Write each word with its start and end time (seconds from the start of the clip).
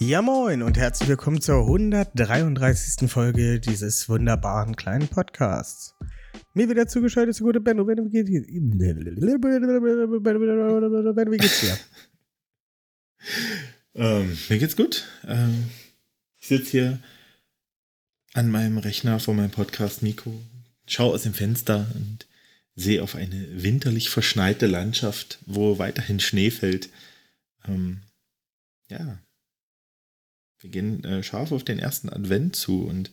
Ja 0.00 0.22
moin 0.22 0.62
und 0.62 0.78
herzlich 0.78 1.08
willkommen 1.08 1.40
zur 1.40 1.62
133. 1.62 3.10
Folge 3.10 3.58
dieses 3.58 4.08
wunderbaren 4.08 4.76
kleinen 4.76 5.08
Podcasts. 5.08 5.96
Mir 6.54 6.70
wieder 6.70 6.86
zugeschaltet 6.86 7.30
ist 7.30 7.40
der 7.40 7.46
gute 7.46 7.60
Benno. 7.60 7.84
Benno, 7.84 8.04
wie 8.04 8.10
geht's 8.10 8.30
dir? 8.30 8.42
Benno, 11.14 11.32
wie 11.32 11.36
geht's 11.38 11.60
dir? 11.60 11.76
Ähm, 13.94 14.38
mir 14.48 14.58
geht's 14.60 14.76
gut. 14.76 15.08
Ähm, 15.26 15.64
ich 16.38 16.46
sitze 16.46 16.70
hier 16.70 17.00
an 18.34 18.48
meinem 18.48 18.78
Rechner 18.78 19.18
vor 19.18 19.34
meinem 19.34 19.50
Podcast 19.50 20.04
Nico, 20.04 20.40
schaue 20.86 21.14
aus 21.14 21.24
dem 21.24 21.34
Fenster 21.34 21.88
und 21.96 22.28
sehe 22.76 23.02
auf 23.02 23.16
eine 23.16 23.64
winterlich 23.64 24.10
verschneite 24.10 24.68
Landschaft, 24.68 25.40
wo 25.46 25.80
weiterhin 25.80 26.20
Schnee 26.20 26.52
fällt. 26.52 26.90
Ähm, 27.66 28.02
ja, 28.88 29.18
wir 30.60 30.70
gehen 30.70 31.04
äh, 31.04 31.22
scharf 31.22 31.52
auf 31.52 31.64
den 31.64 31.78
ersten 31.78 32.08
Advent 32.08 32.56
zu 32.56 32.84
und 32.84 33.10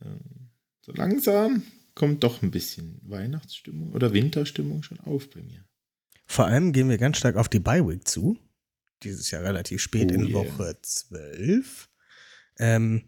äh, 0.00 0.06
so 0.80 0.92
langsam 0.92 1.62
kommt 1.94 2.24
doch 2.24 2.42
ein 2.42 2.50
bisschen 2.50 3.00
Weihnachtsstimmung 3.02 3.92
oder 3.92 4.12
Winterstimmung 4.12 4.82
schon 4.82 5.00
auf 5.00 5.28
bei 5.30 5.42
mir. 5.42 5.64
Vor 6.26 6.46
allem 6.46 6.72
gehen 6.72 6.88
wir 6.88 6.98
ganz 6.98 7.18
stark 7.18 7.36
auf 7.36 7.48
die 7.48 7.58
Bye-Week 7.58 8.06
zu. 8.06 8.38
Dieses 9.02 9.30
Jahr 9.30 9.42
relativ 9.42 9.80
spät 9.80 10.10
Oh 10.10 10.14
in 10.14 10.26
yeah. 10.26 10.34
Woche 10.34 10.78
12. 10.80 11.88
Ähm, 12.58 13.02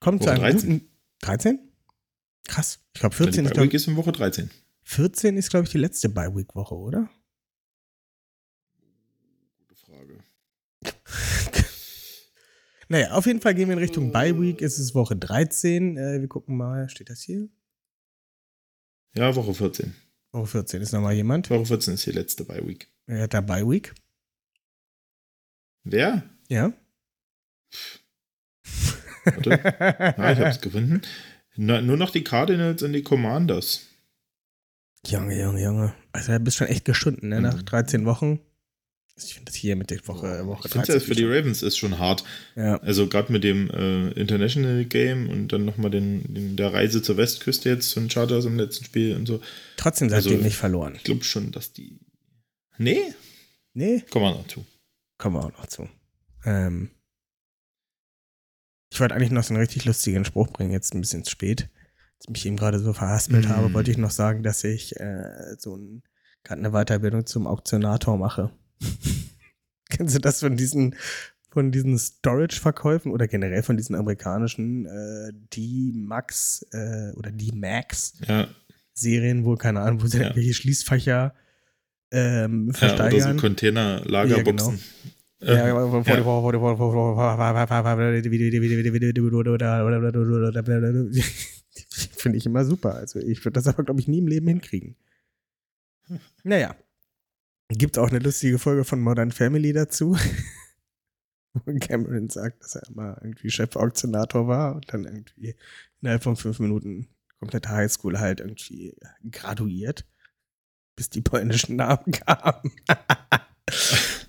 kommt 0.00 0.20
Woche 0.20 0.26
zu 0.26 0.30
einem 0.30 0.40
13. 0.42 0.68
guten 0.70 0.90
13? 1.20 1.58
Krass. 2.48 2.80
Ich 2.94 3.00
glaube 3.00 3.14
Ja, 3.14 3.18
14 3.24 3.44
die 3.44 3.48
ist, 3.48 3.54
glaub, 3.54 3.72
ist 3.72 3.86
in 3.86 3.96
Woche 3.96 4.12
13. 4.12 4.50
14 4.82 5.36
ist, 5.36 5.50
glaube 5.50 5.64
ich, 5.64 5.70
die 5.72 5.78
letzte 5.78 6.08
Bye-Week-Woche, 6.08 6.74
oder? 6.74 7.08
Gute 9.58 9.74
Frage. 9.76 10.18
Naja, 12.88 13.12
auf 13.12 13.26
jeden 13.26 13.40
Fall 13.40 13.54
gehen 13.54 13.68
wir 13.68 13.74
in 13.74 13.78
Richtung 13.78 14.08
Äh. 14.08 14.12
Bye-Week. 14.12 14.62
Es 14.62 14.78
ist 14.78 14.94
Woche 14.94 15.16
13. 15.16 15.96
Äh, 15.96 16.20
wir 16.20 16.28
gucken 16.28 16.56
mal, 16.56 16.88
steht 16.88 17.10
das 17.10 17.22
hier? 17.22 17.48
Ja, 19.14 19.34
Woche 19.36 19.54
14. 19.54 19.94
Woche 20.32 20.46
14 20.46 20.80
ist 20.82 20.92
nochmal 20.92 21.14
jemand. 21.14 21.50
Woche 21.50 21.66
14 21.66 21.94
ist 21.94 22.06
die 22.06 22.12
letzte 22.12 22.44
Bye 22.44 22.66
Week. 22.66 22.88
Er 23.06 23.22
hat 23.22 23.34
da 23.34 23.40
Bye-Week. 23.40 23.94
Wer? 25.84 26.22
Ja. 26.48 26.72
Warte. 29.24 29.50
Ja, 29.50 30.32
ich 30.32 30.38
hab's 30.38 30.60
gefunden. 30.60 31.02
Na, 31.56 31.80
nur 31.80 31.96
noch 31.96 32.10
die 32.10 32.24
Cardinals 32.24 32.82
und 32.82 32.92
die 32.92 33.02
Commanders. 33.02 33.86
Junge, 35.06 35.38
Junge, 35.40 35.62
Junge. 35.62 35.94
Also, 36.12 36.32
du 36.32 36.40
bist 36.40 36.56
schon 36.56 36.68
echt 36.68 36.84
geschunden, 36.84 37.28
ne? 37.28 37.40
Nach 37.40 37.56
Mhm. 37.56 37.64
13 37.64 38.04
Wochen. 38.06 38.40
Also 39.22 39.28
Ich 39.28 39.34
finde 39.34 39.50
das 39.52 39.54
hier 39.54 39.76
mit 39.76 39.90
der 39.90 40.06
Woche, 40.08 40.46
Woche 40.46 40.66
ich 40.66 40.72
finde 40.72 40.92
das 40.92 41.02
für 41.04 41.14
die 41.14 41.24
Ravens 41.24 41.62
ist 41.62 41.76
schon 41.78 41.98
hart. 41.98 42.24
Ja. 42.56 42.76
Also 42.78 43.06
gerade 43.08 43.32
mit 43.32 43.44
dem 43.44 43.70
äh, 43.70 44.10
International 44.12 44.84
Game 44.84 45.28
und 45.30 45.48
dann 45.48 45.64
nochmal 45.64 45.90
den, 45.90 46.34
den, 46.34 46.56
der 46.56 46.72
Reise 46.72 47.02
zur 47.02 47.16
Westküste 47.16 47.68
jetzt 47.70 47.92
von 47.94 48.10
Chargers 48.10 48.44
im 48.44 48.56
letzten 48.58 48.84
Spiel 48.84 49.16
und 49.16 49.26
so. 49.26 49.40
Trotzdem 49.76 50.08
seitdem 50.10 50.32
Also- 50.34 50.44
nicht 50.44 50.56
verloren. 50.56 50.94
Ich 50.96 51.04
glaube 51.04 51.24
schon, 51.24 51.52
dass 51.52 51.72
die. 51.72 51.98
Nee, 52.78 53.00
Nee, 53.74 54.02
kommen 54.10 54.24
wir 54.26 54.30
noch 54.32 54.46
zu. 54.48 54.66
kommen 55.18 55.36
wir 55.36 55.44
auch 55.46 55.52
noch 55.58 55.66
zu. 55.66 55.88
Ähm, 56.44 56.90
ich 58.92 59.00
wollte 59.00 59.14
eigentlich 59.14 59.30
noch 59.30 59.42
so 59.44 59.54
einen 59.54 59.60
richtig 59.62 59.84
lustigen 59.86 60.24
Spruch 60.24 60.48
bringen, 60.48 60.72
jetzt 60.72 60.94
ein 60.94 61.00
bisschen 61.00 61.24
zu 61.24 61.30
spät. 61.30 61.68
Als 62.18 62.24
ich 62.26 62.30
mich 62.30 62.46
eben 62.46 62.56
gerade 62.56 62.78
so 62.78 62.92
verhaspelt 62.92 63.46
Mm. 63.46 63.48
habe, 63.48 63.72
wollte 63.72 63.90
ich 63.90 63.96
noch 63.98 64.10
sagen, 64.10 64.42
dass 64.42 64.62
ich 64.64 64.94
äh, 65.00 65.54
so 65.58 65.74
ein, 65.76 66.02
gerade 66.44 66.60
eine 66.60 66.72
Weiterbildung 66.72 67.24
zum 67.24 67.46
Auktionator 67.46 68.18
mache. 68.18 68.50
Kennst 69.90 70.14
du 70.14 70.18
das 70.20 70.40
von 70.40 70.56
diesen, 70.56 70.94
von 71.50 71.70
diesen 71.70 71.98
Storage-Verkäufen 71.98 73.12
oder 73.12 73.28
generell 73.28 73.62
von 73.62 73.76
diesen 73.76 73.94
amerikanischen 73.94 74.86
äh, 74.86 75.32
D-Max 75.54 76.66
äh, 76.72 77.12
oder 77.12 77.30
D-Max-Serien, 77.30 79.38
Ja, 79.40 79.44
wo, 79.44 79.56
keine 79.56 79.80
Ahnung, 79.80 80.02
wo 80.02 80.06
sie 80.06 80.16
Ja. 80.18 80.24
irgendwelche 80.24 80.54
Schließfächer 80.54 81.34
ähm, 82.10 82.66
ja 82.66 82.70
oder 82.70 82.72
so 82.72 82.78
versteigern? 82.86 83.36
Container-Lagerboxen. 83.38 84.78
Vor- 84.78 85.48
Finde 92.16 92.38
ich 92.38 92.46
immer 92.46 92.64
super. 92.64 92.94
Also 92.94 93.18
ich 93.18 93.44
würde 93.44 93.54
das 93.54 93.66
aber, 93.66 93.82
glaube 93.82 94.00
ich, 94.00 94.06
nie 94.08 94.18
im 94.18 94.28
Leben 94.28 94.46
hinkriegen. 94.46 94.94
Naja. 96.44 96.76
Gibt 97.78 97.98
auch 97.98 98.10
eine 98.10 98.18
lustige 98.18 98.58
Folge 98.58 98.84
von 98.84 99.00
Modern 99.00 99.32
Family 99.32 99.72
dazu. 99.72 100.16
Wo 101.54 101.60
Cameron 101.78 102.28
sagt, 102.28 102.62
dass 102.62 102.76
er 102.76 102.90
mal 102.92 103.18
irgendwie 103.22 103.50
Chef-Auktionator 103.50 104.46
war 104.48 104.74
und 104.74 104.92
dann 104.92 105.04
irgendwie 105.04 105.54
innerhalb 106.00 106.22
von 106.22 106.36
fünf 106.36 106.58
Minuten 106.60 107.08
komplette 107.38 107.70
Highschool 107.70 108.18
halt 108.18 108.40
irgendwie 108.40 108.94
graduiert, 109.30 110.06
bis 110.96 111.10
die 111.10 111.20
polnischen 111.20 111.76
Namen 111.76 112.12
kamen. 112.12 112.72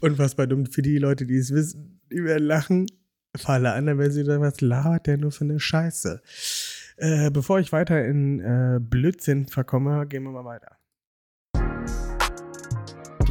Unfassbar 0.01 0.47
dumm 0.47 0.65
für 0.65 0.81
die 0.81 0.97
Leute, 0.97 1.25
die 1.25 1.37
es 1.37 1.53
wissen, 1.53 2.01
die 2.11 2.23
werden 2.23 2.45
lachen. 2.45 2.87
Für 3.35 3.49
alle 3.49 3.73
anderen, 3.73 3.99
wenn 3.99 4.11
sie 4.11 4.23
dann 4.23 4.41
was 4.41 4.61
labert, 4.61 5.07
der 5.07 5.17
nur 5.17 5.31
für 5.31 5.45
eine 5.45 5.59
Scheiße. 5.59 6.21
Äh, 6.97 7.31
bevor 7.31 7.59
ich 7.59 7.71
weiter 7.71 8.05
in 8.05 8.39
äh, 8.39 8.79
Blödsinn 8.79 9.47
verkomme, 9.47 10.05
gehen 10.07 10.23
wir 10.23 10.31
mal 10.31 10.45
weiter. 10.45 10.77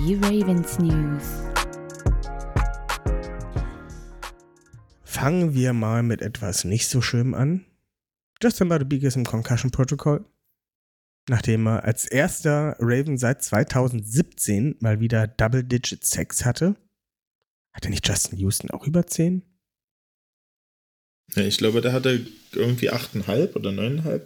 Die 0.05 0.15
Ravens 0.15 0.81
News. 0.81 1.23
Fangen 5.05 5.55
wir 5.55 5.73
mal 5.73 6.03
mit 6.03 6.23
etwas 6.23 6.65
nicht 6.65 6.89
so 6.89 7.01
schlimm 7.01 7.35
an. 7.35 7.65
Justin 8.43 8.69
Butterbeak 8.69 9.05
ist 9.05 9.15
im 9.15 9.25
Concussion 9.25 9.71
Protocol. 9.71 10.25
Nachdem 11.29 11.69
er 11.69 11.85
als 11.85 12.05
erster 12.05 12.75
Raven 12.81 13.17
seit 13.17 13.45
2017 13.45 14.75
mal 14.81 14.99
wieder 14.99 15.29
Double-Digit 15.29 16.05
Sex 16.05 16.45
hatte. 16.45 16.75
Hatte 17.73 17.89
nicht 17.89 18.09
Justin 18.09 18.41
Houston 18.41 18.71
auch 18.71 18.85
über 18.85 19.07
10? 19.07 19.43
ja, 21.37 21.45
ich 21.45 21.59
glaube, 21.59 21.81
der 21.81 21.93
hatte 21.93 22.27
irgendwie 22.53 22.91
8,5 22.91 23.55
oder 23.55 23.71
9,5. 23.71 24.23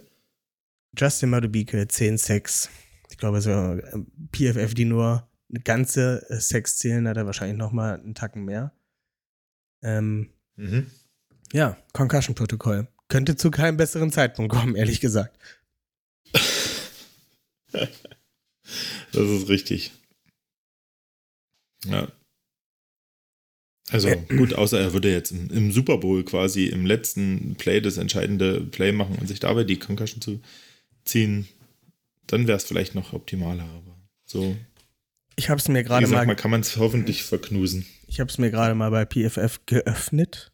Justin 0.97 1.29
Madubike 1.29 1.87
10 1.87 2.17
Sex. 2.17 2.67
Ich 3.11 3.19
glaube, 3.19 3.41
so 3.41 3.51
äh, 3.51 3.99
PFF, 4.31 4.73
die 4.73 4.85
nur 4.85 5.27
eine 5.49 5.61
ganze 5.61 6.25
äh, 6.29 6.39
Sex 6.39 6.77
zählen, 6.77 7.07
hat 7.07 7.17
er 7.17 7.25
wahrscheinlich 7.25 7.57
noch 7.57 7.71
mal 7.71 7.99
einen 7.99 8.15
Tacken 8.15 8.45
mehr. 8.45 8.71
Ähm, 9.83 10.31
Mhm. 10.55 10.89
ja, 11.53 11.77
Concussion 11.93 12.33
Protokoll. 12.35 12.87
Könnte 13.09 13.35
zu 13.35 13.51
keinem 13.51 13.77
besseren 13.77 14.11
Zeitpunkt 14.11 14.51
kommen, 14.51 14.75
ehrlich 14.75 14.99
gesagt. 14.99 15.37
Das 17.71 19.29
ist 19.29 19.47
richtig. 19.49 19.93
Ja. 21.85 22.11
Also 23.89 24.09
gut, 24.27 24.53
außer 24.53 24.79
er 24.79 24.91
würde 24.91 25.11
jetzt 25.11 25.31
im, 25.31 25.49
im 25.49 25.71
Super 25.71 25.97
Bowl 25.97 26.25
quasi 26.25 26.65
im 26.65 26.85
letzten 26.85 27.55
Play 27.55 27.79
das 27.79 27.95
entscheidende 27.97 28.59
Play 28.59 28.91
machen 28.91 29.15
und 29.17 29.27
sich 29.27 29.39
dabei 29.39 29.63
die 29.63 29.79
Concussion 29.79 30.21
zu 30.21 30.41
ziehen, 31.05 31.47
dann 32.25 32.47
wäre 32.47 32.57
es 32.57 32.65
vielleicht 32.65 32.95
noch 32.95 33.13
optimaler, 33.13 33.63
aber 33.63 33.97
so, 34.25 34.57
Ich 35.37 35.49
habe 35.49 35.59
es 35.59 35.67
mir 35.67 35.83
gerade 35.83 36.07
mal, 36.07 36.25
man 36.25 36.35
kann 36.35 36.51
man 36.51 36.61
es 36.61 36.75
hoffentlich 36.77 37.23
verknusen. 37.23 37.85
ich 38.07 38.19
habe 38.19 38.29
es 38.29 38.37
mir 38.37 38.51
gerade 38.51 38.75
mal 38.75 38.89
bei 38.91 39.05
PFF 39.05 39.61
geöffnet. 39.65 40.51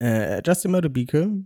Äh, 0.00 0.42
Justin 0.46 0.70
Madubike 0.70 1.44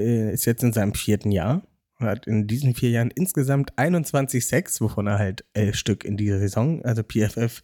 äh, 0.00 0.32
ist 0.32 0.44
jetzt 0.44 0.62
in 0.62 0.72
seinem 0.72 0.94
vierten 0.94 1.30
Jahr 1.30 1.62
und 1.98 2.06
hat 2.06 2.26
in 2.26 2.46
diesen 2.46 2.74
vier 2.74 2.90
Jahren 2.90 3.10
insgesamt 3.12 3.78
21 3.78 4.44
Sex, 4.46 4.80
wovon 4.80 5.06
er 5.06 5.18
halt 5.18 5.44
elf 5.52 5.76
Stück 5.76 6.04
in 6.04 6.16
dieser 6.16 6.38
Saison. 6.38 6.84
Also 6.84 7.02
PFF 7.02 7.62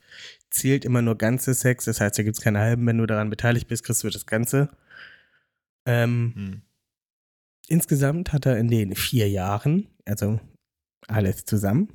zählt 0.50 0.84
immer 0.84 1.02
nur 1.02 1.18
ganze 1.18 1.52
Sex, 1.54 1.84
das 1.86 2.00
heißt, 2.00 2.16
da 2.18 2.22
gibt 2.22 2.36
es 2.36 2.42
keine 2.42 2.60
halben. 2.60 2.86
Wenn 2.86 2.98
du 2.98 3.06
daran 3.06 3.30
beteiligt 3.30 3.66
bist, 3.68 3.84
kriegst 3.84 4.04
du 4.04 4.10
das 4.10 4.26
Ganze. 4.26 4.70
Ähm, 5.86 6.32
Hm. 6.36 6.62
Insgesamt 7.68 8.32
hat 8.32 8.46
er 8.46 8.58
in 8.58 8.68
den 8.68 8.94
vier 8.94 9.28
Jahren, 9.28 9.88
also 10.04 10.38
alles 11.08 11.44
zusammen, 11.46 11.88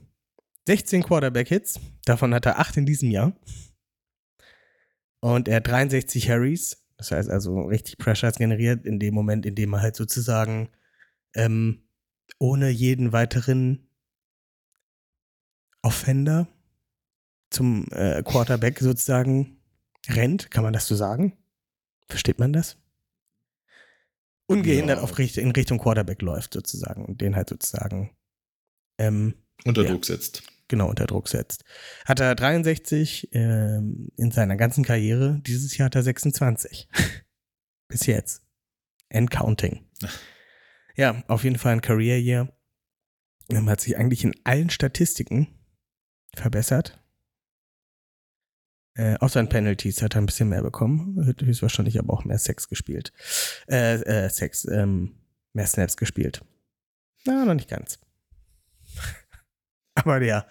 16 0.70 1.02
Quarterback-Hits. 1.02 1.80
Davon 2.06 2.32
hat 2.32 2.46
er 2.46 2.60
8 2.60 2.78
in 2.78 2.86
diesem 2.86 3.10
Jahr. 3.10 3.34
Und 5.20 5.48
er 5.48 5.56
hat 5.56 5.68
63 5.68 6.30
Harrys. 6.30 6.86
Das 6.96 7.10
heißt 7.10 7.28
also 7.28 7.62
richtig 7.64 7.98
Pressures 7.98 8.36
generiert 8.36 8.86
in 8.86 9.00
dem 9.00 9.16
Moment, 9.16 9.48
in 9.48 9.56
dem 9.56 9.74
er 9.74 9.82
halt 9.82 9.96
sozusagen 9.96 10.70
ähm, 11.34 11.88
ohne 12.38 12.70
jeden 12.70 13.12
weiteren 13.14 13.90
Offender 15.82 16.48
zum 17.50 17.88
äh, 17.90 18.22
Quarterback 18.22 18.78
sozusagen 18.78 19.58
rennt. 20.08 20.52
Kann 20.52 20.64
man 20.64 20.74
das 20.74 20.86
so 20.86 20.96
sagen? 20.96 21.36
Versteht 22.08 22.38
man 22.38 22.54
das? 22.54 22.78
Ungehindert 24.46 24.98
Ja. 24.98 25.04
auf 25.04 25.18
in 25.18 25.50
Richtung 25.50 25.80
Quarterback 25.80 26.22
läuft 26.22 26.54
sozusagen 26.54 27.06
und 27.06 27.22
den 27.22 27.36
halt 27.36 27.50
sozusagen 27.50 28.16
ähm, 29.00 29.34
Unter 29.66 29.82
Ja. 29.82 29.90
Druck 29.90 30.06
setzt. 30.06 30.44
Genau 30.70 30.90
unter 30.90 31.06
Druck 31.06 31.28
setzt. 31.28 31.66
Hat 32.06 32.20
er 32.20 32.36
63 32.36 33.30
ähm, 33.34 34.10
in 34.16 34.32
seiner 34.32 34.56
ganzen 34.56 34.84
Karriere. 34.84 35.42
Dieses 35.46 35.78
Jahr 35.78 35.88
hat 35.88 35.96
er 35.96 36.04
26. 36.04 36.88
Bis 37.88 38.06
jetzt. 38.06 38.44
And 39.12 39.30
counting. 39.30 39.86
Ja, 40.96 41.24
auf 41.28 41.44
jeden 41.44 41.58
Fall 41.58 41.74
ein 41.74 41.82
Career 41.82 42.20
Year. 42.20 42.54
Ähm, 43.50 43.70
hat 43.70 43.82
sich 43.82 43.98
eigentlich 43.98 44.24
in 44.24 44.36
allen 44.44 44.70
Statistiken 44.70 45.48
verbessert. 46.36 47.04
Äh, 48.96 49.16
außer 49.20 49.40
in 49.40 49.50
Penalties 49.50 50.02
hat 50.02 50.16
er 50.16 50.22
ein 50.22 50.26
bisschen 50.26 50.50
mehr 50.50 50.62
bekommen. 50.62 51.26
Hat 51.26 51.42
Höchstwahrscheinlich 51.42 51.98
aber 52.00 52.14
auch 52.14 52.26
mehr 52.26 52.38
Sex 52.38 52.68
gespielt. 52.68 53.14
Äh, 53.68 53.96
äh, 54.02 54.30
Sex, 54.30 54.66
ähm, 54.66 55.16
mehr 55.54 55.68
Snaps 55.68 55.98
gespielt. 55.98 56.42
Na, 57.26 57.46
noch 57.46 57.54
nicht 57.54 57.70
ganz. 57.70 58.00
aber 60.06 60.22
ja, 60.22 60.46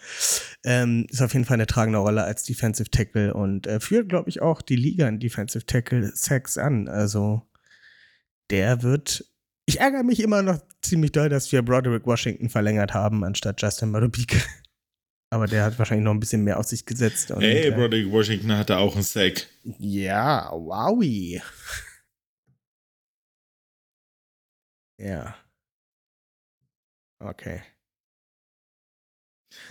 ähm, 0.65 1.07
ist 1.11 1.23
auf 1.23 1.33
jeden 1.33 1.45
Fall 1.45 1.55
eine 1.55 1.67
tragende 1.67 1.99
Rolle 1.99 2.25
als 2.25 2.45
Defensive 2.45 2.91
Tackle 2.91 3.35
und 3.35 3.67
äh, 3.67 3.81
führt, 3.81 4.09
glaube 4.09 4.29
ich, 4.29 4.43
auch 4.43 4.63
die 4.63 4.77
Liga 4.77 5.09
in 5.09 5.21
Defensive 5.21 5.67
Tackle 5.67 6.11
Sex 6.15 6.59
an. 6.59 6.89
Also 6.89 7.43
der 8.51 8.83
wird. 8.83 9.25
Ich 9.67 9.81
ärgere 9.81 10.03
mich 10.03 10.21
immer 10.21 10.43
noch 10.43 10.61
ziemlich 10.81 11.13
doll, 11.13 11.29
dass 11.29 11.53
wir 11.53 11.63
Broderick 11.63 12.07
Washington 12.07 12.49
verlängert 12.49 12.95
haben, 12.95 13.23
anstatt 13.23 13.61
Justin 13.61 13.91
Marubike. 13.91 14.39
Aber 15.31 15.47
der 15.47 15.65
hat 15.65 15.79
wahrscheinlich 15.79 16.05
noch 16.05 16.15
ein 16.15 16.21
bisschen 16.21 16.43
mehr 16.43 16.59
auf 16.59 16.65
sich 16.67 16.87
gesetzt. 16.87 17.31
Und, 17.31 17.43
Hey, 17.43 17.69
äh, 17.69 17.71
Broderick 17.71 18.11
Washington 18.11 18.57
hatte 18.57 18.79
auch 18.79 18.95
einen 18.95 19.05
Sack. 19.05 19.47
Ja, 19.79 20.51
wowi. 20.53 21.43
Ja. 25.01 25.37
Okay. 27.21 27.63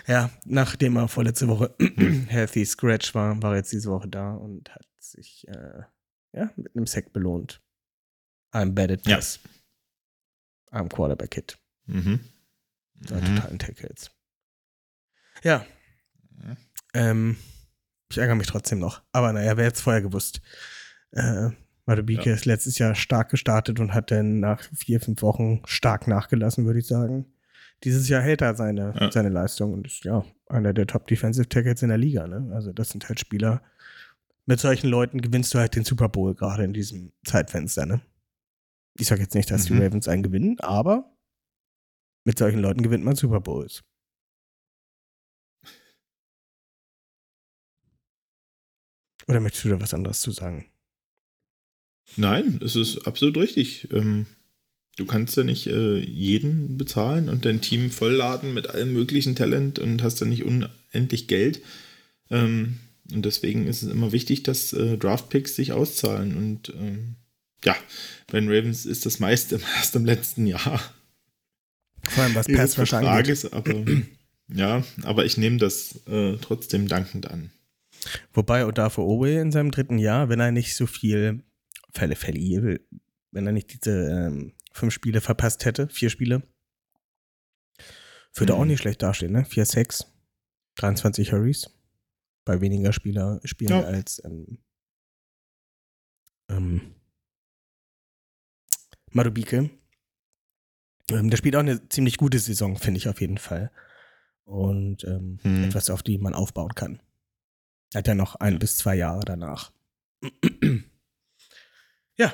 Ja, 0.07 0.30
nachdem 0.45 0.95
er 0.95 1.07
vorletzte 1.07 1.48
Woche 1.48 1.75
Healthy 2.27 2.65
Scratch 2.65 3.13
war, 3.13 3.42
war 3.44 3.51
er 3.51 3.57
jetzt 3.57 3.71
diese 3.74 3.89
Woche 3.92 4.07
da 4.07 4.33
und 4.33 4.74
hat 4.74 4.86
sich 5.00 5.45
äh, 5.50 5.81
ja, 6.33 6.50
mit 6.56 6.75
einem 6.75 6.88
Sack 6.88 7.12
belohnt. 7.13 7.62
I'm 8.54 8.71
bad 8.71 8.92
at 8.92 9.06
Ja. 9.06 9.18
this. 9.18 9.39
I'm 10.71 10.88
Quarterback 10.89 11.33
Hit. 11.36 11.57
Mhm. 11.86 12.21
Zwei 13.06 13.21
Mhm. 13.21 13.36
totalen 13.36 13.59
Tackles. 13.59 14.12
Ja. 15.44 15.65
Mhm. 16.31 16.57
Ähm, 16.94 17.38
ich 18.10 18.18
ärgere 18.18 18.36
mich 18.36 18.48
trotzdem 18.48 18.80
noch. 18.80 19.01
Aber 19.12 19.33
naja, 19.33 19.57
wer 19.57 19.65
hätte 19.65 19.75
es 19.75 19.81
vorher 19.81 20.01
gewusst? 20.01 20.42
Äh, 21.12 21.50
Madubike 21.86 22.30
Ja. 22.30 22.36
ist 22.36 22.45
letztes 22.45 22.77
Jahr 22.80 22.95
stark 22.95 23.30
gestartet 23.30 23.80
und 23.80 23.94
hat 23.94 24.12
dann 24.12 24.39
nach 24.39 24.62
vier, 24.74 25.00
fünf 25.00 25.21
Wochen 25.21 25.62
stark 25.65 26.07
nachgelassen, 26.07 26.65
würde 26.65 26.80
ich 26.80 26.88
sagen. 26.88 27.25
Dieses 27.83 28.09
Jahr 28.09 28.21
hält 28.21 28.41
er 28.41 28.56
seine, 28.56 28.94
Ja. 29.00 29.12
seine 29.12 29.29
Leistung 29.29 29.74
und 29.74 29.85
ist 29.88 30.03
ja 30.03 30.25
einer 30.47 30.74
der 30.74 30.88
Top 30.88 31.07
Defensive 31.07 31.47
Tackles 31.47 31.81
in 31.83 31.89
der 31.89 31.97
Liga. 31.97 32.27
Ne? 32.27 32.51
Also 32.53 32.74
das 32.74 32.89
sind 32.89 33.07
halt 33.07 33.19
Spieler. 33.19 33.62
Mit 34.45 34.59
solchen 34.59 34.88
Leuten 34.89 35.21
gewinnst 35.21 35.53
du 35.53 35.59
halt 35.59 35.75
den 35.75 35.83
Super 35.83 36.09
Bowl 36.09 36.33
gerade 36.33 36.63
in 36.63 36.74
diesem 36.74 37.12
Zeitfenster. 37.25 37.85
Ne? 37.85 38.01
Ich 38.97 39.07
sage 39.07 39.21
jetzt 39.21 39.35
nicht, 39.35 39.51
dass 39.51 39.65
die 39.65 39.74
Mhm. 39.74 39.81
Ravens 39.81 40.07
einen 40.07 40.24
gewinnen, 40.24 40.59
aber 40.59 41.15
mit 42.25 42.38
solchen 42.39 42.59
Leuten 42.59 42.81
gewinnt 42.81 43.03
man 43.06 43.15
Super 43.15 43.41
Bowls. 43.41 43.83
Oder 49.27 49.39
möchtest 49.39 49.65
du 49.65 49.69
da 49.69 49.81
was 49.81 49.94
anderes 49.94 50.21
zu 50.21 50.31
sagen? 50.31 50.65
Nein, 52.15 52.59
es 52.63 52.75
ist 52.75 53.06
absolut 53.06 53.38
richtig. 53.38 53.91
Ähm, 53.91 54.25
du 54.97 55.05
kannst 55.05 55.38
ja 55.38 55.44
nicht 55.44 55.67
äh, 55.67 55.97
jeden 55.99 56.77
bezahlen 56.77 57.29
und 57.29 57.45
dein 57.45 57.61
Team 57.61 57.91
vollladen 57.91 58.53
mit 58.53 58.69
allem 58.69 58.91
möglichen 58.91 59.35
Talent 59.35 59.79
und 59.79 60.03
hast 60.03 60.19
dann 60.19 60.29
nicht 60.29 60.44
unendlich 60.44 61.27
Geld. 61.27 61.61
Ähm, 62.29 62.79
und 63.13 63.23
deswegen 63.23 63.67
ist 63.67 63.83
es 63.83 63.91
immer 63.91 64.11
wichtig, 64.11 64.44
dass 64.44 64.73
äh, 64.73 64.97
Draftpicks 64.97 65.55
sich 65.55 65.71
auszahlen. 65.71 66.35
Und 66.35 66.73
ähm, 66.77 67.15
ja, 67.63 67.75
bei 68.27 68.39
den 68.39 68.49
Ravens 68.49 68.85
ist 68.85 69.05
das 69.05 69.19
meiste 69.19 69.61
erst 69.77 69.95
im 69.95 70.03
letzten 70.03 70.45
Jahr. 70.45 70.81
Vor 72.03 72.23
allem 72.23 72.35
was 72.35 72.47
Pass 72.47 72.77
angeht. 72.77 72.89
Vertrages, 72.89 73.53
aber 73.53 73.85
ja, 74.53 74.83
aber 75.03 75.25
ich 75.25 75.38
nehme 75.38 75.57
das 75.57 76.01
äh, 76.07 76.38
trotzdem 76.41 76.88
dankend 76.88 77.29
an. 77.29 77.51
Wobei 78.33 78.65
Odafe 78.65 79.01
Owe 79.01 79.39
in 79.39 79.51
seinem 79.51 79.71
dritten 79.71 80.00
Jahr, 80.00 80.29
wenn 80.29 80.39
er 80.39 80.51
nicht 80.51 80.75
so 80.75 80.88
viel 80.88 81.43
Fälle 81.93 82.15
verliere, 82.15 82.79
wenn 83.31 83.45
er 83.45 83.53
nicht 83.53 83.73
diese 83.73 83.91
ähm, 83.91 84.53
fünf 84.77 84.94
Spiele 84.94 85.21
verpasst 85.21 85.65
hätte, 85.65 85.88
vier 85.89 86.09
Spiele, 86.09 86.44
würde 88.33 88.53
Mhm. 88.53 88.59
auch 88.59 88.65
nicht 88.65 88.79
schlecht 88.81 89.01
dastehen, 89.01 89.31
ne? 89.33 89.44
4-6, 89.45 90.06
23 90.75 91.31
Hurries. 91.33 91.69
Bei 92.45 92.62
weniger 92.62 92.94
Spieler 92.94 93.41
spielen 93.44 93.71
Ja. 93.71 93.81
als 93.81 94.24
ähm, 94.24 94.59
ähm, 96.50 96.95
Marubike. 99.12 99.69
Ähm, 101.09 101.29
der 101.29 101.38
spielt 101.38 101.56
auch 101.56 101.62
eine 101.62 101.88
ziemlich 101.89 102.18
gute 102.18 102.39
Saison, 102.39 102.77
finde 102.77 102.97
ich 103.00 103.07
auf 103.09 103.19
jeden 103.21 103.38
Fall. 103.38 103.71
Und 104.44 105.03
ähm, 105.06 105.39
Hm. 105.41 105.63
etwas, 105.65 105.89
auf 105.89 106.03
die 106.03 106.18
man 106.18 106.33
aufbauen 106.33 106.74
kann. 106.75 107.01
Hat 107.95 108.07
ja 108.07 108.15
noch 108.15 108.35
ein 108.35 108.59
bis 108.59 108.77
zwei 108.77 108.95
Jahre 108.95 109.25
danach. 109.25 109.71
ja. 112.18 112.33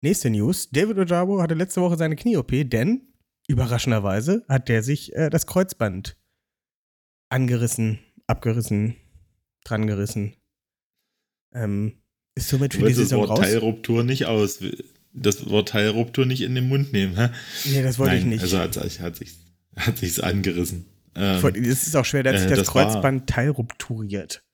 Nächste 0.00 0.30
News. 0.30 0.70
David 0.70 0.98
Ojabo 0.98 1.40
hatte 1.42 1.54
letzte 1.54 1.80
Woche 1.80 1.96
seine 1.96 2.16
Knie-OP, 2.16 2.52
denn 2.64 3.02
überraschenderweise 3.48 4.44
hat 4.48 4.68
der 4.68 4.82
sich 4.82 5.14
äh, 5.14 5.30
das 5.30 5.46
Kreuzband 5.46 6.16
angerissen, 7.30 7.98
abgerissen, 8.26 8.96
drangerissen. 9.64 10.34
Ähm, 11.54 12.00
ist 12.34 12.48
somit 12.48 12.74
für 12.74 12.78
die 12.78 12.82
wolltest 12.84 13.00
das 13.00 13.08
Saison 13.08 13.20
Wort 13.28 13.30
raus. 13.30 13.40
Teilruptur 13.40 14.04
nicht 14.04 14.26
aus. 14.26 14.60
Das 15.12 15.48
Wort 15.50 15.70
Teilruptur 15.70 16.26
nicht 16.26 16.42
in 16.42 16.54
den 16.54 16.68
Mund 16.68 16.92
nehmen, 16.92 17.16
hä? 17.16 17.30
Nee, 17.64 17.82
das 17.82 17.98
wollte 17.98 18.12
Nein, 18.14 18.20
ich 18.22 18.28
nicht. 18.28 18.42
Also 18.42 18.58
hat, 18.58 18.74
sich- 18.74 19.00
hat 19.00 19.16
sich 19.16 19.36
hat 19.76 19.98
sich's 19.98 20.20
angerissen. 20.20 20.86
Ähm, 21.14 21.44
Es 21.64 21.86
ist 21.86 21.96
auch 21.96 22.04
schwer, 22.04 22.22
dass 22.22 22.34
äh, 22.36 22.38
sich 22.40 22.48
das, 22.50 22.58
das 22.60 22.68
Kreuzband 22.68 23.28
teilrupturiert. 23.28 24.44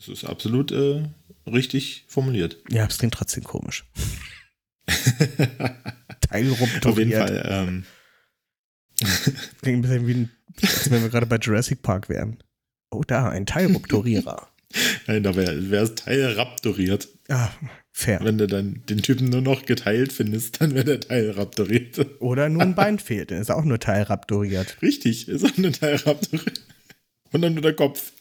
Das 0.00 0.08
ist 0.08 0.24
absolut 0.24 0.72
äh, 0.72 1.04
richtig 1.46 2.04
formuliert. 2.08 2.56
Ja, 2.70 2.86
es 2.86 2.96
klingt 2.98 3.14
trotzdem 3.14 3.44
komisch. 3.44 3.84
Teilrupturiert. 6.20 6.86
Auf 6.86 6.98
jeden 6.98 7.12
Fall. 7.12 7.46
Ähm, 7.48 7.84
Klingt 9.62 9.78
ein 9.78 9.82
bisschen 9.82 10.06
wie 10.06 10.14
ein, 10.14 10.30
als 10.62 10.90
wenn 10.90 11.02
wir 11.02 11.10
gerade 11.10 11.26
bei 11.26 11.36
Jurassic 11.36 11.82
Park 11.82 12.08
wären. 12.08 12.42
Oh, 12.90 13.02
da, 13.06 13.28
ein 13.28 13.46
Teilrupturierer. 13.46 14.48
nein, 15.06 15.22
da 15.22 15.36
wäre 15.36 15.76
es 15.76 15.94
teilraptoriert. 15.94 17.08
ah, 17.28 17.50
fair. 17.92 18.20
Wenn 18.22 18.38
du 18.38 18.46
dann 18.46 18.82
den 18.88 19.02
Typen 19.02 19.28
nur 19.28 19.42
noch 19.42 19.66
geteilt 19.66 20.12
findest, 20.12 20.60
dann 20.60 20.74
wäre 20.74 20.84
der 20.84 21.00
teilraptoriert. 21.00 22.20
Oder 22.20 22.48
nur 22.48 22.62
ein 22.62 22.74
Bein 22.74 22.98
fehlt, 22.98 23.30
dann 23.30 23.40
ist 23.40 23.50
auch 23.50 23.64
nur 23.64 23.78
teilrapturiert. 23.78 24.80
Richtig, 24.82 25.28
ist 25.28 25.44
auch 25.44 25.56
eine 25.58 25.72
teilraptoriert. 25.72 26.62
Und 27.32 27.42
dann 27.42 27.54
nur 27.54 27.62
der 27.62 27.74
Kopf. 27.74 28.12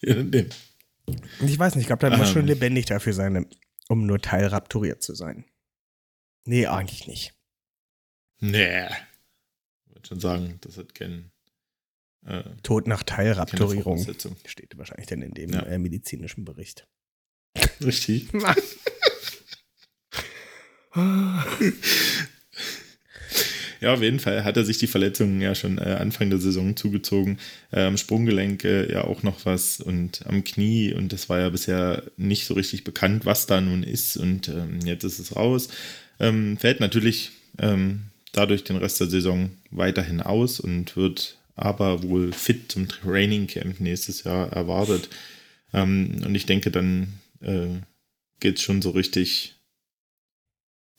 Je 0.00 0.14
nachdem. 0.14 0.48
Ich 1.40 1.58
weiß 1.58 1.74
nicht, 1.74 1.82
ich 1.82 1.86
glaube, 1.88 2.08
da 2.08 2.16
muss 2.16 2.28
Ähm. 2.28 2.34
schon 2.34 2.46
lebendig 2.46 2.86
dafür 2.86 3.12
sein, 3.12 3.46
um 3.88 4.06
nur 4.06 4.20
teilrapturiert 4.20 5.02
zu 5.02 5.14
sein. 5.14 5.44
Nee, 6.44 6.66
eigentlich 6.66 7.06
nicht. 7.06 7.34
Nee. 8.40 8.86
Ich 8.86 9.94
würde 9.94 10.06
schon 10.08 10.20
sagen, 10.20 10.58
das 10.62 10.76
hat 10.76 10.94
keinen. 10.94 11.30
Äh, 12.24 12.42
Tod 12.62 12.86
nach 12.86 13.02
Teilrapturierung. 13.02 13.98
Steht 14.46 14.78
wahrscheinlich 14.78 15.06
dann 15.08 15.22
in 15.22 15.34
dem 15.34 15.50
Ja. 15.50 15.62
äh, 15.62 15.78
medizinischen 15.78 16.44
Bericht. 16.44 16.86
Richtig. 17.80 18.28
Ja, 23.82 23.94
auf 23.94 24.00
jeden 24.00 24.20
Fall 24.20 24.44
hat 24.44 24.56
er 24.56 24.64
sich 24.64 24.78
die 24.78 24.86
Verletzungen 24.86 25.40
ja 25.40 25.56
schon 25.56 25.78
äh, 25.78 25.96
Anfang 25.98 26.30
der 26.30 26.38
Saison 26.38 26.76
zugezogen. 26.76 27.38
Äh, 27.72 27.82
am 27.82 27.96
Sprunggelenk 27.96 28.62
äh, 28.62 28.92
ja 28.92 29.02
auch 29.02 29.24
noch 29.24 29.44
was 29.44 29.80
und 29.80 30.24
am 30.28 30.44
Knie. 30.44 30.92
Und 30.94 31.12
das 31.12 31.28
war 31.28 31.40
ja 31.40 31.48
bisher 31.48 32.04
nicht 32.16 32.46
so 32.46 32.54
richtig 32.54 32.84
bekannt, 32.84 33.26
was 33.26 33.46
da 33.46 33.60
nun 33.60 33.82
ist. 33.82 34.16
Und 34.16 34.46
ähm, 34.46 34.78
jetzt 34.84 35.02
ist 35.02 35.18
es 35.18 35.34
raus. 35.34 35.68
Ähm, 36.20 36.58
fällt 36.58 36.78
natürlich 36.78 37.32
ähm, 37.58 38.02
dadurch 38.30 38.62
den 38.62 38.76
Rest 38.76 39.00
der 39.00 39.08
Saison 39.08 39.50
weiterhin 39.72 40.20
aus 40.20 40.60
und 40.60 40.96
wird 40.96 41.36
aber 41.56 42.04
wohl 42.04 42.32
fit 42.32 42.70
zum 42.70 42.86
Training 42.86 43.48
Camp 43.48 43.80
nächstes 43.80 44.22
Jahr 44.22 44.52
erwartet. 44.52 45.08
Ähm, 45.74 46.22
und 46.24 46.36
ich 46.36 46.46
denke, 46.46 46.70
dann 46.70 47.14
äh, 47.40 47.80
geht 48.38 48.58
es 48.58 48.62
schon 48.62 48.80
so 48.80 48.90
richtig 48.90 49.56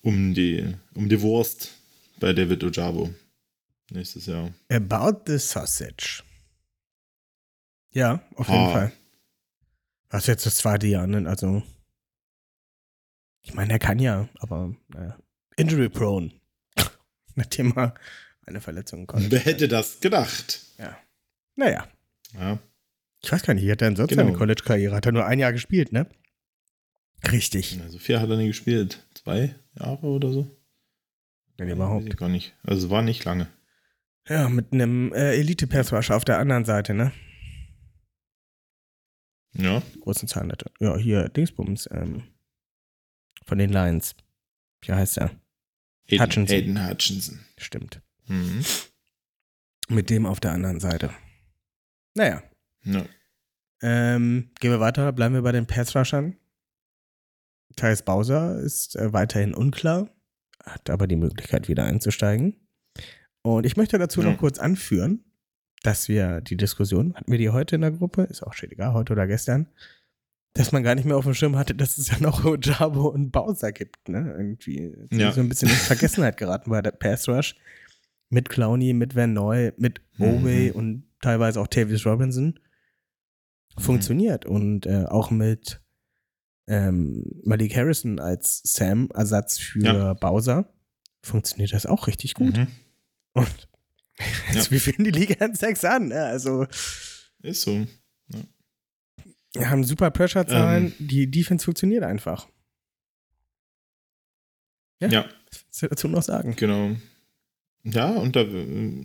um 0.02 0.34
die, 0.34 0.66
um 0.96 1.08
die 1.08 1.22
Wurst 1.22 1.72
bei 2.20 2.34
David 2.34 2.64
Ojabo 2.64 3.10
nächstes 3.92 4.26
Jahr. 4.26 4.52
About 4.70 5.22
the 5.28 5.38
Sausage. 5.38 6.24
Ja, 7.92 8.22
auf 8.36 8.48
jeden 8.48 8.60
Ah. 8.60 8.72
Fall. 8.72 8.94
Ist 10.14 10.28
jetzt 10.28 10.46
das 10.46 10.58
zweite 10.58 10.88
Jahr, 10.88 11.08
ne? 11.08 11.28
Also. 11.28 11.64
Ich 13.42 13.54
meine, 13.54 13.74
er 13.74 13.80
kann 13.80 14.00
ja, 14.00 14.30
aber 14.40 14.74
naja. 14.90 15.18
Injury 15.58 15.90
prone. 15.90 16.32
Nachdem 17.36 17.74
er 17.78 17.94
eine 18.46 18.62
Verletzung 18.62 19.06
konnte. 19.08 19.32
Wer 19.32 19.40
hätte 19.40 19.68
das 19.68 20.00
gedacht? 20.00 20.62
Ja. 20.78 20.98
Naja. 21.56 21.88
Ja. 22.34 22.60
Ich 23.22 23.32
weiß 23.32 23.44
gar 23.44 23.54
nicht, 23.54 23.64
wie 23.64 23.72
hat 23.72 23.82
er 23.82 23.90
denn 23.90 23.96
sonst 23.96 24.10
Genau. 24.10 24.24
seine 24.24 24.38
College-Karriere? 24.38 24.96
Hat 24.96 25.06
er 25.06 25.12
nur 25.12 25.26
ein 25.26 25.40
Jahr 25.40 25.52
gespielt, 25.54 25.92
ne? 25.92 26.08
Richtig. 27.32 27.80
Also 27.82 28.00
vier 28.00 28.20
hat 28.22 28.30
er 28.30 28.38
nie 28.38 28.48
gespielt. 28.48 29.06
Zwei 29.14 29.56
Jahre 29.80 30.08
oder 30.08 30.32
so? 30.32 30.50
Wenn 31.58 31.68
Weiß 31.68 31.76
überhaupt. 31.76 32.06
ich 32.08 32.18
gar 32.18 32.30
nicht. 32.30 32.56
Also 32.64 32.88
es 32.88 32.92
war 32.92 33.02
nicht 33.02 33.24
lange. 33.26 33.48
Ja, 34.28 34.50
mit 34.50 34.72
einem 34.72 35.12
äh, 35.14 35.36
Elite-Pass-Rusher 35.36 36.16
auf 36.16 36.26
der 36.26 36.40
anderen 36.40 36.66
Seite, 36.66 36.94
ne? 36.94 37.12
Ja. 39.54 39.82
Großen 40.02 40.28
hatte. 40.52 40.72
Ja, 40.80 40.98
hier, 40.98 41.30
Dingsbums, 41.30 41.88
ähm, 41.92 42.24
von 43.46 43.58
den 43.58 43.70
Lions. 43.70 44.16
Wie 44.82 44.94
heißt 44.94 45.18
er? 45.18 45.32
Aiden 46.10 46.22
Hutchinson. 46.22 46.56
Aiden 46.56 46.90
Hutchinson. 46.90 47.40
Stimmt. 47.58 48.02
Mhm. 48.28 48.64
Mit 49.90 50.10
dem 50.10 50.26
auf 50.26 50.40
der 50.40 50.54
anderen 50.54 50.80
Seite. 50.80 51.12
Naja. 52.16 52.42
Ja. 52.84 53.06
Ähm, 53.82 54.52
gehen 54.60 54.72
wir 54.72 54.80
weiter, 54.80 55.12
bleiben 55.12 55.36
wir 55.36 55.42
bei 55.42 55.52
den 55.52 55.68
Pass-Rushern. 55.68 56.38
Thais 57.76 58.04
Bowser 58.04 58.60
ist 58.60 58.96
äh, 58.96 59.14
weiterhin 59.14 59.54
unklar, 59.54 60.10
hat 60.64 60.90
aber 60.90 61.08
die 61.08 61.16
Möglichkeit, 61.16 61.68
wieder 61.68 61.86
einzusteigen. 61.86 62.56
Und 63.42 63.66
ich 63.66 63.76
möchte 63.78 63.98
dazu 63.98 64.22
Ja. 64.22 64.32
noch 64.32 64.38
kurz 64.38 64.58
anführen, 64.60 65.24
dass 65.84 66.08
wir 66.08 66.40
die 66.42 66.56
Diskussion, 66.58 67.14
hatten 67.16 67.32
wir 67.32 67.38
die 67.38 67.50
heute 67.50 67.76
in 67.76 67.82
der 67.82 67.92
Gruppe, 67.92 68.24
ist 68.24 68.42
auch 68.44 68.54
egal, 68.62 68.94
heute 68.94 69.14
oder 69.14 69.28
gestern, 69.28 69.68
dass 70.54 70.72
man 70.72 70.84
gar 70.84 70.96
nicht 70.96 71.04
mehr 71.06 71.18
auf 71.18 71.26
dem 71.26 71.34
Schirm 71.34 71.58
hatte, 71.58 71.76
dass 71.76 71.98
es 71.98 72.10
ja 72.10 72.20
noch 72.20 72.46
Ojabo 72.46 73.08
und 73.08 73.32
Bowser 73.32 73.72
gibt, 73.72 74.08
ne? 74.08 74.34
Irgendwie 74.38 74.94
Ja. 75.12 75.32
so 75.34 75.42
ein 75.42 75.50
bisschen 75.50 75.70
in 75.70 75.76
Vergessenheit 75.76 76.38
geraten 76.38 76.70
bei 76.70 76.82
der 76.82 76.92
Pass 76.92 77.28
Rush. 77.28 77.56
Mit 78.30 78.50
Clowney, 78.50 78.94
mit 78.94 79.16
Van 79.16 79.34
Noy, 79.34 79.74
mit 79.78 80.00
Mhm. 80.18 80.26
Oway 80.26 80.72
und 80.72 81.04
teilweise 81.22 81.60
auch 81.60 81.68
Tavis 81.68 82.06
Robinson 82.06 82.58
funktioniert. 83.78 84.46
Und 84.46 84.86
äh, 84.86 85.06
auch 85.06 85.32
mit 85.32 85.82
ähm, 86.68 87.42
Malik 87.44 87.76
Harrison 87.76 88.20
als 88.20 88.62
Sam-Ersatz 88.64 89.60
für 89.60 89.80
Ja. 89.84 90.14
Bowser 90.14 90.72
funktioniert 91.22 91.74
das 91.74 91.86
auch 91.86 92.08
richtig 92.08 92.34
gut. 92.34 92.58
Mhm. 92.58 92.68
Und 93.34 93.70
jetzt, 94.54 94.72
wie 94.72 94.80
fühlen 94.80 95.04
die 95.04 95.12
Liga 95.12 95.44
in 95.46 95.56
Sex 95.56 95.84
an? 95.86 96.10
Ne? 96.10 96.24
Also, 96.24 96.68
Ist 97.42 97.64
so. 97.64 97.86
wir 99.54 99.70
haben 99.70 99.84
super 99.84 100.12
Pressure-Zahlen. 100.12 100.94
Ähm. 101.00 101.08
Die 101.08 101.30
Defense 101.30 101.66
funktioniert 101.66 102.04
einfach. 102.04 102.48
Ja. 105.02 105.10
Ja. 105.10 105.26
Was 105.70 105.80
dazu 105.80 106.08
noch 106.08 106.24
sagen? 106.24 106.56
Genau. 106.56 106.96
Ja, 107.84 108.10
und 108.12 108.36
da 108.36 108.42
äh, 108.42 109.04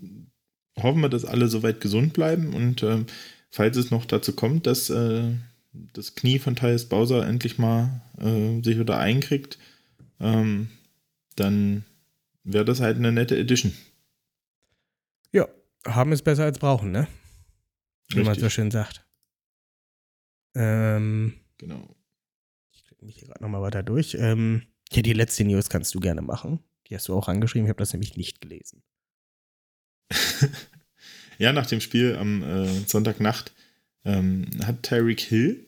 hoffen 0.78 1.00
wir, 1.00 1.08
dass 1.08 1.24
alle 1.24 1.48
soweit 1.48 1.80
gesund 1.80 2.12
bleiben 2.12 2.54
und 2.54 2.82
ähm, 2.82 3.06
falls 3.50 3.76
es 3.76 3.90
noch 3.90 4.04
dazu 4.04 4.34
kommt, 4.34 4.66
dass 4.66 4.90
äh, 4.90 5.32
das 5.72 6.14
Knie 6.14 6.38
von 6.38 6.56
Thais 6.56 6.88
Bowser 6.88 7.26
endlich 7.26 7.58
mal 7.58 8.00
äh, 8.18 8.62
sich 8.62 8.78
wieder 8.78 8.98
einkriegt, 8.98 9.58
ähm, 10.20 10.70
dann 11.36 11.84
wäre 12.44 12.64
das 12.64 12.80
halt 12.80 12.96
eine 12.96 13.12
nette 13.12 13.36
Edition. 13.36 13.72
Ja, 15.32 15.46
haben 15.86 16.12
ist 16.12 16.22
besser 16.22 16.44
als 16.44 16.58
brauchen, 16.58 16.90
ne? 16.90 17.06
Wie 18.08 18.22
man 18.22 18.38
so 18.38 18.48
schön 18.48 18.70
sagt. 18.70 19.04
Ähm, 20.54 21.34
Genau. 21.58 21.94
ich 22.72 22.84
klicke 22.84 23.04
mich 23.04 23.16
hier 23.16 23.28
gerade 23.28 23.42
nochmal 23.42 23.62
weiter 23.62 23.82
durch. 23.82 24.14
Ähm, 24.18 24.62
ja, 24.92 25.02
die 25.02 25.12
letzte 25.12 25.44
News 25.44 25.68
kannst 25.68 25.94
du 25.94 26.00
gerne 26.00 26.22
machen. 26.22 26.60
Die 26.86 26.94
hast 26.94 27.08
du 27.08 27.14
auch 27.14 27.28
angeschrieben. 27.28 27.66
Ich 27.66 27.70
habe 27.70 27.78
das 27.78 27.92
nämlich 27.92 28.16
nicht 28.16 28.40
gelesen. 28.40 28.82
ja, 31.38 31.52
nach 31.52 31.66
dem 31.66 31.80
Spiel 31.80 32.16
am 32.16 32.42
äh, 32.42 32.66
Sonntagnacht 32.86 33.52
ähm, 34.08 34.46
hat 34.64 34.82
Tyreek 34.82 35.20
Hill 35.20 35.64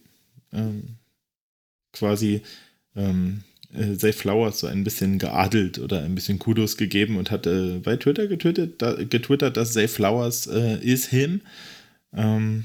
ähm, 0.52 0.96
quasi 1.92 2.40
ähm, 2.96 3.42
äh, 3.72 3.94
Zay 3.96 4.12
Flowers 4.12 4.60
so 4.60 4.66
ein 4.66 4.82
bisschen 4.82 5.18
geadelt 5.18 5.78
oder 5.78 6.02
ein 6.02 6.14
bisschen 6.14 6.38
Kudos 6.38 6.76
gegeben 6.76 7.16
und 7.16 7.30
hat 7.30 7.46
äh, 7.46 7.78
bei 7.78 7.96
Twitter 7.96 8.26
getwittert, 8.26 8.80
da, 8.80 8.94
getwittert 8.94 9.56
dass 9.56 9.74
Zay 9.74 9.86
Flowers 9.88 10.46
äh, 10.46 10.78
is 10.82 11.06
him. 11.08 11.42
Ähm, 12.12 12.64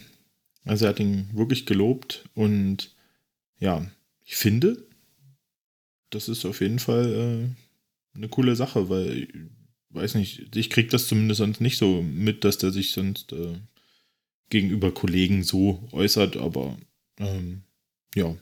also 0.64 0.86
er 0.86 0.90
hat 0.90 1.00
ihn 1.00 1.30
wirklich 1.34 1.66
gelobt 1.66 2.24
und 2.34 2.92
ja, 3.60 3.86
ich 4.24 4.38
finde, 4.38 4.84
das 6.10 6.30
ist 6.30 6.46
auf 6.46 6.62
jeden 6.62 6.80
Fall 6.80 7.14
äh, 7.14 8.18
eine 8.18 8.30
coole 8.30 8.56
Sache, 8.56 8.90
weil 8.90 9.28
weiß 9.90 10.16
nicht, 10.16 10.56
ich 10.56 10.70
krieg 10.70 10.90
das 10.90 11.08
zumindest 11.08 11.40
sonst 11.40 11.62
nicht 11.62 11.78
so 11.78 12.02
mit, 12.02 12.44
dass 12.44 12.58
der 12.58 12.72
sich 12.72 12.92
sonst 12.92 13.32
äh, 13.34 13.56
gegenüber 14.50 14.94
Kollegen 14.94 15.44
so 15.44 15.88
äußert, 15.92 16.38
aber 16.38 16.78
ähm, 17.18 17.64
ja, 18.16 18.36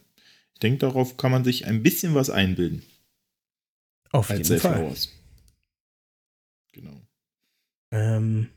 ich 0.53 0.59
denke, 0.59 0.79
darauf 0.79 1.17
kann 1.17 1.31
man 1.31 1.43
sich 1.43 1.65
ein 1.65 1.83
bisschen 1.83 2.15
was 2.15 2.29
einbilden 2.29 2.83
Auf 4.11 4.29
als 4.29 4.47
jeden 4.47 4.59
Fall. 4.61 4.83
Hours. 4.83 5.09
Genau. 6.73 7.01
Ähm, 7.91 8.49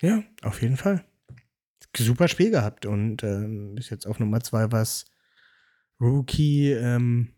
ja, 0.00 0.22
auf 0.42 0.62
jeden 0.62 0.76
Fall. 0.76 1.04
Super 1.96 2.28
Spiel 2.28 2.50
gehabt 2.50 2.86
und 2.86 3.22
ähm, 3.24 3.76
ist 3.76 3.90
jetzt 3.90 4.06
auf 4.06 4.20
Nummer 4.20 4.40
zwei, 4.40 4.70
was 4.70 5.06
Rookie-Zahlen 6.00 7.34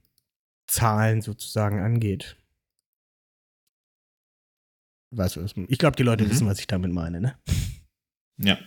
sozusagen 1.22 1.80
angeht. 1.80 2.36
Weißt 5.12 5.36
du, 5.36 5.44
ich 5.68 5.78
glaube, 5.78 5.96
die 5.96 6.02
Leute 6.02 6.24
Mhm. 6.24 6.30
wissen, 6.30 6.46
was 6.46 6.60
ich 6.60 6.66
damit 6.66 6.92
meine, 6.92 7.20
ne? 7.20 7.38
Ja, 8.42 8.58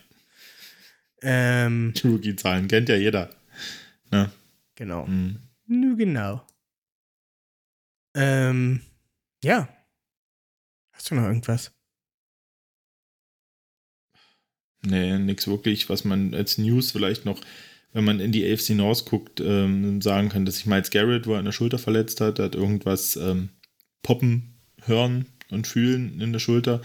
Ähm, 1.21 1.93
die 1.95 2.07
Rookie-Zahlen 2.07 2.67
kennt 2.67 2.89
ja 2.89 2.95
jeder. 2.95 3.29
Ne? 4.11 4.31
genau. 4.75 5.05
Mhm. 5.07 5.39
Nö, 5.67 5.95
genau. 5.95 6.45
Ähm, 8.15 8.81
ja. 9.43 9.67
Hast 10.91 11.09
du 11.09 11.15
noch 11.15 11.23
irgendwas? 11.23 11.71
Nee, 14.85 15.17
nix 15.17 15.47
wirklich, 15.47 15.89
was 15.89 16.03
man 16.03 16.33
als 16.33 16.57
News 16.57 16.91
vielleicht 16.91 17.25
noch, 17.25 17.39
wenn 17.93 18.03
man 18.03 18.19
in 18.19 18.31
die 18.31 18.45
AFC 18.51 18.71
North 18.71 19.05
guckt, 19.05 19.39
ähm, 19.39 20.01
sagen 20.01 20.29
kann, 20.29 20.45
dass 20.45 20.55
sich 20.57 20.65
Miles 20.65 20.91
Garrett, 20.91 21.25
wo 21.25 21.33
er 21.33 21.39
an 21.39 21.45
der 21.45 21.51
Schulter 21.53 21.79
verletzt 21.79 22.19
hat, 22.21 22.39
hat 22.39 22.53
irgendwas 22.55 23.15
ähm, 23.15 23.49
poppen, 24.01 24.55
hören 24.83 25.27
und 25.49 25.67
fühlen 25.67 26.19
in 26.19 26.33
der 26.33 26.39
Schulter, 26.39 26.81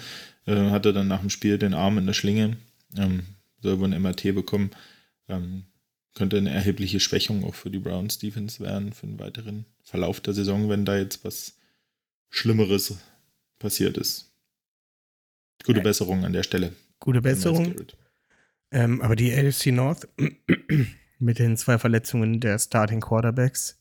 äh, 0.47 0.71
hatte 0.71 0.92
dann 0.92 1.09
nach 1.09 1.21
dem 1.21 1.30
Spiel 1.30 1.59
den 1.59 1.75
Arm 1.75 1.99
in 1.99 2.07
der 2.07 2.12
Schlinge, 2.14 2.57
ähm, 2.97 3.23
soll 3.61 3.80
wohl 3.80 3.92
ein 3.92 4.02
MRT 4.02 4.35
bekommen, 4.35 4.71
ähm, 5.28 5.64
könnte 6.14 6.37
eine 6.37 6.50
erhebliche 6.50 7.00
Schwächung 7.00 7.45
auch 7.45 7.54
für 7.54 7.71
die 7.71 7.78
Browns 7.78 8.18
Defense 8.18 8.61
werden, 8.61 8.92
für 8.92 9.07
den 9.07 9.18
weiteren 9.18 9.66
Verlauf 9.83 10.21
der 10.21 10.35
Saison, 10.35 10.68
wenn 10.68 10.85
da 10.85 10.97
jetzt 10.97 11.25
was 11.25 11.57
Schlimmeres 12.30 12.99
passiert 13.59 13.97
ist. 13.97 14.33
Gute. 15.64 15.80
Besserung 15.80 16.25
an 16.25 16.33
der 16.33 16.42
Stelle. 16.42 16.73
Gute 17.00 17.21
Besserung. 17.21 17.75
Ähm, 18.71 19.00
aber 19.00 19.16
die 19.16 19.33
AFC 19.33 19.66
North 19.66 20.09
mit 21.18 21.38
den 21.38 21.57
zwei 21.57 21.78
Verletzungen 21.78 22.40
der 22.40 22.59
Starting 22.59 23.00
Quarterbacks 23.00 23.80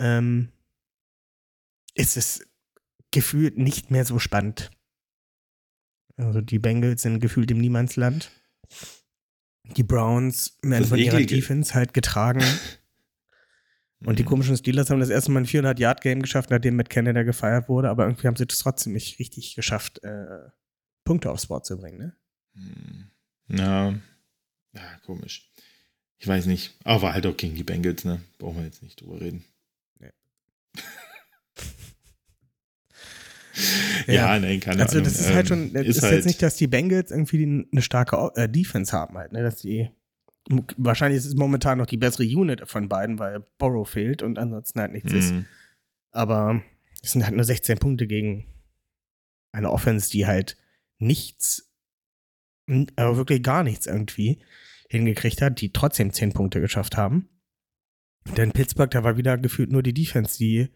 ähm, 0.00 0.52
ist 1.94 2.16
es 2.16 2.46
gefühlt 3.10 3.58
nicht 3.58 3.90
mehr 3.90 4.04
so 4.04 4.18
spannend. 4.18 4.70
Also 6.16 6.40
die 6.40 6.58
Bengals 6.58 7.02
sind 7.02 7.20
gefühlt 7.20 7.50
im 7.50 7.58
Niemandsland. 7.58 8.30
Die 9.76 9.82
Browns 9.82 10.58
werden 10.62 10.84
von 10.86 10.98
ihrer. 10.98 11.20
Defense 11.22 11.74
halt 11.74 11.94
getragen. 11.94 12.42
Und 14.04 14.18
die 14.18 14.22
Mhm. 14.22 14.26
komischen 14.28 14.56
Steelers 14.56 14.90
haben 14.90 15.00
das 15.00 15.08
erste 15.08 15.30
Mal 15.30 15.40
ein 15.40 15.46
400-Yard-Game 15.46 16.20
geschafft, 16.20 16.50
nachdem 16.50 16.76
mit 16.76 16.90
Canada 16.90 17.22
gefeiert 17.22 17.70
wurde, 17.70 17.88
aber 17.88 18.04
irgendwie 18.04 18.26
haben 18.26 18.36
sie 18.36 18.44
es 18.46 18.58
trotzdem 18.58 18.92
nicht 18.92 19.18
richtig 19.18 19.54
geschafft, 19.54 20.02
äh, 20.04 20.50
Punkte 21.04 21.30
aufs 21.30 21.46
Board 21.46 21.64
zu 21.64 21.78
bringen, 21.78 21.98
ne? 21.98 22.16
Hm. 22.54 23.10
Ja. 23.48 23.90
ja, 24.74 24.96
komisch. 25.06 25.50
Ich 26.18 26.28
weiß 26.28 26.46
nicht. 26.46 26.76
Aber 26.84 27.14
halt 27.14 27.26
auch 27.26 27.36
gegen 27.36 27.54
die 27.54 27.64
Bengals, 27.64 28.04
ne? 28.04 28.20
Brauchen 28.38 28.58
wir 28.58 28.64
jetzt 28.64 28.82
nicht 28.82 29.00
drüber 29.00 29.20
reden. 29.20 29.44
Ja, 34.06 34.38
nein, 34.38 34.60
keine 34.60 34.82
Also 34.82 34.98
Ahnung. 34.98 35.04
das 35.04 35.20
ist 35.20 35.28
halt 35.32 35.50
Ähm, 35.50 35.70
schon, 35.72 35.76
es 35.76 35.96
ist, 35.96 36.02
halt, 36.02 36.14
jetzt 36.14 36.26
nicht, 36.26 36.42
dass 36.42 36.56
die 36.56 36.66
Bengals 36.66 37.10
irgendwie 37.10 37.66
eine 37.70 37.82
starke 37.82 38.30
äh, 38.34 38.48
Defense 38.48 38.92
haben 38.92 39.16
halt, 39.16 39.32
ne? 39.32 39.42
Dass 39.42 39.56
die 39.56 39.90
wahrscheinlich 40.76 41.18
ist 41.18 41.26
es 41.26 41.34
momentan 41.36 41.78
noch 41.78 41.86
die 41.86 41.96
bessere 41.96 42.24
Unit 42.24 42.68
von 42.68 42.88
beiden, 42.88 43.18
weil 43.18 43.40
Borrow 43.58 43.88
fehlt 43.88 44.22
und 44.22 44.38
ansonsten 44.38 44.78
halt 44.80 44.92
nichts 44.92 45.12
ist. 45.12 45.30
Hm. 45.30 45.46
Aber 46.10 46.62
es 47.02 47.12
sind 47.12 47.24
halt 47.24 47.34
nur 47.34 47.44
16 47.44 47.78
Punkte 47.78 48.06
gegen 48.06 48.46
eine 49.52 49.70
Offense, 49.70 50.10
die 50.10 50.26
halt 50.26 50.56
nichts, 50.98 51.70
aber 52.96 53.16
wirklich 53.16 53.42
gar 53.42 53.62
nichts 53.62 53.86
irgendwie 53.86 54.38
hingekriegt 54.88 55.40
hat, 55.40 55.60
die 55.60 55.72
trotzdem 55.72 56.12
10 56.12 56.32
Punkte 56.32 56.60
geschafft 56.60 56.96
haben. 56.96 57.28
Denn 58.36 58.52
Pittsburgh, 58.52 58.90
da 58.90 59.02
war 59.04 59.16
wieder 59.16 59.38
gefühlt 59.38 59.70
nur 59.70 59.82
die 59.82 59.94
Defense, 59.94 60.38
die 60.38 60.68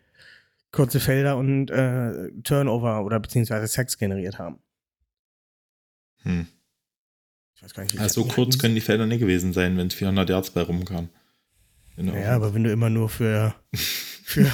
kurze 0.72 1.00
Felder 1.00 1.36
und 1.36 1.70
äh, 1.70 2.30
Turnover 2.42 3.04
oder 3.04 3.20
beziehungsweise 3.20 3.66
Sex 3.66 3.98
generiert 3.98 4.38
haben. 4.38 4.58
Hm. 6.22 6.46
Ich 7.54 7.62
weiß 7.62 7.74
gar 7.74 7.82
nicht, 7.82 7.94
wie 7.94 7.98
Ja, 7.98 8.08
so 8.08 8.24
kurz 8.24 8.58
können 8.58 8.74
die 8.74 8.80
Felder 8.80 9.06
nicht 9.06 9.20
gewesen 9.20 9.52
sein, 9.52 9.76
wenn 9.76 9.88
es 9.88 9.94
400 9.94 10.28
Yards 10.30 10.50
bei 10.50 10.62
rumkam. 10.62 11.08
Genau. 11.96 12.14
Ja, 12.14 12.36
aber 12.36 12.54
wenn 12.54 12.62
du 12.64 12.70
immer 12.70 12.90
nur 12.90 13.08
für, 13.08 13.54
für, 13.72 14.50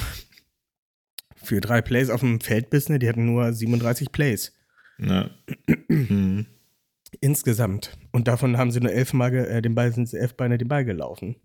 für 1.35 1.61
drei 1.61 1.81
Plays 1.81 2.09
auf 2.09 2.21
dem 2.21 2.39
Feld 2.41 2.69
bist, 2.69 2.89
ne, 2.89 2.97
die 2.97 3.07
hatten 3.07 3.25
nur 3.25 3.53
37 3.53 4.11
Plays 4.11 4.53
Ja. 4.97 5.29
hm. 5.89 6.47
insgesamt. 7.21 7.97
Und 8.11 8.27
davon 8.27 8.57
haben 8.57 8.71
sie 8.71 8.79
nur 8.79 8.91
elf 8.91 9.13
Mal 9.13 9.29
ge- 9.31 9.45
äh, 9.47 9.61
den 9.61 9.75
Ball, 9.75 9.91
sind 9.93 10.09
sie 10.09 10.17
elf 10.17 10.35
Beine 10.35 10.57
den 10.57 10.67
Ball 10.67 10.85
gelaufen. 10.85 11.35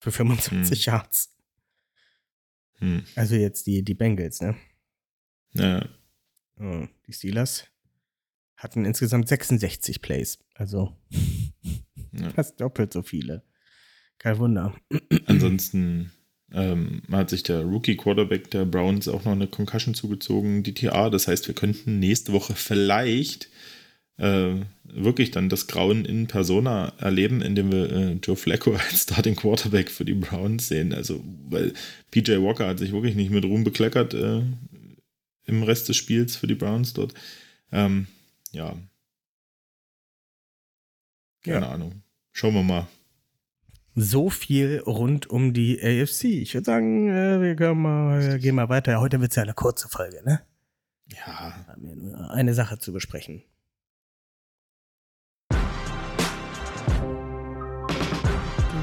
Für 0.00 0.10
25 0.10 0.86
Yards. 0.86 1.36
Hm. 2.80 3.04
Also 3.14 3.34
jetzt 3.36 3.66
die, 3.66 3.82
die 3.82 3.94
Bengals, 3.94 4.40
ne? 4.40 4.56
Ja. 5.54 5.88
Äh, 6.58 6.88
Die 7.06 7.12
Steelers 7.12 7.66
hatten 8.56 8.84
insgesamt 8.84 9.28
66 9.28 10.02
Plays. 10.02 10.38
Also 10.54 10.96
Ja. 12.12 12.30
fast 12.34 12.60
doppelt 12.60 12.92
so 12.92 13.02
viele. 13.02 13.42
Kein 14.18 14.38
Wunder. 14.38 14.74
Ansonsten 15.26 16.12
ähm, 16.52 17.02
hat 17.10 17.30
sich 17.30 17.42
der 17.42 17.62
Rookie-Quarterback 17.62 18.50
der 18.50 18.66
Browns 18.66 19.08
auch 19.08 19.24
noch 19.24 19.32
eine 19.32 19.46
Concussion 19.46 19.94
zugezogen, 19.94 20.62
die 20.62 20.74
TA. 20.74 21.08
Das 21.08 21.26
heißt, 21.26 21.46
wir 21.48 21.54
könnten 21.54 21.98
nächste 21.98 22.32
Woche 22.32 22.54
vielleicht 22.54 23.48
äh, 24.20 24.54
wirklich 24.84 25.30
dann 25.30 25.48
das 25.48 25.66
Grauen 25.66 26.04
in 26.04 26.26
Persona 26.26 26.92
erleben, 26.98 27.42
indem 27.42 27.72
wir 27.72 27.90
äh, 27.90 28.12
Joe 28.22 28.36
Flacco 28.36 28.72
als 28.74 29.02
Starting 29.02 29.36
Quarterback 29.36 29.90
für 29.90 30.04
die 30.04 30.14
Browns 30.14 30.68
sehen. 30.68 30.92
Also, 30.92 31.22
weil 31.48 31.72
PJ 32.10 32.32
Walker 32.32 32.68
hat 32.68 32.78
sich 32.78 32.92
wirklich 32.92 33.16
nicht 33.16 33.30
mit 33.30 33.44
Ruhm 33.44 33.64
bekleckert 33.64 34.14
äh, 34.14 34.42
im 35.46 35.62
Rest 35.62 35.88
des 35.88 35.96
Spiels 35.96 36.36
für 36.36 36.46
die 36.46 36.54
Browns 36.54 36.92
dort. 36.92 37.14
Ähm, 37.72 38.06
ja. 38.52 38.76
Keine 41.42 41.68
Ahnung. 41.68 42.02
Schauen 42.32 42.54
wir 42.54 42.62
mal. 42.62 42.86
So 43.94 44.30
viel 44.30 44.82
rund 44.86 45.28
um 45.28 45.52
die 45.52 45.80
AFC. 45.82 46.24
Ich 46.24 46.54
würde 46.54 46.64
sagen, 46.64 47.08
äh, 47.08 47.40
wir 47.40 47.56
können 47.56 47.80
mal, 47.80 48.38
gehen 48.38 48.54
mal 48.54 48.68
weiter. 48.68 49.00
Heute 49.00 49.20
wird 49.20 49.32
es 49.32 49.36
ja 49.36 49.42
eine 49.42 49.54
kurze 49.54 49.88
Folge, 49.88 50.22
ne? 50.24 50.42
Ja, 51.08 51.54
Wir 51.56 51.72
haben 51.72 51.86
ja 51.86 51.94
nur 51.96 52.30
eine 52.30 52.54
Sache 52.54 52.78
zu 52.78 52.92
besprechen. 52.92 53.42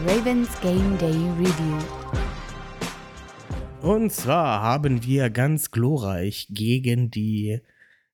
Ravens 0.07 0.49
Game 0.61 0.97
Day 0.97 1.11
Review. 1.37 1.77
Und 3.81 4.11
zwar 4.11 4.61
haben 4.61 5.03
wir 5.03 5.29
ganz 5.29 5.71
glorreich 5.71 6.47
gegen 6.49 7.11
die 7.11 7.59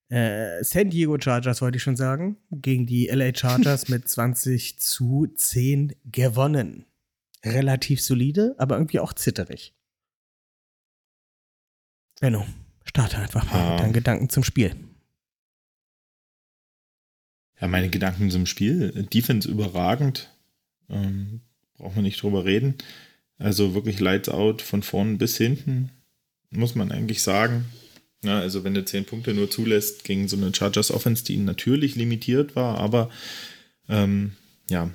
äh, 0.10 0.63
San 0.63 0.89
Diego 0.89 1.17
Chargers, 1.19 1.62
wollte 1.62 1.77
ich 1.77 1.84
schon 1.84 1.95
sagen, 1.95 2.38
gegen 2.51 2.86
die 2.86 3.08
LA 3.08 3.34
Chargers 3.36 3.88
mit 3.89 4.08
20 4.08 4.79
zu 4.79 5.27
10 5.27 5.95
gewonnen. 6.06 6.86
Relativ 7.45 8.01
solide, 8.01 8.56
aber 8.58 8.75
irgendwie 8.77 8.99
auch 8.99 9.13
zitterig. 9.13 9.75
Benno, 12.19 12.45
starte 12.86 13.17
einfach 13.17 13.45
mal 13.51 13.58
Ja. 13.60 13.71
mit 13.71 13.79
deinen 13.82 13.93
Gedanken 13.93 14.29
zum 14.29 14.43
Spiel. 14.43 14.75
Ja, 17.60 17.67
meine 17.67 17.89
Gedanken 17.89 18.32
zum 18.32 18.45
Spiel. 18.45 19.08
Defense 19.13 19.47
überragend. 19.49 20.36
Ähm, 20.89 21.41
braucht 21.77 21.95
man 21.95 22.03
nicht 22.03 22.21
drüber 22.21 22.45
reden. 22.45 22.75
Also 23.38 23.73
wirklich 23.73 23.99
Lights 23.99 24.29
out 24.29 24.62
von 24.62 24.83
vorn 24.83 25.17
bis 25.17 25.38
hinten, 25.38 25.89
muss 26.49 26.75
man 26.75 26.91
eigentlich 26.91 27.21
sagen. 27.21 27.65
Ja, 28.23 28.39
also 28.39 28.63
wenn 28.63 28.73
du 28.73 28.86
zehn 28.86 29.05
Punkte 29.05 29.33
nur 29.33 29.49
zulässt 29.49 30.05
gegen 30.05 30.27
so 30.27 30.38
eine 30.38 30.53
Chargers 30.55 30.91
Offense, 30.91 31.25
die 31.25 31.38
natürlich 31.38 31.95
limitiert 31.95 32.55
war, 32.55 32.77
aber 32.77 33.09
ähm, 33.89 34.33
ja, 34.69 34.89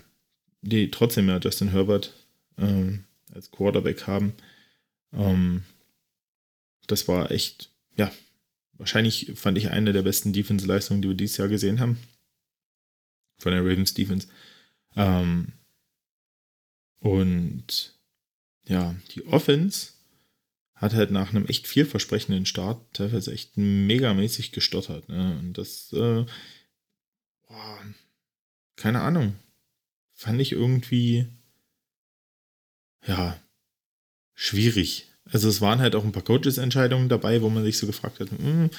die 0.62 0.90
trotzdem 0.90 1.28
ja 1.28 1.38
Justin 1.38 1.70
Herbert 1.70 2.14
ähm, 2.56 3.04
als 3.34 3.50
Quarterback 3.50 4.06
haben. 4.06 4.32
Ähm, 5.12 5.62
das 6.86 7.06
war 7.06 7.30
echt, 7.30 7.70
ja, 7.96 8.10
wahrscheinlich 8.72 9.32
fand 9.34 9.58
ich 9.58 9.70
eine 9.70 9.92
der 9.92 10.02
besten 10.02 10.32
Defense-Leistungen, 10.32 11.02
die 11.02 11.08
wir 11.08 11.16
dieses 11.16 11.36
Jahr 11.36 11.48
gesehen 11.48 11.80
haben. 11.80 11.98
Von 13.38 13.52
der 13.52 13.60
Ravens 13.60 13.94
Defense. 13.94 14.26
Ähm, 14.96 15.52
und 17.00 17.94
ja, 18.66 18.94
die 19.14 19.26
Offense 19.26 19.92
hat 20.74 20.94
halt 20.94 21.10
nach 21.10 21.30
einem 21.30 21.46
echt 21.46 21.66
vielversprechenden 21.66 22.46
Start 22.46 22.80
teilweise 22.92 23.32
echt 23.32 23.56
megamäßig 23.56 24.52
gestottert. 24.52 25.08
Ne? 25.08 25.36
Und 25.38 25.58
das, 25.58 25.92
äh, 25.92 26.24
boah, 27.46 27.80
keine 28.76 29.00
Ahnung, 29.00 29.34
fand 30.14 30.40
ich 30.40 30.52
irgendwie, 30.52 31.26
ja, 33.06 33.36
schwierig. 34.34 35.06
Also 35.24 35.48
es 35.48 35.60
waren 35.60 35.80
halt 35.80 35.96
auch 35.96 36.04
ein 36.04 36.12
paar 36.12 36.22
Coaches-Entscheidungen 36.22 37.08
dabei, 37.08 37.42
wo 37.42 37.50
man 37.50 37.64
sich 37.64 37.76
so 37.76 37.86
gefragt 37.86 38.20
hat, 38.20 38.30
hm, 38.30 38.70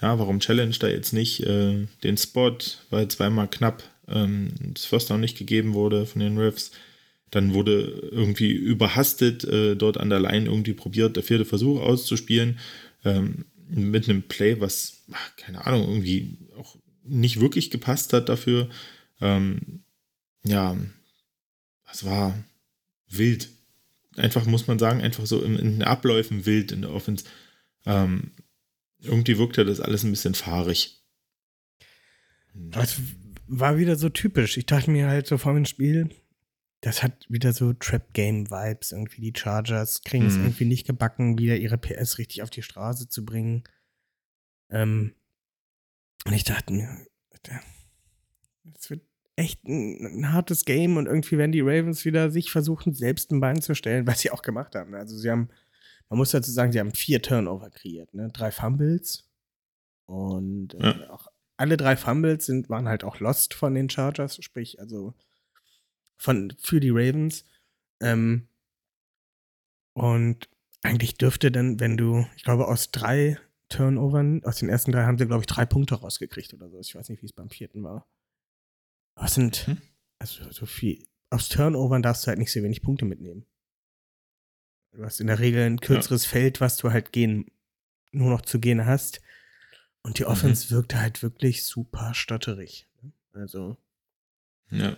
ja, 0.00 0.18
warum 0.18 0.40
challenge 0.40 0.76
da 0.78 0.88
jetzt 0.88 1.12
nicht 1.12 1.40
äh, 1.40 1.86
den 2.04 2.16
Spot, 2.16 2.56
weil 2.90 3.08
zweimal 3.08 3.48
knapp 3.48 3.82
ähm, 4.08 4.52
das 4.72 4.84
First 4.84 5.10
Down 5.10 5.20
nicht 5.20 5.36
gegeben 5.36 5.74
wurde 5.74 6.06
von 6.06 6.20
den 6.20 6.38
Refs. 6.38 6.70
Dann 7.30 7.54
wurde 7.54 8.08
irgendwie 8.10 8.50
überhastet 8.50 9.44
äh, 9.44 9.76
dort 9.76 9.98
an 9.98 10.10
der 10.10 10.20
Line 10.20 10.46
irgendwie 10.46 10.72
probiert, 10.72 11.16
der 11.16 11.22
vierte 11.22 11.44
Versuch 11.44 11.80
auszuspielen. 11.80 12.58
Ähm, 13.04 13.44
mit 13.68 14.08
einem 14.08 14.22
Play, 14.22 14.60
was, 14.60 15.04
ach, 15.12 15.36
keine 15.36 15.64
Ahnung, 15.64 15.88
irgendwie 15.88 16.38
auch 16.56 16.76
nicht 17.04 17.40
wirklich 17.40 17.70
gepasst 17.70 18.12
hat 18.12 18.28
dafür. 18.28 18.68
Ähm, 19.20 19.84
ja, 20.44 20.76
es 21.92 22.04
war 22.04 22.36
wild. 23.08 23.48
Einfach 24.16 24.44
muss 24.46 24.66
man 24.66 24.78
sagen, 24.78 25.00
einfach 25.00 25.26
so 25.26 25.42
in, 25.42 25.56
in 25.56 25.72
den 25.72 25.82
Abläufen 25.82 26.46
wild 26.46 26.72
in 26.72 26.82
der 26.82 26.92
Offense. 26.92 27.24
Ähm, 27.86 28.32
irgendwie 29.00 29.38
wirkte 29.38 29.64
das 29.64 29.80
alles 29.80 30.02
ein 30.02 30.10
bisschen 30.10 30.34
fahrig. 30.34 31.00
Es 32.72 33.00
war 33.46 33.78
wieder 33.78 33.96
so 33.96 34.08
typisch. 34.08 34.56
Ich 34.56 34.66
dachte 34.66 34.90
mir 34.90 35.08
halt 35.08 35.26
so 35.26 35.38
vor 35.38 35.54
dem 35.54 35.64
Spiel, 35.64 36.10
das 36.82 37.02
hat 37.02 37.26
wieder 37.28 37.52
so 37.52 37.72
Trap-Game-Vibes. 37.74 38.92
Irgendwie 38.92 39.20
die 39.20 39.38
Chargers 39.38 40.02
kriegen 40.02 40.26
es 40.26 40.36
Mhm. 40.36 40.44
irgendwie 40.44 40.64
nicht 40.64 40.86
gebacken, 40.86 41.38
wieder 41.38 41.56
ihre 41.56 41.76
PS 41.78 42.18
richtig 42.18 42.42
auf 42.42 42.50
die 42.50 42.62
Straße 42.62 43.08
zu 43.08 43.24
bringen. 43.24 43.64
Ähm, 44.70 45.14
und 46.26 46.32
ich 46.32 46.44
dachte 46.44 46.72
mir, 46.72 47.06
es 48.74 48.90
wird 48.90 49.02
echt 49.36 49.64
ein, 49.64 50.20
ein 50.20 50.32
hartes 50.32 50.64
Game 50.64 50.96
und 50.96 51.06
irgendwie 51.06 51.38
werden 51.38 51.52
die 51.52 51.60
Ravens 51.62 52.04
wieder 52.04 52.30
sich 52.30 52.50
versuchen, 52.50 52.94
selbst 52.94 53.30
ein 53.32 53.40
Bein 53.40 53.60
zu 53.62 53.74
stellen, 53.74 54.06
was 54.06 54.20
sie 54.20 54.30
auch 54.30 54.42
gemacht 54.42 54.74
haben. 54.74 54.94
Also 54.94 55.16
sie 55.16 55.30
haben, 55.30 55.48
man 56.08 56.18
muss 56.18 56.30
dazu 56.30 56.50
sagen, 56.50 56.72
sie 56.72 56.80
haben 56.80 56.94
vier 56.94 57.22
Turnover 57.22 57.70
kreiert, 57.70 58.12
ne? 58.14 58.28
Drei 58.32 58.50
Fumbles 58.50 59.28
und 60.06 60.74
äh, 60.74 60.82
Ja. 60.82 61.10
auch 61.10 61.28
alle 61.56 61.76
drei 61.76 61.96
Fumbles 61.96 62.46
sind, 62.46 62.70
waren 62.70 62.88
halt 62.88 63.04
auch 63.04 63.20
lost 63.20 63.52
von 63.54 63.74
den 63.74 63.90
Chargers, 63.90 64.42
sprich, 64.42 64.80
also 64.80 65.14
von, 66.20 66.52
für 66.60 66.80
die 66.80 66.90
Ravens. 66.90 67.44
Ähm, 68.00 68.46
und 69.94 70.48
eigentlich 70.82 71.16
dürfte 71.16 71.50
dann, 71.50 71.80
wenn 71.80 71.96
du, 71.96 72.26
ich 72.36 72.44
glaube, 72.44 72.68
aus 72.68 72.90
drei 72.90 73.38
Turnovern, 73.68 74.44
aus 74.44 74.56
den 74.58 74.68
ersten 74.68 74.92
drei 74.92 75.04
haben 75.04 75.18
sie, 75.18 75.26
glaube 75.26 75.42
ich, 75.42 75.46
drei 75.46 75.66
Punkte 75.66 75.94
rausgekriegt 75.96 76.52
oder 76.54 76.68
so. 76.70 76.78
Ich 76.80 76.94
weiß 76.94 77.08
nicht, 77.08 77.22
wie 77.22 77.26
es 77.26 77.32
beim 77.32 77.50
vierten 77.50 77.82
war. 77.82 78.06
Es 79.16 79.34
sind, 79.34 79.66
Hm. 79.66 79.80
also 80.18 80.50
so 80.50 80.66
viel. 80.66 81.06
Aus 81.30 81.48
Turnovern 81.48 82.02
darfst 82.02 82.24
du 82.24 82.28
halt 82.28 82.38
nicht 82.38 82.52
so 82.52 82.62
wenig 82.62 82.82
Punkte 82.82 83.04
mitnehmen. 83.04 83.46
Du 84.92 85.04
hast 85.04 85.20
in 85.20 85.28
der 85.28 85.38
Regel 85.38 85.62
ein 85.64 85.80
kürzeres 85.80 86.24
Feld, 86.26 86.60
was 86.60 86.76
du 86.76 86.90
halt 86.90 87.12
gehen, 87.12 87.50
nur 88.10 88.30
noch 88.30 88.42
zu 88.42 88.58
gehen 88.58 88.86
hast. 88.86 89.20
Und 90.02 90.18
die 90.18 90.24
Offense 90.24 90.70
wirkte 90.70 90.98
halt 91.00 91.22
wirklich 91.22 91.62
super 91.64 92.14
stotterig. 92.14 92.88
ne? 93.02 93.12
Also, 93.32 93.76
Ja. 94.70 94.96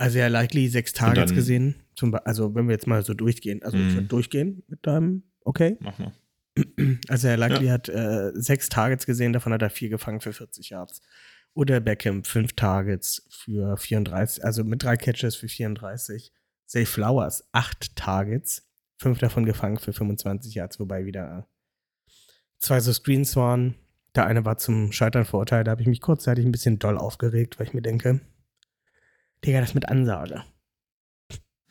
Also 0.00 0.18
ja, 0.18 0.28
likely 0.28 0.68
sechs 0.68 0.92
Targets 0.92 1.26
dann- 1.30 1.36
gesehen. 1.36 1.74
Zum, 1.94 2.14
also, 2.24 2.54
wenn 2.54 2.66
wir 2.66 2.72
jetzt 2.72 2.86
mal 2.86 3.02
so 3.04 3.12
durchgehen, 3.12 3.62
also 3.62 3.76
ich 3.76 3.92
würde 3.92 4.06
durchgehen 4.06 4.62
mit 4.68 4.86
deinem, 4.86 5.24
okay. 5.44 5.76
Mach 5.80 5.98
mal. 5.98 6.12
Also 7.08 7.28
Herr 7.28 7.36
Likely 7.36 7.68
hat 7.68 7.88
äh, 7.88 8.32
sechs 8.34 8.68
Targets 8.68 9.06
gesehen, 9.06 9.32
davon 9.32 9.52
hat 9.52 9.62
er 9.62 9.70
vier 9.70 9.88
gefangen 9.88 10.20
für 10.20 10.32
40 10.32 10.70
Yards. 10.70 11.00
Oder 11.54 11.80
Beckham 11.80 12.24
fünf 12.24 12.54
Targets 12.54 13.26
für 13.30 13.76
34, 13.76 14.44
also 14.44 14.64
mit 14.64 14.82
drei 14.82 14.96
Catches 14.96 15.36
für 15.36 15.48
34. 15.48 16.32
Zay 16.66 16.86
Flowers 16.86 17.48
acht 17.52 17.94
Targets, 17.96 18.66
fünf 18.98 19.18
davon 19.18 19.44
gefangen 19.44 19.78
für 19.78 19.92
25 19.92 20.54
Yards, 20.54 20.80
wobei 20.80 21.04
wieder 21.04 21.46
zwei 22.58 22.80
so 22.80 22.92
Screens 22.92 23.36
waren. 23.36 23.74
Der 24.14 24.26
eine 24.26 24.44
war 24.44 24.56
zum 24.58 24.92
Scheitern 24.92 25.24
verurteilt, 25.24 25.66
da 25.66 25.72
habe 25.72 25.82
ich 25.82 25.88
mich 25.88 26.00
kurzzeitig 26.00 26.44
ein 26.44 26.52
bisschen 26.52 26.78
doll 26.78 26.96
aufgeregt, 26.98 27.58
weil 27.58 27.66
ich 27.66 27.74
mir 27.74 27.82
denke, 27.82 28.20
Digga, 29.44 29.60
das 29.60 29.74
mit 29.74 29.88
Ansage. 29.88 30.44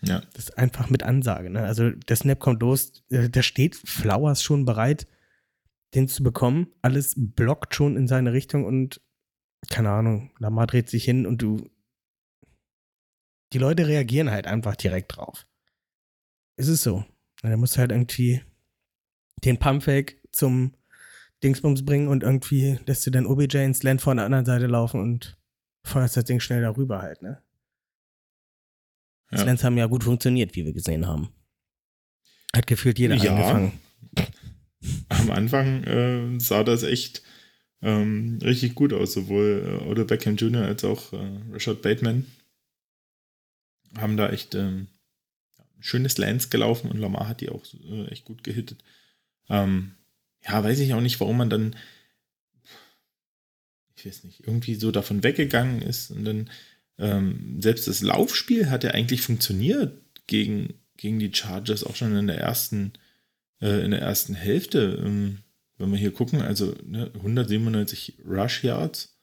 Ja. 0.01 0.21
Das 0.34 0.45
ist 0.45 0.58
einfach 0.58 0.89
mit 0.89 1.03
Ansage. 1.03 1.49
Ne? 1.49 1.63
Also 1.63 1.89
der 1.89 2.15
Snap 2.15 2.39
kommt 2.39 2.62
los, 2.62 3.03
äh, 3.10 3.29
da 3.29 3.43
steht 3.43 3.75
Flowers 3.75 4.41
schon 4.41 4.65
bereit, 4.65 5.08
den 5.93 6.08
zu 6.08 6.23
bekommen. 6.23 6.67
Alles 6.82 7.13
blockt 7.17 7.75
schon 7.75 7.97
in 7.97 8.08
seine 8.08 8.34
Richtung 8.34 8.65
und 8.65 9.01
keine 9.69 9.89
Ahnung, 9.89 10.32
Lamar 10.39 10.67
dreht 10.67 10.89
sich 10.89 11.03
hin 11.03 11.25
und 11.25 11.41
du. 11.41 11.69
Die 13.51 13.58
Leute 13.58 13.88
reagieren 13.88 14.32
halt 14.32 14.47
einfach 14.47 14.75
direkt 14.75 15.17
drauf. 15.17 15.47
Es 16.55 16.67
ist 16.67 16.84
so. 16.84 17.03
Da 17.41 17.58
musst 17.58 17.75
du 17.75 17.79
halt 17.79 17.91
irgendwie 17.91 18.41
den 19.43 19.58
Pumpfake 19.58 20.21
zum 20.32 20.73
Dingsbums 21.43 21.86
bringen 21.86 22.08
und 22.08 22.23
irgendwie 22.23 22.79
lässt 22.86 23.05
du 23.05 23.12
dann 23.12 23.25
OBJ 23.25 23.58
ins 23.58 23.84
Land 23.84 24.01
von 24.01 24.17
der 24.17 24.25
anderen 24.25 24.45
Seite 24.45 24.67
laufen 24.67 25.01
und 25.01 25.38
feuerst 25.86 26.17
das 26.17 26.25
Ding 26.25 26.39
schnell 26.39 26.62
darüber 26.62 27.01
halt, 27.01 27.21
ne? 27.21 27.41
Ja. 29.31 29.37
Slants 29.39 29.63
haben 29.63 29.77
ja 29.77 29.85
gut 29.85 30.03
funktioniert, 30.03 30.55
wie 30.55 30.65
wir 30.65 30.73
gesehen 30.73 31.07
haben. 31.07 31.29
Hat 32.55 32.67
gefühlt 32.67 32.97
jeder 32.99 33.15
Ja. 33.15 33.31
angefangen. 33.31 33.79
Am 35.09 35.29
Anfang 35.31 35.83
äh, 35.83 36.39
sah 36.39 36.63
das 36.63 36.83
echt 36.83 37.21
ähm, 37.81 38.39
richtig 38.41 38.75
gut 38.75 38.93
aus, 38.93 39.13
sowohl 39.13 39.79
äh, 39.81 39.87
Odell 39.89 40.05
Beckham 40.05 40.35
Jr. 40.35 40.63
als 40.65 40.83
auch 40.83 41.13
äh, 41.13 41.39
Rashad 41.51 41.81
Bateman 41.81 42.25
haben 43.97 44.17
da 44.17 44.29
echt 44.29 44.55
ähm, 44.55 44.87
schönes 45.79 46.17
Lance 46.17 46.49
gelaufen 46.49 46.91
und 46.91 46.97
Lamar 46.97 47.27
hat 47.27 47.41
die 47.41 47.49
auch 47.49 47.63
äh, 47.89 48.05
echt 48.07 48.25
gut 48.25 48.43
gehittet. 48.43 48.83
Ähm, 49.49 49.95
ja, 50.45 50.63
weiß 50.63 50.79
ich 50.79 50.93
auch 50.93 51.01
nicht, 51.01 51.19
warum 51.19 51.37
man 51.37 51.49
dann, 51.49 51.75
ich 53.95 54.05
weiß 54.05 54.23
nicht, 54.23 54.41
irgendwie 54.45 54.75
so 54.75 54.91
davon 54.91 55.23
weggegangen 55.23 55.81
ist 55.81 56.11
und 56.11 56.23
dann 56.25 56.49
ähm, 56.99 57.62
selbst 57.62 57.88
das 57.88 58.01
Laufspiel 58.01 58.69
hat 58.69 58.83
ja 58.83 58.91
eigentlich 58.91 59.21
funktioniert 59.21 60.01
gegen, 60.27 60.73
gegen 60.97 61.17
die 61.19 61.33
Chargers 61.33 61.83
auch 61.83 61.95
schon 61.95 62.15
in 62.15 62.27
der 62.27 62.38
ersten, 62.38 62.93
äh, 63.62 63.83
in 63.83 63.91
der 63.91 64.01
ersten 64.01 64.35
Hälfte. 64.35 65.01
Ähm, 65.03 65.39
wenn 65.77 65.91
wir 65.91 65.97
hier 65.97 66.12
gucken, 66.12 66.41
also 66.41 66.75
ne, 66.85 67.09
197 67.15 68.19
Rush 68.25 68.63
Yards 68.63 69.17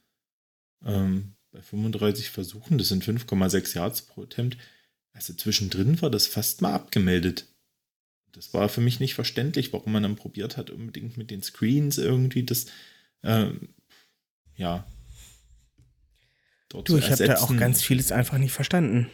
ähm, 0.85 1.35
bei 1.53 1.61
35 1.61 2.31
Versuchen, 2.31 2.79
das 2.79 2.89
sind 2.89 3.05
5,6 3.05 3.77
Yards 3.77 4.03
pro 4.03 4.23
Attempt. 4.23 4.57
Also 5.13 5.35
zwischendrin 5.35 6.01
war 6.01 6.11
das 6.11 6.27
fast 6.27 6.63
mal 6.63 6.73
abgemeldet. 6.73 7.47
Das 8.33 8.53
war 8.53 8.69
für 8.69 8.81
mich 8.81 9.01
nicht 9.01 9.15
verständlich, 9.15 9.73
warum 9.73 9.93
man 9.93 10.03
dann 10.03 10.17
probiert 10.17 10.57
hat, 10.57 10.71
unbedingt 10.71 11.17
mit 11.17 11.31
den 11.31 11.43
Screens 11.43 11.99
irgendwie 11.99 12.43
das, 12.43 12.67
ähm, 13.23 13.69
ja. 14.57 14.87
Dort 16.69 16.89
Du, 16.89 16.97
ich 16.97 17.11
habe 17.11 17.27
da 17.27 17.39
auch 17.39 17.57
ganz 17.57 17.83
vieles 17.83 18.13
einfach 18.13 18.39
nicht 18.39 18.53
verstanden. 18.53 19.11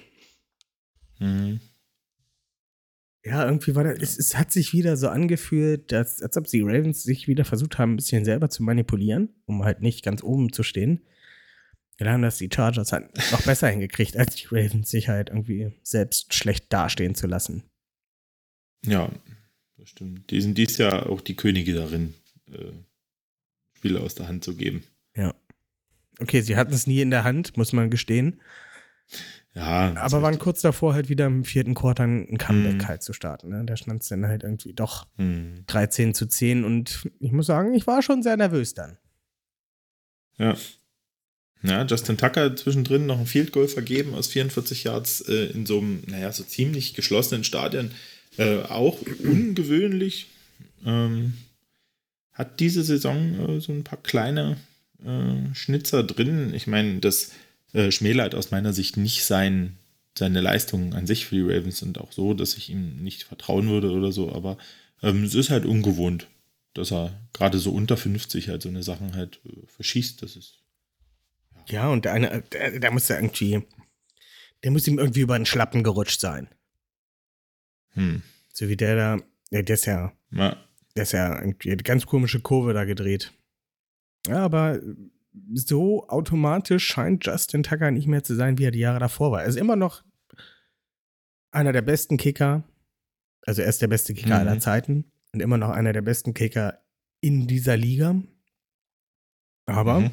Mhm. 1.18 1.60
Ja, 3.24 3.44
irgendwie 3.46 3.76
war 3.76 3.84
das, 3.84 3.98
es, 4.00 4.18
es 4.18 4.36
hat 4.36 4.50
sich 4.50 4.72
wieder 4.72 4.96
so 4.96 5.08
angefühlt, 5.08 5.92
dass, 5.92 6.20
als 6.22 6.36
ob 6.36 6.46
die 6.48 6.62
Ravens 6.62 7.04
sich 7.04 7.28
wieder 7.28 7.44
versucht 7.44 7.78
haben, 7.78 7.92
ein 7.92 7.96
bisschen 7.96 8.24
selber 8.24 8.50
zu 8.50 8.64
manipulieren, 8.64 9.28
um 9.44 9.64
halt 9.64 9.80
nicht 9.80 10.04
ganz 10.04 10.24
oben 10.24 10.52
zu 10.52 10.64
stehen. 10.64 11.04
Ja, 12.00 12.06
dann 12.06 12.14
haben 12.14 12.22
das 12.22 12.38
die 12.38 12.50
Chargers 12.52 12.90
halt 12.90 13.14
noch 13.30 13.42
besser 13.42 13.68
hingekriegt, 13.68 14.16
als 14.16 14.34
die 14.34 14.48
Ravens 14.50 14.90
sich 14.90 15.08
halt 15.08 15.28
irgendwie 15.28 15.72
selbst 15.84 16.34
schlecht 16.34 16.72
dastehen 16.72 17.14
zu 17.14 17.28
lassen. 17.28 17.62
Ja, 18.84 19.12
das 19.76 19.90
stimmt. 19.90 20.28
Die 20.30 20.40
sind 20.40 20.58
dies 20.58 20.78
Jahr 20.78 21.08
auch 21.08 21.20
die 21.20 21.36
Könige 21.36 21.74
darin, 21.74 22.14
äh, 22.50 22.72
Spiele 23.76 24.00
aus 24.00 24.16
der 24.16 24.26
Hand 24.26 24.42
zu 24.42 24.56
geben. 24.56 24.82
Okay, 26.20 26.40
sie 26.42 26.56
hatten 26.56 26.72
es 26.72 26.86
nie 26.86 27.00
in 27.00 27.10
der 27.10 27.24
Hand, 27.24 27.56
muss 27.56 27.72
man 27.72 27.90
gestehen. 27.90 28.40
Ja, 29.54 29.94
Aber 29.96 30.22
waren 30.22 30.38
kurz 30.38 30.62
davor, 30.62 30.94
halt 30.94 31.10
wieder 31.10 31.26
im 31.26 31.44
vierten 31.44 31.74
Quarter 31.74 32.04
ein 32.04 32.38
Comeback 32.38 32.76
Mhm. 32.82 32.88
halt 32.88 33.02
zu 33.02 33.12
starten. 33.12 33.50
Ne? 33.50 33.64
Da 33.66 33.76
stand 33.76 34.02
es 34.02 34.08
dann 34.08 34.26
halt 34.26 34.44
irgendwie 34.44 34.72
doch 34.72 35.06
Hm. 35.18 35.64
13 35.66 36.14
zu 36.14 36.26
10 36.26 36.64
und 36.64 37.06
ich 37.20 37.32
muss 37.32 37.46
sagen, 37.46 37.74
ich 37.74 37.86
war 37.86 38.00
schon 38.02 38.22
sehr 38.22 38.36
nervös 38.38 38.72
dann. 38.72 38.96
Ja. 40.38 40.56
Ja, 41.62 41.84
Justin 41.84 42.16
Tucker 42.16 42.44
hat 42.46 42.58
zwischendrin 42.58 43.06
noch 43.06 43.20
ein 43.20 43.26
Field 43.26 43.52
Goal 43.52 43.68
vergeben 43.68 44.14
aus 44.14 44.26
44 44.28 44.84
Yards 44.84 45.20
äh, 45.28 45.46
in 45.52 45.64
so 45.66 45.78
einem, 45.78 46.02
naja, 46.08 46.32
so 46.32 46.42
ziemlich 46.44 46.94
geschlossenen 46.94 47.44
Stadion. 47.44 47.90
Äh, 48.38 48.62
auch 48.62 48.98
ungewöhnlich. 49.22 50.28
Ähm, 50.84 51.34
hat 52.32 52.58
diese 52.58 52.82
Saison 52.82 53.38
äh, 53.58 53.60
so 53.60 53.70
ein 53.72 53.84
paar 53.84 54.02
kleine 54.02 54.56
äh, 55.04 55.54
Schnitzer 55.54 56.02
drin. 56.02 56.52
Ich 56.54 56.66
meine, 56.66 57.00
das 57.00 57.32
äh, 57.72 57.90
schmälert 57.90 58.34
aus 58.34 58.50
meiner 58.50 58.72
Sicht 58.72 58.96
nicht 58.96 59.24
sein, 59.24 59.78
seine 60.16 60.40
Leistungen 60.40 60.92
an 60.94 61.06
sich 61.06 61.26
für 61.26 61.36
die 61.36 61.42
Ravens 61.42 61.82
und 61.82 61.98
auch 61.98 62.12
so, 62.12 62.34
dass 62.34 62.56
ich 62.56 62.70
ihm 62.70 63.02
nicht 63.02 63.24
vertrauen 63.24 63.68
würde 63.68 63.90
oder 63.90 64.12
so, 64.12 64.32
aber 64.32 64.58
ähm, 65.02 65.24
es 65.24 65.34
ist 65.34 65.50
halt 65.50 65.64
ungewohnt, 65.64 66.28
dass 66.74 66.92
er 66.92 67.18
gerade 67.32 67.58
so 67.58 67.72
unter 67.72 67.96
50 67.96 68.48
halt 68.48 68.62
so 68.62 68.68
eine 68.68 68.82
Sachen 68.82 69.14
halt 69.14 69.40
äh, 69.46 69.66
verschießt. 69.66 70.22
Das 70.22 70.36
ist 70.36 70.58
Ja, 71.68 71.88
und 71.88 72.04
der 72.04 72.12
eine, 72.12 72.42
der, 72.52 72.78
der 72.78 72.90
muss 72.90 73.08
ja 73.08 73.16
irgendwie, 73.16 73.62
der 74.64 74.70
muss 74.70 74.86
ihm 74.86 74.98
irgendwie 74.98 75.20
über 75.20 75.38
den 75.38 75.46
Schlappen 75.46 75.82
gerutscht 75.82 76.20
sein. 76.20 76.48
hm. 77.94 78.22
So 78.52 78.68
wie 78.68 78.76
der 78.76 78.96
da, 78.96 79.18
der, 79.50 79.62
der 79.62 79.74
ist 79.74 79.86
ja, 79.86 80.12
Ja, 80.30 80.56
der 80.94 81.02
ist 81.04 81.12
ja 81.12 81.40
irgendwie 81.40 81.72
eine 81.72 81.82
ganz 81.82 82.04
komische 82.04 82.40
Kurve 82.40 82.74
da 82.74 82.84
gedreht. 82.84 83.32
Ja, 84.26 84.44
aber 84.44 84.80
so 85.54 86.08
automatisch 86.08 86.86
scheint 86.86 87.24
Justin 87.26 87.62
Tucker 87.62 87.90
nicht 87.90 88.06
mehr 88.06 88.22
zu 88.22 88.34
sein, 88.34 88.58
wie 88.58 88.64
er 88.64 88.70
die 88.70 88.78
Jahre 88.80 88.98
davor 88.98 89.32
war. 89.32 89.42
Er 89.42 89.48
ist 89.48 89.56
immer 89.56 89.76
noch 89.76 90.04
einer 91.50 91.72
der 91.72 91.82
besten 91.82 92.16
Kicker. 92.16 92.64
Also 93.46 93.62
er 93.62 93.68
ist 93.68 93.82
der 93.82 93.88
beste 93.88 94.14
Kicker 94.14 94.28
Mhm. 94.40 94.48
aller 94.48 94.58
Zeiten 94.60 95.10
und 95.32 95.40
immer 95.40 95.58
noch 95.58 95.70
einer 95.70 95.92
der 95.92 96.02
besten 96.02 96.34
Kicker 96.34 96.78
in 97.20 97.46
dieser 97.46 97.76
Liga. 97.76 98.22
Aber 99.66 100.00
Mhm. 100.00 100.10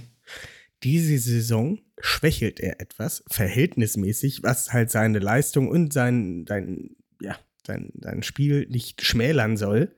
diese 0.83 1.17
Saison 1.17 1.79
schwächelt 1.99 2.59
er 2.59 2.79
etwas, 2.79 3.23
verhältnismäßig, 3.29 4.41
was 4.43 4.71
halt 4.73 4.89
seine 4.89 5.19
Leistung 5.19 5.67
und 5.67 5.91
sein, 5.91 6.45
sein, 6.47 6.95
ja, 7.21 7.37
sein, 7.67 7.91
sein 7.99 8.23
Spiel 8.23 8.67
nicht 8.69 9.01
schmälern 9.01 9.57
soll. 9.57 9.95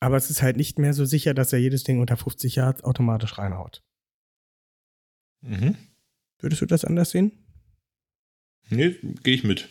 Aber 0.00 0.16
es 0.16 0.30
ist 0.30 0.42
halt 0.42 0.56
nicht 0.56 0.78
mehr 0.78 0.92
so 0.92 1.04
sicher, 1.04 1.34
dass 1.34 1.52
er 1.52 1.58
jedes 1.58 1.84
Ding 1.84 2.00
unter 2.00 2.16
50 2.16 2.56
Yards 2.56 2.84
automatisch 2.84 3.38
reinhaut. 3.38 3.82
Mhm. 5.40 5.76
Würdest 6.38 6.62
du 6.62 6.66
das 6.66 6.84
anders 6.84 7.10
sehen? 7.10 7.32
Nee, 8.68 8.96
gehe 9.22 9.34
ich 9.34 9.44
mit. 9.44 9.68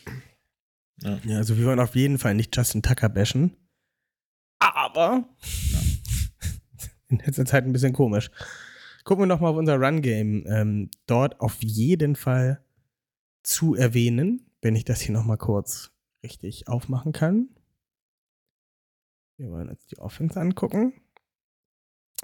Ja. 1.01 1.19
Ja, 1.25 1.37
also 1.37 1.57
wir 1.57 1.65
wollen 1.65 1.79
auf 1.79 1.95
jeden 1.95 2.17
Fall 2.17 2.33
nicht 2.33 2.55
Justin 2.55 2.81
Tucker 2.81 3.09
bashen. 3.09 3.55
Aber 4.59 5.27
in 7.09 7.19
letzter 7.19 7.45
Zeit 7.45 7.65
ein 7.65 7.73
bisschen 7.73 7.93
komisch. 7.93 8.31
Gucken 9.03 9.23
wir 9.23 9.27
noch 9.27 9.41
mal 9.41 9.49
auf 9.49 9.57
unser 9.57 9.75
Run-Game. 9.75 10.45
Ähm, 10.47 10.89
dort 11.05 11.39
auf 11.41 11.61
jeden 11.61 12.15
Fall 12.15 12.63
zu 13.43 13.75
erwähnen, 13.75 14.49
wenn 14.61 14.75
ich 14.75 14.85
das 14.85 15.01
hier 15.01 15.13
noch 15.13 15.25
mal 15.25 15.37
kurz 15.37 15.91
richtig 16.23 16.67
aufmachen 16.67 17.11
kann. 17.11 17.49
Wir 19.37 19.51
wollen 19.51 19.69
uns 19.69 19.85
die 19.87 19.97
Offense 19.97 20.39
angucken. 20.39 20.93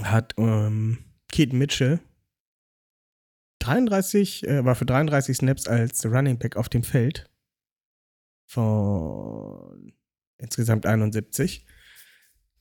Hat 0.01 0.33
ähm, 0.37 0.99
Keaton 1.31 1.59
Mitchell 1.59 1.99
33, 3.59 4.47
äh, 4.47 4.65
war 4.65 4.75
für 4.75 4.85
33 4.85 5.37
Snaps 5.37 5.67
als 5.67 6.05
Running 6.05 6.39
Back 6.39 6.55
auf 6.55 6.69
dem 6.69 6.83
Feld 6.83 7.29
von 8.47 9.93
insgesamt 10.37 10.85
71. 10.85 11.65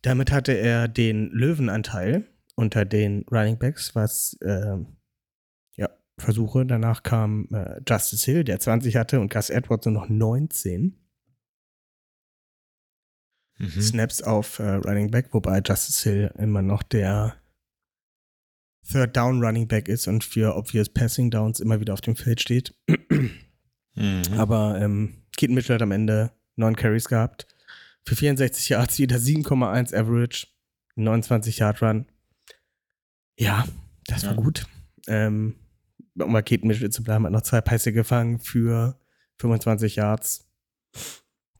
Damit 0.02 0.32
hatte 0.32 0.52
er 0.52 0.88
den 0.88 1.30
Löwenanteil 1.30 2.28
unter 2.54 2.84
den 2.84 3.24
Running 3.30 3.58
Backs, 3.58 3.94
was 3.94 4.36
ähm, 4.42 4.98
ja, 5.76 5.88
Versuche. 6.18 6.66
Danach 6.66 7.02
kam 7.02 7.48
äh, 7.52 7.80
Justice 7.88 8.24
Hill, 8.30 8.44
der 8.44 8.60
20 8.60 8.96
hatte, 8.96 9.20
und 9.20 9.32
Gus 9.32 9.50
Edwards 9.50 9.86
nur 9.86 9.94
noch 9.94 10.08
19 10.08 11.00
Mhm. 13.60 13.80
Snaps 13.82 14.22
auf 14.22 14.58
äh, 14.58 14.74
Running 14.76 15.10
Back, 15.10 15.28
wobei 15.32 15.60
Justice 15.64 16.08
Hill 16.08 16.30
immer 16.38 16.62
noch 16.62 16.82
der 16.82 17.36
Third 18.90 19.14
Down 19.16 19.44
Running 19.44 19.68
Back 19.68 19.88
ist 19.88 20.08
und 20.08 20.24
für 20.24 20.56
obvious 20.56 20.88
Passing 20.88 21.30
Downs 21.30 21.60
immer 21.60 21.78
wieder 21.80 21.92
auf 21.92 22.00
dem 22.00 22.16
Feld 22.16 22.40
steht. 22.40 22.74
Mhm. 23.94 24.22
Aber 24.36 24.80
ähm, 24.80 25.22
Keaton 25.36 25.54
Mitchell 25.54 25.74
hat 25.74 25.82
am 25.82 25.92
Ende 25.92 26.32
neun 26.56 26.74
Carries 26.74 27.06
gehabt. 27.08 27.46
Für 28.06 28.16
64 28.16 28.70
Yards 28.70 28.98
wieder 28.98 29.16
7,1 29.16 29.94
Average, 29.94 30.46
29 30.96 31.58
Yard 31.58 31.82
Run. 31.82 32.06
Ja, 33.38 33.66
das 34.06 34.24
war 34.24 34.30
Ja. 34.32 34.36
gut. 34.36 34.66
Ähm, 35.06 35.56
um 36.18 36.32
bei 36.32 36.42
Keaton 36.42 36.66
Mitchell 36.68 36.90
zu 36.90 37.02
bleiben, 37.02 37.24
hat 37.26 37.32
noch 37.32 37.42
zwei 37.42 37.60
Pässe 37.60 37.92
gefangen 37.92 38.38
für 38.38 38.98
25 39.38 39.96
Yards. 39.96 40.48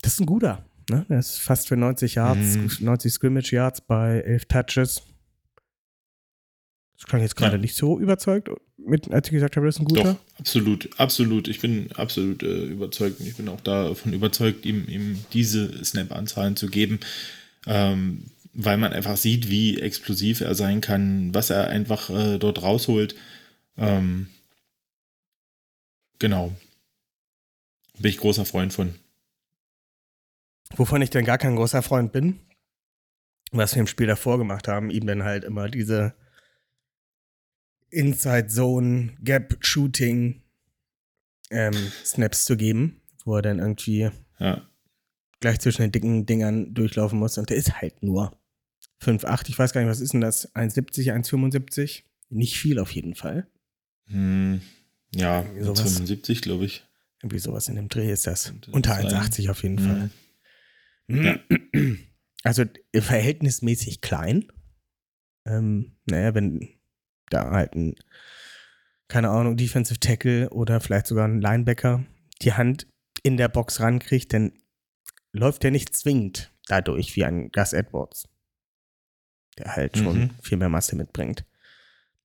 Das 0.01 0.13
ist 0.13 0.19
ein 0.19 0.25
guter. 0.25 0.65
Ne? 0.89 1.05
Der 1.09 1.19
ist 1.19 1.37
fast 1.39 1.67
für 1.67 1.77
90 1.77 2.15
Yards, 2.15 2.55
Mhm. 2.57 2.69
90 2.85 3.13
Scrimmage 3.13 3.51
Yards 3.53 3.81
bei 3.81 4.19
11 4.21 4.45
Touches. 4.45 5.03
Das 6.97 7.05
klang 7.07 7.21
jetzt 7.21 7.35
gerade 7.35 7.55
Ja. 7.55 7.61
nicht 7.61 7.75
so 7.75 7.99
überzeugt, 7.99 8.49
mit, 8.77 9.11
als 9.11 9.27
ich 9.27 9.33
gesagt 9.33 9.55
habe, 9.55 9.65
das 9.67 9.75
ist 9.75 9.81
ein 9.81 9.85
guter? 9.85 10.03
Doch, 10.13 10.39
absolut, 10.39 10.89
absolut. 10.99 11.47
Ich 11.47 11.59
bin 11.59 11.91
absolut 11.93 12.43
äh, 12.43 12.65
überzeugt 12.65 13.19
und 13.19 13.27
ich 13.27 13.35
bin 13.35 13.47
auch 13.49 13.61
davon 13.61 14.13
überzeugt, 14.13 14.65
ihm, 14.65 14.87
ihm 14.87 15.23
diese 15.33 15.83
Snap-Anzahlen 15.83 16.55
zu 16.55 16.67
geben, 16.67 16.99
ähm, 17.67 18.25
weil 18.53 18.77
man 18.77 18.91
einfach 18.93 19.17
sieht, 19.17 19.49
wie 19.49 19.79
explosiv 19.79 20.41
er 20.41 20.55
sein 20.55 20.81
kann, 20.81 21.33
was 21.33 21.49
er 21.51 21.67
einfach 21.69 22.09
äh, 22.09 22.37
dort 22.37 22.61
rausholt. 22.61 23.15
Ähm, 23.77 24.27
genau. 26.19 26.51
Bin 27.99 28.09
ich 28.09 28.17
großer 28.17 28.45
Freund 28.45 28.73
von. 28.73 28.95
Wovon 30.77 31.01
ich 31.01 31.09
dann 31.09 31.25
gar 31.25 31.37
kein 31.37 31.55
großer 31.55 31.81
Freund 31.81 32.11
bin, 32.11 32.39
was 33.51 33.75
wir 33.75 33.81
im 33.81 33.87
Spiel 33.87 34.07
davor 34.07 34.37
gemacht 34.37 34.67
haben, 34.67 34.89
ihm 34.89 35.05
dann 35.05 35.23
halt 35.23 35.43
immer 35.43 35.69
diese 35.69 36.13
Inside 37.89 38.47
Zone, 38.47 39.13
Gap 39.21 39.57
Shooting 39.65 40.41
ähm, 41.49 41.73
Snaps 42.05 42.45
zu 42.45 42.55
geben, 42.55 43.01
wo 43.25 43.35
er 43.35 43.41
dann 43.41 43.59
irgendwie 43.59 44.09
Ja. 44.39 44.61
gleich 45.41 45.59
zwischen 45.59 45.81
den 45.81 45.91
dicken 45.91 46.25
Dingern 46.25 46.73
durchlaufen 46.73 47.19
muss. 47.19 47.37
Und 47.37 47.49
der 47.49 47.57
ist 47.57 47.81
halt 47.81 48.01
nur 48.01 48.37
5,8. 49.03 49.49
Ich 49.49 49.59
weiß 49.59 49.73
gar 49.73 49.81
nicht, 49.81 49.89
was 49.89 49.99
ist 49.99 50.13
denn 50.13 50.21
das? 50.21 50.53
1,70, 50.55 51.11
1,75? 51.13 52.03
Nicht 52.29 52.57
viel 52.57 52.79
auf 52.79 52.91
jeden 52.91 53.15
Fall. 53.15 53.47
Hm, 54.07 54.61
ja, 55.13 55.41
Irgendwie 55.41 55.63
sowas. 55.65 55.81
75, 55.81 56.41
glaube 56.41 56.65
ich. 56.65 56.85
Irgendwie 57.21 57.39
sowas 57.39 57.67
in 57.67 57.75
dem 57.75 57.89
Dreh 57.89 58.09
ist 58.11 58.25
das. 58.25 58.53
Unter 58.71 58.93
sein. 58.95 59.07
1,80 59.07 59.49
auf 59.51 59.63
jeden 59.63 59.75
Mhm. 59.75 60.09
Fall. 61.15 61.97
Also 62.43 62.63
verhältnismäßig 62.95 64.01
klein. 64.01 64.51
Ähm, 65.45 65.97
naja, 66.05 66.33
wenn 66.35 66.67
da 67.29 67.51
halt 67.51 67.75
ein, 67.75 67.95
keine 69.07 69.29
Ahnung, 69.29 69.57
Defensive 69.57 69.99
Tackle 69.99 70.49
oder 70.49 70.79
vielleicht 70.81 71.07
sogar 71.07 71.27
ein 71.27 71.41
Linebacker 71.41 72.03
die 72.41 72.53
Hand 72.53 72.87
in 73.23 73.37
der 73.37 73.47
Box 73.49 73.79
rankriegt, 73.79 74.33
dann 74.33 74.53
läuft 75.33 75.63
der 75.63 75.71
nicht 75.71 75.95
zwingend 75.95 76.51
dadurch 76.67 77.15
wie 77.15 77.25
ein 77.25 77.51
Gus 77.51 77.73
Edwards. 77.73 78.27
Der 79.57 79.75
halt 79.75 79.97
schon 79.97 80.17
Mhm. 80.19 80.29
viel 80.41 80.57
mehr 80.57 80.69
Masse 80.69 80.95
mitbringt. 80.95 81.45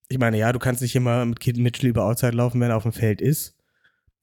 Ich 0.09 0.19
meine, 0.19 0.39
ja, 0.39 0.53
du 0.53 0.59
kannst 0.59 0.83
nicht 0.83 0.95
immer 0.95 1.25
mit 1.25 1.41
Kid 1.41 1.57
Mitchell 1.57 1.91
über 1.91 2.05
Outside 2.05 2.37
laufen, 2.37 2.61
wenn 2.61 2.71
er 2.71 2.77
auf 2.77 2.85
dem 2.85 2.93
Feld 2.93 3.21
ist. 3.21 3.57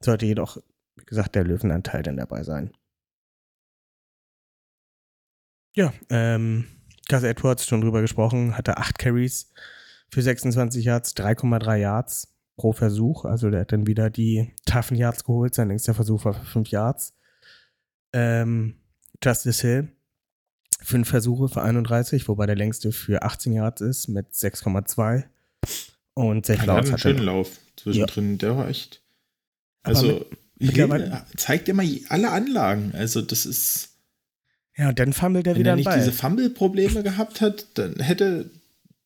Sollte 0.01 0.25
jedoch, 0.25 0.57
wie 0.95 1.05
gesagt, 1.05 1.35
der 1.35 1.43
Löwenanteil 1.43 2.03
dann 2.03 2.17
dabei 2.17 2.43
sein. 2.43 2.71
Ja, 5.75 5.93
ähm, 6.09 6.65
Gus 7.09 7.23
Edwards, 7.23 7.65
schon 7.65 7.81
drüber 7.81 8.01
gesprochen, 8.01 8.57
hatte 8.57 8.77
8 8.77 8.97
Carries 8.99 9.51
für 10.09 10.21
26 10.21 10.85
Yards, 10.85 11.15
3,3 11.15 11.75
Yards 11.77 12.33
pro 12.55 12.71
Versuch. 12.73 13.25
Also 13.25 13.49
der 13.49 13.61
hat 13.61 13.71
dann 13.71 13.87
wieder 13.87 14.09
die 14.09 14.53
toughen 14.65 14.95
Yards 14.95 15.23
geholt. 15.23 15.55
Sein 15.55 15.69
längster 15.69 15.93
Versuch 15.93 16.23
war 16.25 16.33
für 16.33 16.45
5 16.45 16.69
Yards. 16.69 17.13
Ähm, 18.13 18.75
Justice 19.23 19.61
Hill, 19.67 19.89
5 20.83 21.07
Versuche 21.09 21.49
für 21.49 21.63
31, 21.63 22.27
wobei 22.27 22.45
der 22.45 22.55
längste 22.55 22.91
für 22.91 23.23
18 23.23 23.53
Yards 23.53 23.81
ist 23.81 24.07
mit 24.07 24.31
6,2. 24.33 25.23
Und 26.13 26.45
Zach 26.45 26.55
Er 26.55 26.61
hat 26.75 26.85
einen 26.85 26.97
schönen 26.99 27.23
Lauf 27.25 27.57
zwischendrin. 27.75 28.37
Der 28.37 28.55
war 28.55 28.67
echt. 28.69 29.01
Also, 29.81 30.25
mit- 30.87 31.11
Hill 31.11 31.25
zeigt 31.37 31.67
immer 31.69 31.83
alle 32.09 32.29
Anlagen. 32.29 32.91
Also, 32.93 33.21
das 33.21 33.45
ist. 33.47 33.92
Ja, 34.75 34.89
und 34.89 34.99
dann 34.99 35.13
fummelt 35.13 35.45
er 35.47 35.53
Wenn 35.53 35.59
wieder 35.61 35.69
er 35.71 35.73
einen 35.73 35.79
nicht 35.79 35.85
Ball. 35.85 35.99
diese 35.99 36.11
Fumble-Probleme 36.11 37.03
gehabt 37.03 37.41
hat, 37.41 37.67
dann 37.75 37.99
hätte, 37.99 38.49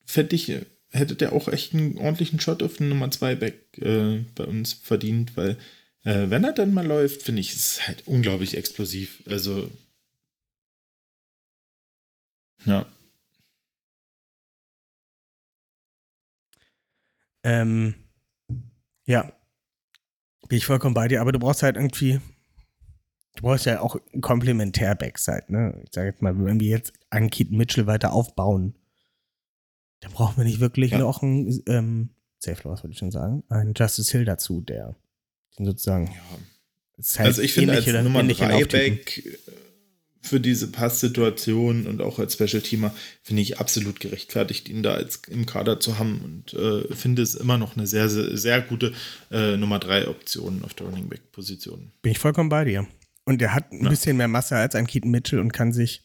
fände 0.06 0.36
ich, 0.36 0.51
hätte 0.91 1.15
der 1.15 1.34
auch 1.34 1.47
echt 1.49 1.73
einen 1.73 1.97
ordentlichen 1.97 2.39
Shot 2.39 2.63
auf 2.63 2.77
den 2.77 2.89
Nummer 2.89 3.12
2 3.12 3.36
Back 3.36 3.56
äh, 3.80 4.19
bei 4.36 4.45
uns 4.45 4.73
verdient, 4.73 5.36
weil 5.36 5.58
äh, 6.03 6.30
wenn 6.30 6.43
er 6.45 6.53
dann 6.53 6.73
mal 6.73 6.86
läuft, 6.86 7.23
finde 7.23 7.41
ich, 7.41 7.49
ist 7.49 7.58
es 7.80 7.88
halt 7.88 8.03
unglaublich 8.08 8.56
explosiv. 8.56 9.21
Also 9.27 9.69
ja, 12.65 12.86
Ähm, 17.43 17.95
ja. 19.06 19.32
Bin 20.49 20.58
ich 20.58 20.65
vollkommen 20.65 20.93
bei 20.93 21.08
dir, 21.08 21.21
aber 21.21 21.32
du 21.32 21.39
brauchst 21.39 21.63
halt 21.63 21.75
irgendwie, 21.77 22.19
du 23.38 23.43
brauchst 23.43 23.65
ja 23.65 23.80
auch 23.80 23.97
ein 24.13 24.21
Komplementär-Backside, 24.21 25.45
ne? 25.47 25.82
Ich 25.86 25.93
sage 25.93 26.10
jetzt 26.10 26.21
mal, 26.21 26.38
wenn 26.43 26.60
wir 26.60 26.67
jetzt 26.67 26.91
an 27.10 27.30
Keaton 27.30 27.58
Mitchell 27.58 27.88
weiter 27.88 28.12
aufbauen, 28.12 28.76
dann 30.02 30.12
brauchen 30.12 30.38
wir 30.38 30.43
nicht 30.43 30.60
wirklich 30.60 30.91
Ja. 30.91 31.00
noch 31.00 31.23
einen, 31.23 31.63
ähm, 31.67 32.10
Safe 32.39 32.67
Loss, 32.67 32.84
würde 32.84 32.91
ich 32.93 33.00
schon 33.00 33.12
sagen, 33.12 33.43
einen 33.50 33.73
Justice 33.76 34.12
Hill 34.12 34.26
dazu, 34.26 34.62
der 34.62 34.95
sozusagen, 35.58 36.08
ja. 36.08 36.38
ist 36.97 37.17
halt 37.17 37.30
Also 37.30 37.41
ich 37.41 37.54
finde 37.54 37.73
als 37.73 37.86
Nummer 37.88 38.19
ähnliche 38.19 38.45
3 38.45 38.52
Lauftypen. 38.60 38.95
Back 38.97 39.26
äh, 39.26 39.38
für 40.21 40.39
diese 40.39 40.67
Passsituation 40.71 41.88
und 41.88 42.02
auch 42.02 42.19
als 42.19 42.34
Special-Teamer 42.34 42.93
finde 43.23 43.41
ich 43.41 43.60
absolut 43.60 44.00
gerechtfertigt, 44.00 44.67
ihn 44.69 44.84
da 44.84 44.93
als 44.93 45.21
im 45.30 45.45
Kader 45.45 45.80
zu 45.80 45.97
haben 46.00 46.21
und 46.21 46.54
äh, 46.54 46.93
finde 46.93 47.21
es 47.21 47.34
immer 47.34 47.58
noch 47.58 47.76
eine 47.78 47.88
sehr, 47.88 48.10
sehr, 48.10 48.36
sehr 48.38 48.62
gute 48.62 48.93
äh, 49.32 49.58
Nummer 49.58 49.80
3 49.80 50.08
Option 50.10 50.63
auf 50.63 50.73
der 50.73 50.88
Running 50.88 51.08
Back-Position. 51.08 51.91
Bin 52.02 52.12
ich 52.12 52.19
vollkommen 52.19 52.50
bei 52.50 52.65
dir. 52.65 52.86
Und 53.27 53.41
er 53.41 53.53
hat 53.53 53.71
ein 53.73 53.83
Ja. 53.83 53.89
bisschen 53.89 54.15
mehr 54.17 54.27
Masse 54.29 54.55
als 54.55 54.73
ein 54.73 54.87
Keaton 54.87 55.11
Mitchell 55.11 55.39
und 55.39 55.51
kann 55.53 55.73
sich 55.73 56.03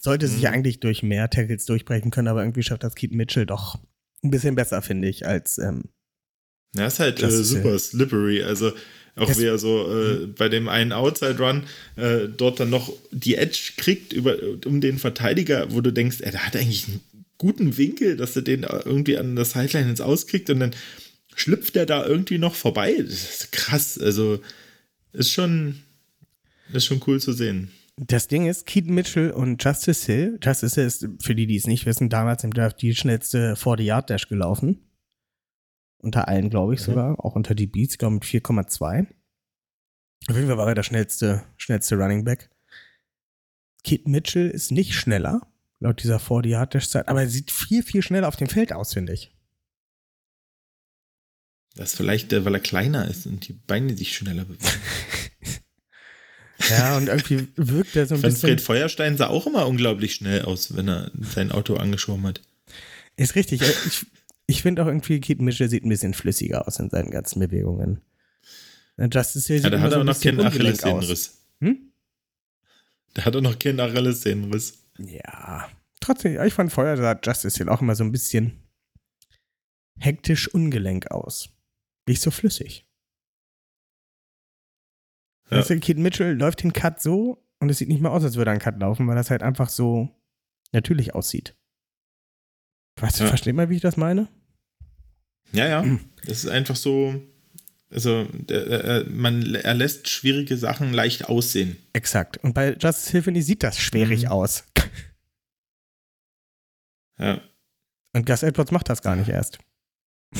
sollte 0.00 0.26
sich 0.26 0.40
Mhm. 0.42 0.46
eigentlich 0.48 0.80
durch 0.80 1.04
mehr 1.04 1.30
Tackles 1.30 1.66
durchbrechen 1.66 2.10
können, 2.10 2.26
aber 2.26 2.42
irgendwie 2.42 2.64
schafft 2.64 2.82
das 2.82 2.96
Keaton 2.96 3.16
Mitchell 3.16 3.46
doch 3.46 3.78
ein 4.24 4.30
bisschen 4.32 4.56
besser, 4.56 4.82
finde 4.82 5.08
ich, 5.08 5.24
als 5.24 5.58
ähm, 5.58 5.84
Ja, 6.76 6.86
ist 6.88 6.98
halt 6.98 7.22
äh, 7.22 7.28
ist 7.28 7.48
super 7.50 7.78
slippery. 7.78 8.42
Also 8.42 8.72
auch 9.14 9.38
wie 9.38 9.44
er 9.44 9.56
so 9.58 9.86
äh, 9.88 10.26
bei 10.26 10.48
dem 10.48 10.68
einen 10.68 10.92
Outside 10.92 11.38
Run 11.38 11.62
äh, 11.94 12.28
dort 12.28 12.58
dann 12.58 12.70
noch 12.70 12.92
die 13.12 13.36
Edge 13.36 13.74
kriegt 13.76 14.12
über, 14.12 14.36
um 14.66 14.80
den 14.80 14.98
Verteidiger, 14.98 15.72
wo 15.72 15.80
du 15.80 15.92
denkst, 15.92 16.18
der 16.18 16.44
hat 16.44 16.56
eigentlich 16.56 16.88
einen 16.88 17.00
guten 17.38 17.76
Winkel, 17.78 18.16
dass 18.16 18.34
er 18.34 18.42
den 18.42 18.64
irgendwie 18.64 19.16
an 19.16 19.36
der 19.36 19.44
Sideline 19.44 19.88
ins 19.90 20.00
Auskriegt 20.00 20.50
und 20.50 20.58
dann 20.58 20.74
schlüpft 21.36 21.76
er 21.76 21.86
da 21.86 22.04
irgendwie 22.04 22.38
noch 22.38 22.56
vorbei. 22.56 22.96
Das 22.98 23.12
ist 23.42 23.52
krass. 23.52 23.96
Also 23.96 24.40
ist 25.12 25.30
schon, 25.30 25.76
ist 26.72 26.86
schon 26.86 27.02
cool 27.06 27.20
zu 27.20 27.32
sehen. 27.32 27.70
Das 27.98 28.28
Ding 28.28 28.46
ist, 28.46 28.66
Keaton 28.66 28.92
Mitchell 28.94 29.30
und 29.30 29.62
Justice 29.64 30.04
Hill, 30.04 30.38
Justice 30.42 30.74
Hill 30.74 30.86
ist, 30.86 31.08
für 31.20 31.34
die, 31.34 31.46
die 31.46 31.56
es 31.56 31.66
nicht 31.66 31.86
wissen, 31.86 32.10
damals 32.10 32.44
im 32.44 32.52
Draft 32.52 32.82
die 32.82 32.94
schnellste 32.94 33.54
40-Yard-Dash 33.54 34.28
gelaufen. 34.28 34.80
Unter 35.98 36.28
allen, 36.28 36.50
glaube 36.50 36.74
ich 36.74 36.80
Mhm. 36.80 36.84
sogar. 36.84 37.24
Auch 37.24 37.34
unter 37.36 37.54
die 37.54 37.66
Beats, 37.66 37.96
glaube 37.96 38.16
ich, 38.16 38.20
mit 38.20 38.24
4,2. 38.44 39.06
Auf 40.28 40.34
jeden 40.36 40.46
Fall 40.48 40.58
war 40.58 40.68
er 40.68 40.74
der 40.74 40.82
schnellste, 40.82 41.44
schnellste 41.56 41.96
Running 41.96 42.24
Back. 42.24 42.50
Keaton 43.82 44.12
Mitchell 44.12 44.50
ist 44.50 44.70
nicht 44.72 44.94
schneller, 44.94 45.40
laut 45.80 46.02
dieser 46.02 46.18
40-Yard-Dash-Zeit, 46.18 47.08
aber 47.08 47.22
er 47.22 47.28
sieht 47.30 47.50
viel, 47.50 47.82
viel 47.82 48.02
schneller 48.02 48.28
auf 48.28 48.36
dem 48.36 48.48
Feld 48.48 48.72
aus, 48.74 48.92
finde 48.92 49.14
ich. 49.14 49.32
Das 51.76 51.90
ist 51.92 51.96
vielleicht, 51.96 52.32
äh, 52.32 52.44
weil 52.44 52.54
er 52.54 52.60
kleiner 52.60 53.08
ist 53.08 53.26
und 53.26 53.46
die 53.48 53.52
Beine 53.52 53.96
sich 53.96 54.14
schneller 54.16 54.44
bewegen. 54.44 54.64
Ja, 56.70 56.96
und 56.96 57.08
irgendwie 57.08 57.48
wirkt 57.56 57.96
er 57.96 58.06
so 58.06 58.14
ein 58.14 58.22
bisschen. 58.22 58.48
Fred 58.48 58.60
Feuerstein 58.60 59.16
sah 59.16 59.26
auch 59.28 59.46
immer 59.46 59.66
unglaublich 59.66 60.14
schnell 60.14 60.42
aus, 60.42 60.74
wenn 60.74 60.88
er 60.88 61.10
sein 61.20 61.52
Auto 61.52 61.76
angeschoben 61.76 62.26
hat. 62.26 62.40
Ist 63.16 63.34
richtig. 63.34 63.62
Äh, 63.62 63.72
Ich, 63.86 64.06
ich 64.46 64.62
finde 64.62 64.82
auch 64.82 64.86
irgendwie, 64.86 65.20
Keaton 65.20 65.44
Mitchell 65.44 65.68
sieht 65.68 65.84
ein 65.84 65.88
bisschen 65.88 66.14
flüssiger 66.14 66.66
aus 66.66 66.78
in 66.78 66.88
seinen 66.88 67.10
ganzen 67.10 67.40
Bewegungen. 67.40 68.00
Justice 68.96 69.46
Hill 69.52 69.56
Ja, 69.56 69.62
sieht 69.64 69.72
da 69.72 69.76
immer 69.76 69.84
hat 69.84 69.92
so 69.92 69.98
er 69.98 70.04
noch 70.04 70.20
keinen. 70.20 70.40
Achillessehnenriss. 70.40 71.38
Hm? 71.60 71.92
Da 73.14 73.24
hat 73.24 73.34
er 73.34 73.40
noch 73.42 73.58
keinen 73.58 73.80
Achillessehnenriss. 73.80 74.78
Ja. 74.98 75.68
Trotzdem, 76.00 76.34
ja, 76.34 76.44
ich 76.46 76.54
fand 76.54 76.72
vorher 76.72 76.96
sah 76.96 77.18
Justice 77.22 77.56
Hill 77.58 77.68
auch 77.68 77.82
immer 77.82 77.94
so 77.96 78.04
ein 78.04 78.12
bisschen 78.12 78.62
hektisch 79.98 80.48
ungelenk 80.48 81.10
aus. 81.10 81.50
Nicht 82.08 82.22
so 82.22 82.30
flüssig. 82.30 82.85
Ja. 85.50 85.58
Weißt 85.58 85.70
du, 85.70 85.80
Keaton 85.80 86.02
Mitchell 86.02 86.34
läuft 86.36 86.62
den 86.62 86.72
Cut 86.72 87.00
so 87.00 87.44
und 87.60 87.70
es 87.70 87.78
sieht 87.78 87.88
nicht 87.88 88.00
mehr 88.02 88.10
aus, 88.12 88.24
als 88.24 88.36
würde 88.36 88.50
er 88.50 88.52
einen 88.52 88.60
Cut 88.60 88.78
laufen, 88.80 89.06
weil 89.06 89.16
das 89.16 89.30
halt 89.30 89.42
einfach 89.42 89.68
so 89.68 90.08
natürlich 90.72 91.14
aussieht. 91.14 91.54
Weißt 93.00 93.20
du, 93.20 93.24
Ja. 93.24 93.28
versteht 93.28 93.54
mal, 93.54 93.68
wie 93.70 93.76
ich 93.76 93.82
das 93.82 93.96
meine? 93.96 94.28
Ja, 95.52 95.66
ja. 95.68 95.84
Das 96.24 96.38
ist 96.44 96.48
einfach 96.48 96.76
so. 96.76 97.22
Also, 97.90 98.24
der, 98.32 98.66
äh, 98.66 99.04
man, 99.04 99.54
er 99.54 99.74
lässt 99.74 100.08
schwierige 100.08 100.56
Sachen 100.56 100.92
leicht 100.92 101.26
aussehen. 101.28 101.76
Exakt. 101.92 102.38
Und 102.38 102.52
bei 102.52 102.72
Justice 102.76 103.12
ich, 103.12 103.46
sieht 103.46 103.62
das 103.62 103.78
schwierig 103.78 104.22
Mhm. 104.24 104.28
aus. 104.28 104.64
Ja. 107.18 107.40
Und 108.12 108.26
Gus 108.26 108.42
Edwards 108.42 108.72
macht 108.72 108.90
das 108.90 109.00
gar 109.00 109.16
nicht 109.16 109.28
erst. 109.30 109.58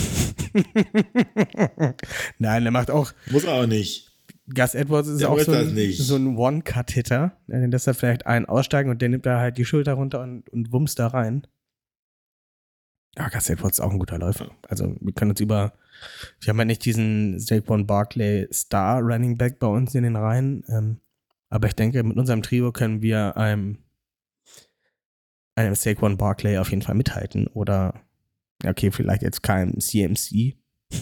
Nein, 2.39 2.67
er 2.67 2.71
macht 2.71 2.91
auch. 2.91 3.13
Muss 3.31 3.45
er 3.45 3.55
auch 3.55 3.67
nicht. 3.67 4.06
Gus 4.55 4.75
Edwards 4.75 5.09
ist 5.09 5.21
Der 5.21 5.31
auch 5.31 5.41
so 5.41 5.53
ein, 5.53 5.93
so 5.93 6.17
ein 6.17 6.37
One-Cut-Hitter. 6.37 7.37
Den 7.49 7.71
lässt 7.71 7.87
er 7.87 7.95
vielleicht 7.95 8.27
einen 8.27 8.47
aussteigen 8.47 8.91
und 8.91 9.03
der 9.03 9.09
nimmt 9.09 9.27
da 9.27 9.41
halt 9.41 9.59
die 9.59 9.65
Schulter 9.65 9.95
runter 9.95 10.21
und, 10.21 10.49
und 10.51 10.73
wumms 10.73 10.95
da 10.95 11.09
rein. 11.09 11.47
Ja, 13.19 13.29
Gus 13.29 13.49
Edwards 13.49 13.79
ist 13.79 13.85
auch 13.85 13.91
ein 13.91 13.99
guter 13.99 14.19
Läufer. 14.19 14.51
Also, 14.69 14.95
wir 15.01 15.13
können 15.13 15.33
uns 15.33 15.41
über 15.41 15.73
Wir 16.41 16.51
haben 16.51 16.59
ja 16.59 16.65
nicht 16.65 16.85
diesen 16.85 17.39
Saquon 17.41 17.87
Barkley 17.87 18.47
Star 18.53 19.01
Running 19.01 19.37
Back 19.37 19.59
bei 19.59 19.67
uns 19.67 19.95
in 19.95 20.05
den 20.05 20.17
Reihen. 20.17 20.65
Ähm, 20.69 21.01
aber 21.49 21.67
ich 21.69 21.75
denke, 21.75 22.03
mit 22.03 22.17
unserem 22.17 22.43
Trio 22.43 22.71
können 22.73 23.03
wir 23.03 23.37
einem, 23.37 23.79
einem 25.57 25.75
Saquon 25.75 26.19
Barkley 26.19 26.59
auf 26.59 26.71
jeden 26.71 26.83
Fall 26.83 26.95
mithalten. 26.95 27.49
Oder, 27.49 27.95
okay, 28.65 28.93
vielleicht 28.93 29.23
jetzt 29.23 29.43
kein 29.43 29.81
CMC. 29.81 30.57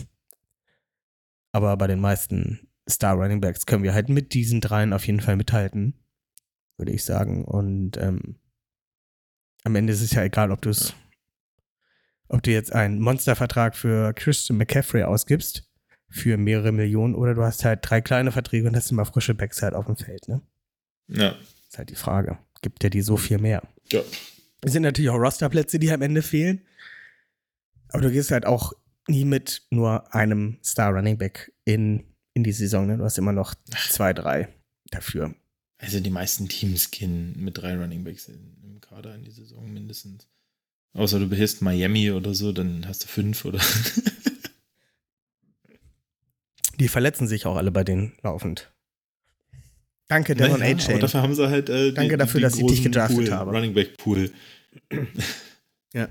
Aber 1.52 1.76
bei 1.76 1.86
den 1.86 2.00
meisten 2.00 2.68
Star 2.88 3.14
Running 3.14 3.40
Backs 3.40 3.66
können 3.66 3.82
wir 3.82 3.94
halt 3.94 4.08
mit 4.08 4.34
diesen 4.34 4.60
dreien 4.60 4.92
auf 4.92 5.06
jeden 5.06 5.20
Fall 5.20 5.36
mithalten, 5.36 5.94
würde 6.76 6.92
ich 6.92 7.04
sagen. 7.04 7.44
Und 7.44 7.96
ähm, 7.96 8.36
am 9.64 9.74
Ende 9.76 9.92
ist 9.92 10.02
es 10.02 10.12
ja 10.12 10.22
egal, 10.22 10.50
ob 10.50 10.60
du 10.62 10.70
es, 10.70 10.94
ob 12.28 12.42
du 12.42 12.50
jetzt 12.50 12.72
einen 12.72 13.00
Monstervertrag 13.00 13.76
für 13.76 14.12
Christian 14.12 14.58
McCaffrey 14.58 15.02
ausgibst 15.04 15.70
für 16.10 16.36
mehrere 16.36 16.72
Millionen 16.72 17.14
oder 17.14 17.34
du 17.34 17.42
hast 17.42 17.64
halt 17.64 17.80
drei 17.82 18.00
kleine 18.00 18.30
Verträge 18.30 18.68
und 18.68 18.76
hast 18.76 18.90
immer 18.90 19.04
frische 19.04 19.34
Backs 19.34 19.62
halt 19.62 19.74
auf 19.74 19.86
dem 19.86 19.96
Feld, 19.96 20.28
ne? 20.28 20.42
Ja. 21.08 21.34
Ist 21.68 21.78
halt 21.78 21.90
die 21.90 21.96
Frage. 21.96 22.38
Gibt 22.62 22.82
der 22.82 22.90
die 22.90 23.02
so 23.02 23.16
viel 23.16 23.38
mehr? 23.38 23.62
Ja. 23.90 24.00
Es 24.62 24.72
sind 24.72 24.82
natürlich 24.82 25.10
auch 25.10 25.18
Rosterplätze, 25.18 25.78
die 25.78 25.90
am 25.90 26.02
Ende 26.02 26.22
fehlen. 26.22 26.62
Aber 27.88 28.02
du 28.02 28.10
gehst 28.10 28.30
halt 28.30 28.46
auch 28.46 28.72
nie 29.08 29.24
mit 29.24 29.66
nur 29.70 30.14
einem 30.14 30.58
Star 30.64 30.92
Running 30.92 31.18
Back 31.18 31.52
in, 31.64 32.13
in 32.34 32.44
die 32.44 32.52
Saison. 32.52 32.86
Ne? 32.86 32.98
Du 32.98 33.04
hast 33.04 33.18
immer 33.18 33.32
noch 33.32 33.54
zwei, 33.88 34.12
drei 34.12 34.48
dafür. 34.90 35.34
Also 35.78 36.00
die 36.00 36.10
meisten 36.10 36.48
Teams 36.48 36.90
gehen 36.90 37.34
mit 37.42 37.58
drei 37.58 37.76
Running 37.76 38.04
Backs 38.04 38.28
in, 38.28 38.56
im 38.62 38.80
Kader 38.80 39.14
in 39.14 39.24
die 39.24 39.30
Saison 39.30 39.72
mindestens. 39.72 40.28
Außer 40.92 41.18
du 41.18 41.28
behältst 41.28 41.62
Miami 41.62 42.10
oder 42.12 42.34
so, 42.34 42.52
dann 42.52 42.86
hast 42.86 43.04
du 43.04 43.08
fünf 43.08 43.44
oder. 43.44 43.60
Die 46.80 46.88
verletzen 46.88 47.28
sich 47.28 47.46
auch 47.46 47.56
alle 47.56 47.70
bei 47.70 47.84
denen 47.84 48.14
laufend. 48.22 48.72
Danke, 50.08 50.34
Devon 50.34 50.58
Naja, 50.58 50.76
A. 50.76 50.90
aber 50.90 50.98
dafür 50.98 51.22
haben 51.22 51.34
sie 51.34 51.48
halt 51.48 51.68
äh, 51.68 51.90
die, 51.90 51.94
Danke 51.94 52.16
dafür, 52.16 52.40
dass 52.40 52.56
ich 52.56 52.66
dich 52.66 52.82
gedraftet 52.82 53.16
Pool, 53.16 53.30
habe. 53.30 53.52
Running 53.52 53.74
Back 53.74 53.96
Pool. 53.96 54.32
Ja. 55.94 56.08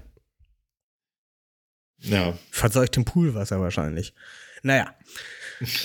Ja. 2.00 2.38
Verseuchtem 2.52 3.04
Poolwasser 3.04 3.60
wahrscheinlich. 3.60 4.14
Naja. 4.62 4.96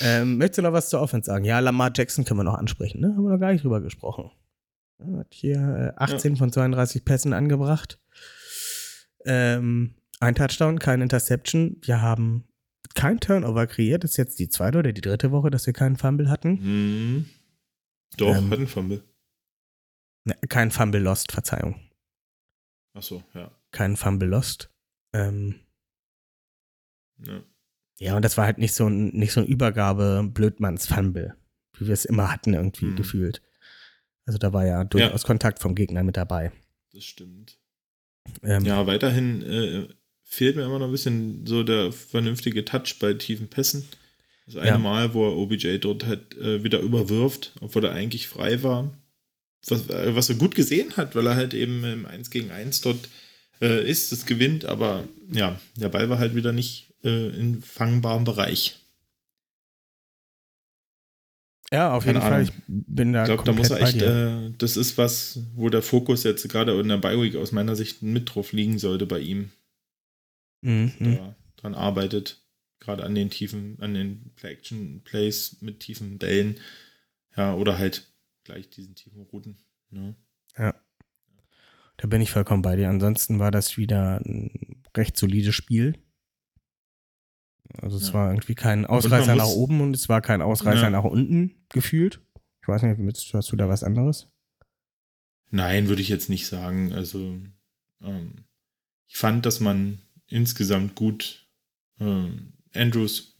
Ähm, 0.01 0.37
möchtest 0.37 0.59
du 0.59 0.61
noch 0.63 0.73
was 0.73 0.89
zur 0.89 1.01
Offense 1.01 1.27
sagen? 1.27 1.45
Ja, 1.45 1.59
Lamar 1.59 1.91
Jackson 1.95 2.25
können 2.25 2.39
wir 2.39 2.43
noch 2.43 2.57
ansprechen, 2.57 3.01
ne? 3.01 3.07
Haben 3.15 3.23
wir 3.23 3.31
noch 3.31 3.39
gar 3.39 3.51
nicht 3.51 3.63
drüber 3.63 3.81
gesprochen. 3.81 4.31
Er 4.99 5.19
hat 5.19 5.33
hier 5.33 5.93
äh, 5.97 6.01
18 6.01 6.35
von 6.37 6.51
32 6.51 7.05
Pässen 7.05 7.33
angebracht. 7.33 7.99
Ähm, 9.25 9.95
ein 10.19 10.35
Touchdown, 10.35 10.79
keine 10.79 11.03
Interception. 11.03 11.77
Wir 11.81 12.01
haben 12.01 12.45
kein 12.95 13.19
Turnover 13.19 13.67
kreiert. 13.67 14.03
Das 14.03 14.11
ist 14.11 14.17
jetzt 14.17 14.39
die 14.39 14.49
zweite 14.49 14.79
oder 14.79 14.91
die 14.91 15.01
dritte 15.01 15.31
Woche, 15.31 15.49
dass 15.51 15.65
wir 15.65 15.73
keinen 15.73 15.95
Fumble 15.97 16.29
hatten. 16.29 16.57
Hm. 16.59 17.29
Doch, 18.17 18.35
Ähm, 18.35 18.49
hat 18.49 18.57
einen 18.57 18.67
Fumble. 18.67 19.03
Ne, 20.25 20.35
kein 20.49 20.71
Fumble 20.71 21.01
lost, 21.01 21.31
Verzeihung. 21.31 21.79
Achso, 22.93 23.23
ja. 23.33 23.51
Kein 23.71 23.95
Fumble 23.95 24.27
lost. 24.27 24.69
Ähm, 25.13 25.55
ja. 27.19 27.41
Ja, 27.99 28.15
und 28.15 28.23
das 28.23 28.37
war 28.37 28.45
halt 28.45 28.57
nicht 28.57 28.73
so 28.73 28.87
ein, 28.87 29.09
nicht 29.09 29.33
so 29.33 29.41
ein 29.41 29.45
Übergabe-Blödmanns-Fumble, 29.45 31.35
wie 31.77 31.87
wir 31.87 31.93
es 31.93 32.05
immer 32.05 32.31
hatten, 32.31 32.53
irgendwie 32.53 32.85
Mhm. 32.85 32.95
gefühlt. 32.95 33.41
Also 34.25 34.37
da 34.37 34.53
war 34.53 34.65
ja 34.65 34.83
durchaus 34.83 35.23
Kontakt 35.23 35.59
vom 35.59 35.75
Gegner 35.75 36.03
mit 36.03 36.15
dabei. 36.17 36.51
Das 36.93 37.03
stimmt. 37.03 37.57
Ähm, 38.43 38.63
Ja, 38.65 38.85
weiterhin 38.87 39.41
äh, 39.41 39.87
fehlt 40.23 40.55
mir 40.55 40.63
immer 40.65 40.79
noch 40.79 40.85
ein 40.87 40.91
bisschen 40.91 41.45
so 41.45 41.63
der 41.63 41.91
vernünftige 41.91 42.63
Touch 42.63 42.97
bei 42.99 43.13
tiefen 43.15 43.47
Pässen. 43.49 43.85
Das 44.45 44.55
eine 44.57 44.67
Ja. 44.67 44.77
Mal, 44.77 45.13
wo 45.13 45.25
er 45.27 45.35
OBJ 45.35 45.77
dort 45.79 46.05
halt 46.05 46.37
äh, 46.37 46.63
wieder 46.63 46.79
überwirft, 46.79 47.53
obwohl 47.61 47.85
er 47.85 47.91
eigentlich 47.93 48.27
frei 48.27 48.61
war. 48.63 48.91
Was, 49.67 49.89
äh, 49.89 50.15
was 50.15 50.29
er 50.29 50.35
gut 50.35 50.55
gesehen 50.55 50.95
hat, 50.95 51.15
weil 51.15 51.27
er 51.27 51.35
halt 51.35 51.53
eben 51.53 51.83
im 51.83 52.05
1 52.05 52.29
gegen 52.29 52.51
1 52.51 52.81
dort 52.81 53.09
äh, 53.61 53.83
ist, 53.89 54.11
das 54.11 54.25
gewinnt, 54.25 54.63
aber 54.65 55.03
ja, 55.31 55.59
der 55.75 55.89
Ball 55.89 56.09
war 56.09 56.17
halt 56.19 56.33
wieder 56.35 56.53
nicht 56.53 56.88
äh, 57.03 57.29
in 57.29 57.61
fangbarem 57.61 58.23
Bereich. 58.23 58.79
ja, 61.71 61.93
auf 61.93 62.05
jeden 62.05 62.19
keine 62.19 62.31
Fall. 62.31 62.41
Ahnung. 62.41 62.55
Ich 62.67 62.85
bin 62.87 63.13
da 63.13 63.23
Ich 63.23 63.27
glaube, 63.27 63.43
da 63.43 63.53
muss 63.53 63.69
er 63.69 63.81
echt, 63.81 64.01
äh, 64.01 64.51
das 64.57 64.77
ist 64.77 64.97
was, 64.97 65.39
wo 65.55 65.69
der 65.69 65.81
Fokus 65.81 66.23
jetzt 66.23 66.47
gerade 66.49 66.79
in 66.79 66.87
der 66.87 66.97
Bi-Week 66.97 67.35
aus 67.35 67.51
meiner 67.51 67.75
Sicht 67.75 68.01
mit 68.01 68.33
drauf 68.33 68.53
liegen 68.53 68.79
sollte 68.79 69.05
bei 69.05 69.19
ihm. 69.19 69.51
Mhm, 70.61 70.93
da 70.99 71.35
dran 71.57 71.75
arbeitet. 71.75 72.41
Gerade 72.79 73.03
an 73.03 73.13
den 73.13 73.29
tiefen, 73.29 73.77
an 73.81 73.93
den 73.93 74.31
Play-Action-Plays 74.35 75.57
mit 75.61 75.81
tiefen 75.81 76.17
Bällen. 76.17 76.59
Ja, 77.35 77.53
oder 77.53 77.77
halt 77.77 78.07
gleich 78.45 78.69
diesen 78.69 78.95
tiefen 78.95 79.21
Routen. 79.21 79.57
Ne? 79.91 80.15
Da 80.55 82.07
bin 82.07 82.21
ich 82.21 82.31
vollkommen 82.31 82.61
bei 82.61 82.77
dir. 82.77 82.89
Ansonsten 82.89 83.39
war 83.39 83.51
das 83.51 83.77
wieder 83.77 84.21
ein 84.25 84.81
recht 84.95 85.17
solides 85.17 85.53
Spiel. 85.53 85.95
Also 87.77 87.97
es 87.97 88.07
Ja. 88.09 88.13
war 88.15 88.31
irgendwie 88.31 88.55
kein 88.55 88.85
Ausreißer 88.85 89.35
nach 89.35 89.47
oben 89.47 89.81
und 89.81 89.95
es 89.95 90.09
war 90.09 90.21
kein 90.21 90.41
Ausreißer 90.41 90.83
Ja. 90.83 90.89
nach 90.89 91.03
unten 91.03 91.55
gefühlt. 91.69 92.19
Ich 92.61 92.67
weiß 92.67 92.81
nicht, 92.83 93.33
hast 93.33 93.51
du 93.51 93.55
da 93.55 93.69
was 93.69 93.83
anderes? 93.83 94.27
Nein, 95.51 95.87
würde 95.87 96.01
ich 96.01 96.09
jetzt 96.09 96.29
nicht 96.29 96.47
sagen. 96.47 96.93
Also, 96.93 97.37
ähm, 98.03 98.33
ich 99.07 99.17
fand, 99.17 99.45
dass 99.45 99.59
man 99.59 99.99
insgesamt 100.27 100.95
gut 100.95 101.47
ähm, 101.99 102.53
Andrews 102.73 103.35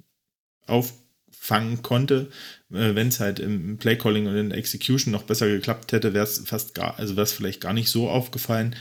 auffangen 0.65 1.81
konnte. 1.81 2.29
Äh, 2.71 2.95
Wenn 2.95 3.07
es 3.09 3.19
halt 3.19 3.39
im 3.39 3.77
Playcalling 3.77 4.27
und 4.27 4.35
in 4.35 4.49
der 4.49 4.57
Execution 4.57 5.11
noch 5.11 5.23
besser 5.23 5.47
geklappt 5.47 5.91
hätte, 5.91 6.13
wäre 6.13 6.23
es 6.23 6.39
fast 6.47 6.73
gar, 6.75 6.97
also 6.97 7.15
wäre 7.15 7.23
es 7.23 7.33
vielleicht 7.33 7.61
gar 7.61 7.73
nicht 7.73 7.89
so 7.89 8.09
aufgefallen. 8.09 8.75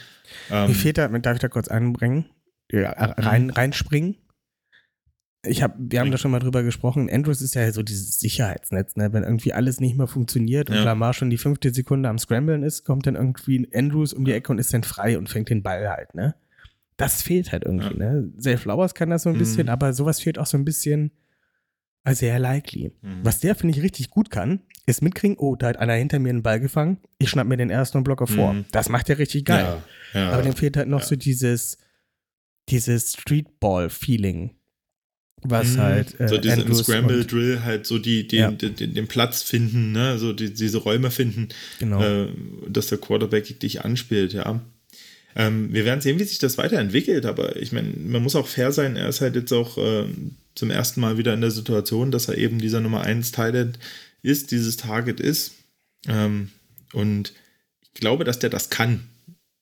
Ähm, 0.50 0.68
Mir 0.68 0.74
fehlt 0.74 0.98
da, 0.98 1.08
darf 1.08 1.34
ich 1.34 1.40
da 1.40 1.48
kurz 1.48 1.68
einbringen? 1.68 2.26
Ja, 2.70 2.90
Mhm. 3.16 3.24
rein, 3.24 3.50
reinspringen? 3.50 4.16
Ich 5.46 5.62
hab, 5.62 5.77
wir 5.79 6.01
haben 6.01 6.11
da 6.11 6.18
schon 6.18 6.33
mal 6.33 6.40
drüber 6.40 6.64
gesprochen. 6.64 7.09
Andrews 7.09 7.40
ist 7.42 7.55
ja 7.55 7.70
so 7.70 7.83
dieses 7.85 8.18
Sicherheitsnetz, 8.18 8.96
ne? 8.96 9.12
Wenn 9.12 9.22
irgendwie 9.22 9.53
alles 9.53 9.79
nicht 9.79 9.96
mehr 9.96 10.09
funktioniert 10.09 10.68
und 10.68 10.77
Ja. 10.77 10.83
Lamar 10.85 11.14
schon 11.14 11.31
die 11.31 11.38
fünfte 11.38 11.72
Sekunde 11.72 12.09
am 12.09 12.18
Scramblen 12.18 12.64
ist, 12.64 12.85
kommt 12.85 13.07
dann 13.07 13.14
irgendwie 13.14 13.68
Andrews 13.72 14.12
um 14.12 14.24
die 14.24 14.33
Ecke 14.33 14.51
und 14.51 14.59
ist 14.59 14.74
dann 14.74 14.83
frei 14.83 15.16
und 15.16 15.29
fängt 15.29 15.48
den 15.51 15.62
Ball 15.62 15.88
halt, 15.88 16.14
ne? 16.14 16.35
Das 16.96 17.22
fehlt 17.22 17.53
halt 17.53 17.64
irgendwie, 17.64 17.96
ne? 17.96 18.33
Zay 18.38 18.57
Flowers 18.57 18.94
kann 18.94 19.11
das 19.11 19.22
so 19.22 19.29
ein 19.29 19.37
Mhm. 19.37 19.38
bisschen, 19.38 19.68
aber 19.68 19.92
sowas 19.92 20.20
fehlt 20.20 20.38
auch 20.40 20.46
so 20.46 20.59
ein 20.59 20.64
bisschen 20.64 21.12
als 22.03 22.18
sehr 22.18 22.40
likely. 22.40 22.90
Mhm. 23.03 23.20
Was 23.22 23.38
der, 23.38 23.55
finde 23.55 23.77
ich, 23.77 23.83
richtig 23.85 24.11
gut 24.11 24.31
kann, 24.31 24.62
ist 24.87 25.03
mitkriegen, 25.03 25.37
oh, 25.38 25.55
da 25.55 25.68
hat 25.68 25.77
einer 25.77 25.92
hinter 25.94 26.18
mir 26.18 26.31
einen 26.31 26.42
Ball 26.42 26.59
gefangen, 26.59 26.98
ich 27.18 27.31
schnapp 27.31 27.46
mir 27.46 27.57
den 27.57 27.70
ersten 27.70 27.98
und 27.98 28.05
blocke 28.05 28.27
vor. 28.27 28.55
Mhm. 28.55 28.64
Das 28.72 28.88
macht 28.88 29.09
er 29.09 29.18
richtig 29.18 29.44
geil. 29.44 29.83
Ja, 30.14 30.20
ja. 30.20 30.31
Aber 30.33 30.42
dem 30.42 30.55
fehlt 30.55 30.77
halt 30.77 30.88
noch 30.88 31.01
Ja. 31.03 31.07
so 31.07 31.14
dieses, 31.14 31.79
dieses 32.70 33.12
Streetball-Feeling, 33.12 34.57
was 35.42 35.74
Mhm. 35.74 35.79
halt. 35.79 36.20
Äh, 36.20 36.29
so 36.29 36.38
diese 36.38 36.55
im 36.55 36.61
Andrews 36.62 36.85
Scramble 36.85 37.24
Drill 37.24 37.62
halt 37.64 37.86
so 37.86 37.99
die, 37.99 38.26
den, 38.26 38.39
Ja. 38.39 38.51
den, 38.51 38.74
den, 38.76 38.95
den 38.95 39.07
Platz 39.07 39.43
finden, 39.43 39.93
ne, 39.93 40.18
so 40.18 40.32
die, 40.32 40.53
diese 40.53 40.78
Räume 40.78 41.11
finden, 41.11 41.49
Genau. 41.78 42.03
äh, 42.03 42.28
dass 42.68 42.89
der 42.89 42.99
Quarterback 42.99 43.59
dich 43.61 43.84
anspielt, 43.84 44.32
ja. 44.32 44.61
Ähm, 45.36 45.72
wir 45.72 45.84
werden 45.84 46.01
sehen, 46.01 46.18
wie 46.18 46.24
sich 46.24 46.39
das 46.39 46.59
weiterentwickelt, 46.59 47.24
aber 47.26 47.57
ich 47.57 47.70
meine, 47.72 47.91
man 47.91 48.22
muss 48.22 48.34
auch 48.34 48.49
fair 48.49 48.72
sein, 48.72 48.97
er 48.97 49.09
ist 49.09 49.20
halt 49.20 49.36
jetzt 49.36 49.53
auch 49.53 49.78
ähm, 49.78 50.32
zum 50.55 50.70
ersten 50.70 51.01
Mal 51.01 51.18
wieder 51.18 51.34
in 51.34 51.41
der 51.41 51.51
Situation, 51.53 52.11
dass 52.11 52.26
er 52.28 52.36
eben 52.39 52.59
dieser 52.59 52.80
Nummer 52.80 53.03
1 53.03 53.30
Talent 53.30 53.78
ist, 54.22 54.51
dieses 54.51 54.76
Target 54.76 55.20
ist. 55.20 55.53
Ähm, 56.09 56.49
und 56.93 57.32
ich 57.95 58.01
glaube, 58.01 58.24
dass 58.24 58.41
der 58.41 58.51
das 58.51 58.70
kann. 58.70 59.05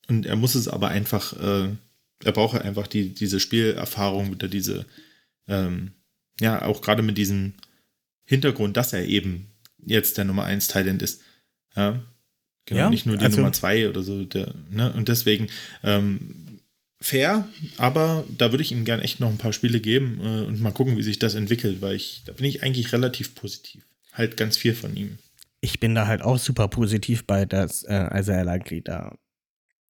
Und 0.07 0.25
er 0.25 0.35
muss 0.37 0.55
es 0.55 0.67
aber 0.67 0.87
einfach, 0.87 1.33
äh, 1.39 1.69
er 2.23 2.31
braucht 2.31 2.53
halt 2.53 2.65
einfach 2.65 2.87
die, 2.87 3.09
diese 3.13 3.39
Spielerfahrung, 3.39 4.31
wieder 4.31 4.47
diese, 4.47 4.85
ähm, 5.47 5.91
ja, 6.39 6.61
auch 6.63 6.81
gerade 6.81 7.01
mit 7.03 7.17
diesem 7.17 7.53
Hintergrund, 8.25 8.77
dass 8.77 8.93
er 8.93 9.05
eben 9.05 9.47
jetzt 9.85 10.17
der 10.17 10.25
Nummer 10.25 10.43
1 10.43 10.67
Talent 10.67 11.01
ist. 11.01 11.21
Ja. 11.75 12.01
Genau, 12.65 12.81
Ja, 12.81 12.89
nicht 12.89 13.05
nur 13.05 13.17
die 13.17 13.25
also- 13.25 13.37
Nummer 13.37 13.53
2 13.53 13.89
oder 13.89 14.03
so. 14.03 14.25
Der, 14.25 14.53
ne? 14.69 14.91
Und 14.93 15.07
deswegen 15.07 15.47
ähm, 15.83 16.59
fair, 16.99 17.47
aber 17.77 18.25
da 18.37 18.51
würde 18.51 18.63
ich 18.63 18.71
ihm 18.71 18.83
gern 18.83 18.99
echt 18.99 19.19
noch 19.19 19.29
ein 19.29 19.37
paar 19.37 19.53
Spiele 19.53 19.79
geben 19.79 20.19
äh, 20.21 20.45
und 20.45 20.59
mal 20.61 20.71
gucken, 20.71 20.97
wie 20.97 21.03
sich 21.03 21.19
das 21.19 21.35
entwickelt, 21.35 21.81
weil 21.81 21.95
ich, 21.95 22.23
da 22.25 22.33
bin 22.33 22.45
ich 22.45 22.63
eigentlich 22.63 22.91
relativ 22.91 23.35
positiv. 23.35 23.83
Halt 24.13 24.35
ganz 24.35 24.57
viel 24.57 24.73
von 24.73 24.95
ihm. 24.97 25.17
ich 25.61 25.79
bin 25.79 25.95
da 25.95 26.07
halt 26.07 26.21
auch 26.23 26.39
super 26.39 26.67
positiv 26.67 27.25
bei, 27.25 27.45
dass 27.45 27.83
äh, 27.83 28.19
Isaiah 28.19 28.43
Likely 28.43 28.81
da 28.81 29.15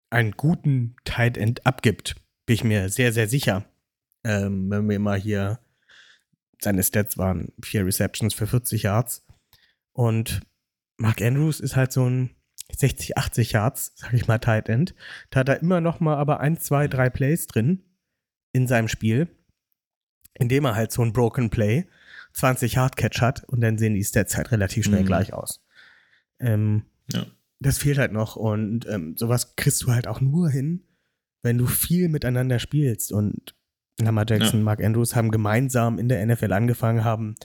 einen 0.09 0.31
guten 0.31 0.95
Tight 1.05 1.37
End 1.37 1.65
abgibt. 1.65 2.15
Bin 2.45 2.53
ich 2.55 2.63
mir 2.63 2.89
sehr, 2.89 3.11
sehr 3.11 3.27
sicher. 3.27 3.65
Ähm, 4.27 4.69
wenn 4.69 4.89
wir 4.89 4.99
mal 4.99 5.17
hier, 5.19 5.59
seine 6.61 6.83
Stats 6.83 7.17
waren 7.17 7.53
vier 7.63 7.85
Receptions 7.85 8.33
für 8.33 8.47
40 8.47 8.83
Yards. 8.83 9.25
Und 9.93 10.41
Mark 10.97 11.21
Andrews 11.21 11.59
ist 11.59 11.75
halt 11.75 11.91
so 11.93 12.09
ein 12.09 12.31
60, 12.75 13.17
80 13.17 13.51
Yards, 13.53 13.93
sag 13.95 14.13
ich 14.13 14.27
mal, 14.27 14.39
Tight 14.39 14.67
End. 14.67 14.93
Da 15.29 15.39
hat 15.41 15.49
er 15.49 15.61
immer 15.61 15.79
noch 15.79 15.99
mal 15.99 16.17
aber 16.17 16.39
ein, 16.41 16.57
zwei, 16.57 16.87
drei 16.87 17.09
Plays 17.09 17.47
drin 17.47 17.83
in 18.51 18.67
seinem 18.67 18.87
Spiel, 18.89 19.27
indem 20.33 20.65
er 20.65 20.75
halt 20.75 20.91
so 20.91 21.01
ein 21.03 21.13
Broken 21.13 21.49
Play 21.49 21.87
20 22.33 22.77
Hardcatch 22.77 23.21
hat 23.21 23.43
und 23.45 23.61
dann 23.61 23.77
sehen 23.77 23.93
die 23.95 24.03
Stats 24.03 24.35
halt 24.35 24.51
relativ 24.51 24.85
schnell 24.85 25.03
Mhm. 25.03 25.07
gleich 25.07 25.33
aus. 25.33 25.63
Ähm, 26.39 26.85
Ja. 27.13 27.25
Das 27.59 27.79
fehlt 27.79 27.97
halt 27.97 28.11
noch 28.11 28.35
und 28.35 28.85
ähm, 28.87 29.15
sowas 29.17 29.55
kriegst 29.55 29.81
du 29.83 29.91
halt 29.91 30.07
auch 30.07 30.21
nur 30.21 30.49
hin, 30.49 30.83
wenn 31.41 31.57
du 31.57 31.65
viel 31.65 32.07
miteinander 32.09 32.59
spielst 32.59 33.11
und 33.11 33.55
Lamar 33.99 34.25
Jackson, 34.27 34.59
Ja. 34.59 34.63
Mark 34.65 34.83
Andrews 34.83 35.15
haben 35.15 35.31
gemeinsam 35.31 35.99
in 35.99 36.09
der 36.09 36.25
NFL 36.25 36.53
angefangen, 36.53 37.03
haben 37.03 37.35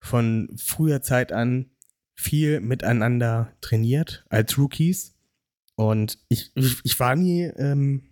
von 0.00 0.48
früher 0.56 1.02
Zeit 1.02 1.32
an 1.32 1.70
viel 2.14 2.60
miteinander 2.60 3.52
trainiert 3.60 4.24
als 4.28 4.58
Rookies. 4.58 5.16
Und 5.76 6.18
ich, 6.28 6.50
ich, 6.54 6.80
ich 6.84 7.00
war 7.00 7.16
nie 7.16 7.44
ähm, 7.44 8.10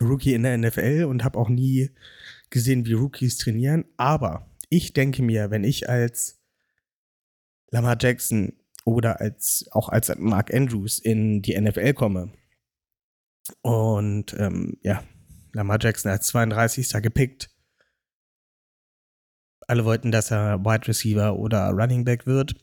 Rookie 0.00 0.34
in 0.34 0.42
der 0.42 0.58
NFL 0.58 1.06
und 1.08 1.24
habe 1.24 1.38
auch 1.38 1.48
nie 1.48 1.90
gesehen, 2.50 2.86
wie 2.86 2.92
Rookies 2.92 3.38
trainieren. 3.38 3.84
Aber 3.96 4.50
ich 4.68 4.92
denke 4.92 5.22
mir, 5.22 5.50
wenn 5.50 5.64
ich 5.64 5.88
als 5.88 6.40
Lamar 7.70 7.96
Jackson 8.00 8.52
oder 8.84 9.20
als 9.20 9.66
auch 9.72 9.88
als 9.88 10.14
Mark 10.16 10.52
Andrews 10.52 10.98
in 10.98 11.42
die 11.42 11.58
NFL 11.60 11.94
komme 11.94 12.32
und 13.62 14.34
ähm, 14.38 14.78
ja, 14.82 15.02
Lamar 15.54 15.78
Jackson 15.80 16.10
als 16.10 16.26
32. 16.26 16.92
gepickt. 17.02 17.50
Alle 19.66 19.84
wollten, 19.84 20.10
dass 20.10 20.30
er 20.30 20.62
Wide 20.64 20.86
Receiver 20.88 21.36
oder 21.36 21.70
Running 21.70 22.04
Back 22.04 22.26
wird. 22.26 22.54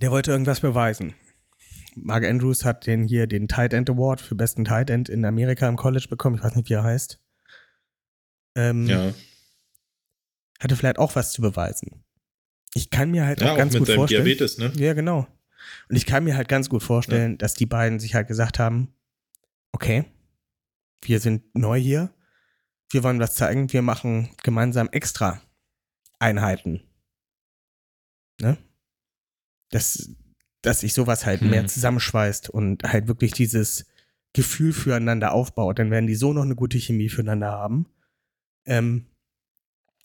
Der 0.00 0.10
wollte 0.10 0.32
irgendwas 0.32 0.60
beweisen. 0.60 1.14
Mark 1.94 2.24
Andrews 2.24 2.64
hat 2.64 2.86
den 2.86 3.04
hier 3.04 3.26
den 3.26 3.48
Tight 3.48 3.72
End 3.72 3.90
Award 3.90 4.20
für 4.20 4.34
besten 4.34 4.64
Tight 4.64 4.90
End 4.90 5.08
in 5.08 5.24
Amerika 5.24 5.68
im 5.68 5.76
College 5.76 6.06
bekommen. 6.08 6.36
Ich 6.36 6.42
weiß 6.42 6.54
nicht, 6.56 6.68
wie 6.68 6.74
er 6.74 6.84
heißt. 6.84 7.20
Ähm, 8.56 8.86
Ja, 8.86 9.12
Hatte 10.60 10.76
vielleicht 10.76 10.98
auch 10.98 11.14
was 11.16 11.32
zu 11.32 11.42
beweisen. 11.42 12.04
Ich 12.74 12.90
kann 12.90 13.10
mir 13.10 13.26
halt 13.26 13.40
ja 13.40 13.48
auch 13.48 13.52
auch 13.52 13.56
ganz 13.58 13.72
mit 13.74 13.80
gut 13.80 13.90
vorstellen. 13.94 14.24
Diabetes, 14.24 14.58
ne? 14.58 14.72
Ja, 14.76 14.94
genau. 14.94 15.26
Und 15.88 15.96
ich 15.96 16.06
kann 16.06 16.24
mir 16.24 16.36
halt 16.36 16.48
ganz 16.48 16.68
gut 16.68 16.82
vorstellen, 16.82 17.36
dass 17.38 17.54
die 17.54 17.66
beiden 17.66 17.98
sich 17.98 18.14
halt 18.14 18.28
gesagt 18.28 18.58
haben, 18.58 18.94
okay, 19.72 20.04
wir 21.02 21.20
sind 21.20 21.54
neu 21.54 21.78
hier, 21.78 22.12
wir 22.90 23.02
wollen 23.04 23.20
was 23.20 23.34
zeigen, 23.34 23.72
wir 23.72 23.82
machen 23.82 24.30
gemeinsam 24.42 24.88
extra 24.90 25.40
Einheiten. 26.18 26.82
Ne? 28.40 28.56
Dass, 29.70 30.10
dass 30.62 30.80
sich 30.80 30.94
sowas 30.94 31.26
halt 31.26 31.40
Hm. 31.42 31.50
mehr 31.50 31.66
zusammenschweißt 31.66 32.48
und 32.50 32.84
halt 32.84 33.08
wirklich 33.08 33.32
dieses 33.32 33.86
Gefühl 34.32 34.72
füreinander 34.72 35.32
aufbaut, 35.32 35.78
dann 35.78 35.90
werden 35.90 36.06
die 36.06 36.14
so 36.14 36.32
noch 36.32 36.42
eine 36.42 36.54
gute 36.54 36.78
Chemie 36.78 37.08
füreinander 37.08 37.50
haben. 37.50 37.86
Ähm, 38.66 39.06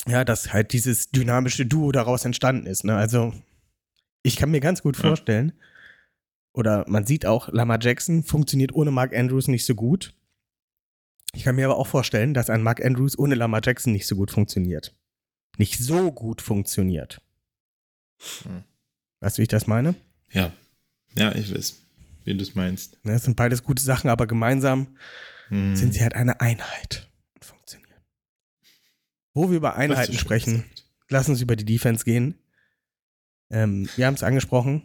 ja, 0.08 0.26
dass 0.26 0.52
halt 0.52 0.74
dieses 0.74 1.12
dynamische 1.12 1.66
Duo 1.66 1.92
daraus 1.92 2.26
entstanden 2.26 2.66
ist. 2.68 2.84
Ne? 2.84 2.96
Also, 2.96 3.34
ich 4.22 4.36
kann 4.36 4.52
mir 4.52 4.60
ganz 4.60 4.82
gut 4.82 4.98
Ja. 4.98 5.04
vorstellen, 5.04 5.54
oder 6.54 6.86
man 6.88 7.06
sieht 7.06 7.26
auch, 7.26 7.50
Lamar 7.50 7.80
Jackson 7.82 8.24
funktioniert 8.24 8.74
ohne 8.74 8.92
Mark 8.92 9.16
Andrews 9.16 9.48
nicht 9.48 9.66
so 9.66 9.76
gut. 9.76 10.14
Ich 11.36 11.44
kann 11.44 11.56
mir 11.56 11.66
aber 11.66 11.78
auch 11.78 11.88
vorstellen, 11.88 12.34
dass 12.34 12.50
ein 12.50 12.62
Mark 12.62 12.84
Andrews 12.84 13.18
ohne 13.18 13.36
Lamar 13.36 13.62
Jackson 13.64 13.92
nicht 13.92 14.08
so 14.08 14.16
gut 14.16 14.32
funktioniert. 14.32 14.96
Nicht 15.58 15.80
so 15.80 16.12
gut 16.12 16.42
funktioniert. 16.42 17.22
Hm. 18.44 18.64
Weißt 19.20 19.38
du, 19.38 19.40
wie 19.40 19.44
ich 19.44 19.48
das 19.50 19.68
meine? 19.68 19.96
Ja. 20.32 20.52
Ja, 21.16 21.34
ich 21.36 21.54
weiß, 21.54 21.82
wie 22.24 22.36
du 22.36 22.42
es 22.44 22.56
meinst. 22.56 23.04
Ne, 23.06 23.14
Das 23.14 23.24
sind 23.24 23.36
beides 23.36 23.64
gute 23.64 23.84
Sachen, 23.84 24.10
aber 24.10 24.28
gemeinsam 24.28 24.98
Hm. 25.50 25.76
sind 25.76 25.94
sie 25.94 26.02
halt 26.02 26.16
eine 26.16 26.40
Einheit 26.40 27.10
und 27.36 27.46
funktionieren. 27.46 28.02
Wo 29.34 29.50
wir 29.50 29.58
über 29.58 29.76
Einheiten 29.76 30.14
sprechen, 30.18 30.62
gesagt. 30.64 30.86
lass 31.10 31.30
uns 31.30 31.42
über 31.42 31.56
die 31.56 31.66
Defense 31.66 32.06
gehen. 32.06 32.36
Ähm, 33.50 33.90
wir 33.96 34.08
haben 34.08 34.14
es 34.16 34.24
angesprochen. 34.24 34.84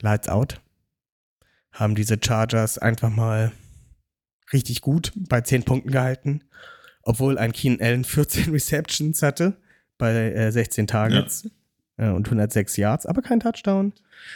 Lights 0.00 0.28
out. 0.28 0.60
Haben 1.72 1.94
diese 1.94 2.18
Chargers 2.20 2.78
einfach 2.78 3.10
mal 3.10 3.52
richtig 4.52 4.80
gut 4.80 5.12
bei 5.16 5.40
10 5.40 5.64
Punkten 5.64 5.90
gehalten. 5.90 6.42
Obwohl 7.02 7.38
ein 7.38 7.52
Keenan 7.52 7.80
Allen 7.80 8.04
14 8.04 8.50
Receptions 8.52 9.22
hatte 9.22 9.56
bei 9.98 10.12
äh, 10.32 10.50
16 10.52 10.86
Targets 10.86 11.48
äh, 11.96 12.08
und 12.10 12.26
106 12.26 12.76
Yards, 12.76 13.06
aber 13.06 13.22
kein 13.22 13.40
Touchdown. 13.40 13.92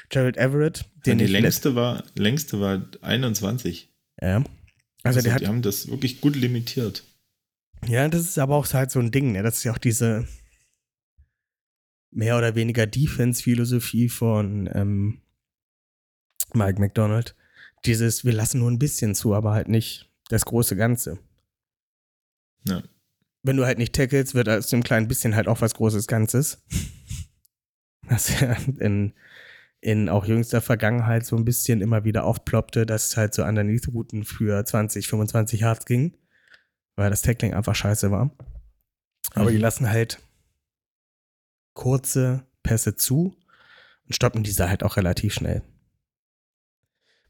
Gerald 0.08 0.36
Everett, 0.38 0.86
den 1.04 1.18
die 1.18 1.24
ich 1.24 1.30
letzt- 1.30 1.42
längste 1.42 1.74
war, 1.74 2.04
längste 2.14 2.60
war 2.60 2.82
21. 3.02 3.90
Ja. 4.20 4.36
Also, 4.36 4.46
Also, 5.02 5.20
der 5.22 5.34
hat 5.34 5.40
die 5.42 5.46
haben 5.46 5.60
das 5.62 5.88
wirklich 5.88 6.20
gut 6.22 6.36
limitiert. 6.36 7.04
Ja, 7.86 8.08
das 8.08 8.22
ist 8.22 8.38
aber 8.38 8.56
auch 8.56 8.72
halt 8.72 8.90
so 8.90 8.98
ein 9.00 9.10
Ding, 9.10 9.32
ne? 9.32 9.42
Das 9.42 9.58
ist 9.58 9.64
ja 9.64 9.72
auch 9.72 9.78
diese 9.78 10.26
mehr 12.10 12.38
oder 12.38 12.54
weniger 12.54 12.86
Defense-Philosophie 12.86 14.08
von 14.08 14.70
ähm, 14.72 15.18
Mike 16.54 16.80
McDonald. 16.80 17.34
Dieses, 17.86 18.24
wir 18.24 18.32
lassen 18.32 18.58
nur 18.60 18.70
ein 18.70 18.78
bisschen 18.78 19.14
zu, 19.14 19.34
aber 19.34 19.52
halt 19.52 19.68
nicht 19.68 20.10
das 20.28 20.44
große 20.44 20.76
Ganze. 20.76 21.18
Ja. 22.66 22.82
Wenn 23.42 23.56
du 23.58 23.66
halt 23.66 23.78
nicht 23.78 23.94
tackelst, 23.94 24.34
wird 24.34 24.48
aus 24.48 24.68
dem 24.68 24.82
kleinen 24.82 25.06
bisschen 25.08 25.34
halt 25.36 25.48
auch 25.48 25.60
was 25.60 25.74
großes 25.74 26.06
Ganzes. 26.06 26.62
Was 28.06 28.38
ja 28.38 28.52
in, 28.80 29.14
in 29.80 30.10
auch 30.10 30.26
jüngster 30.26 30.60
Vergangenheit 30.60 31.24
so 31.24 31.36
ein 31.36 31.46
bisschen 31.46 31.80
immer 31.80 32.04
wieder 32.04 32.24
aufploppte, 32.24 32.84
dass 32.84 33.06
es 33.06 33.16
halt 33.16 33.32
so 33.32 33.42
Underneath-Routen 33.44 34.24
für 34.24 34.62
20, 34.62 35.08
25 35.08 35.60
Yards 35.60 35.86
ging, 35.86 36.14
weil 36.96 37.08
das 37.08 37.22
Tackling 37.22 37.54
einfach 37.54 37.74
scheiße 37.74 38.10
war. 38.10 38.30
Aber 39.32 39.50
die 39.50 39.56
Mhm. 39.56 39.62
lassen 39.62 39.88
halt 39.88 40.20
kurze 41.74 42.46
Pässe 42.62 42.94
zu 42.96 43.34
und 44.06 44.14
stoppen 44.14 44.42
diese 44.42 44.68
halt 44.68 44.82
auch 44.82 44.98
relativ 44.98 45.32
schnell. 45.32 45.62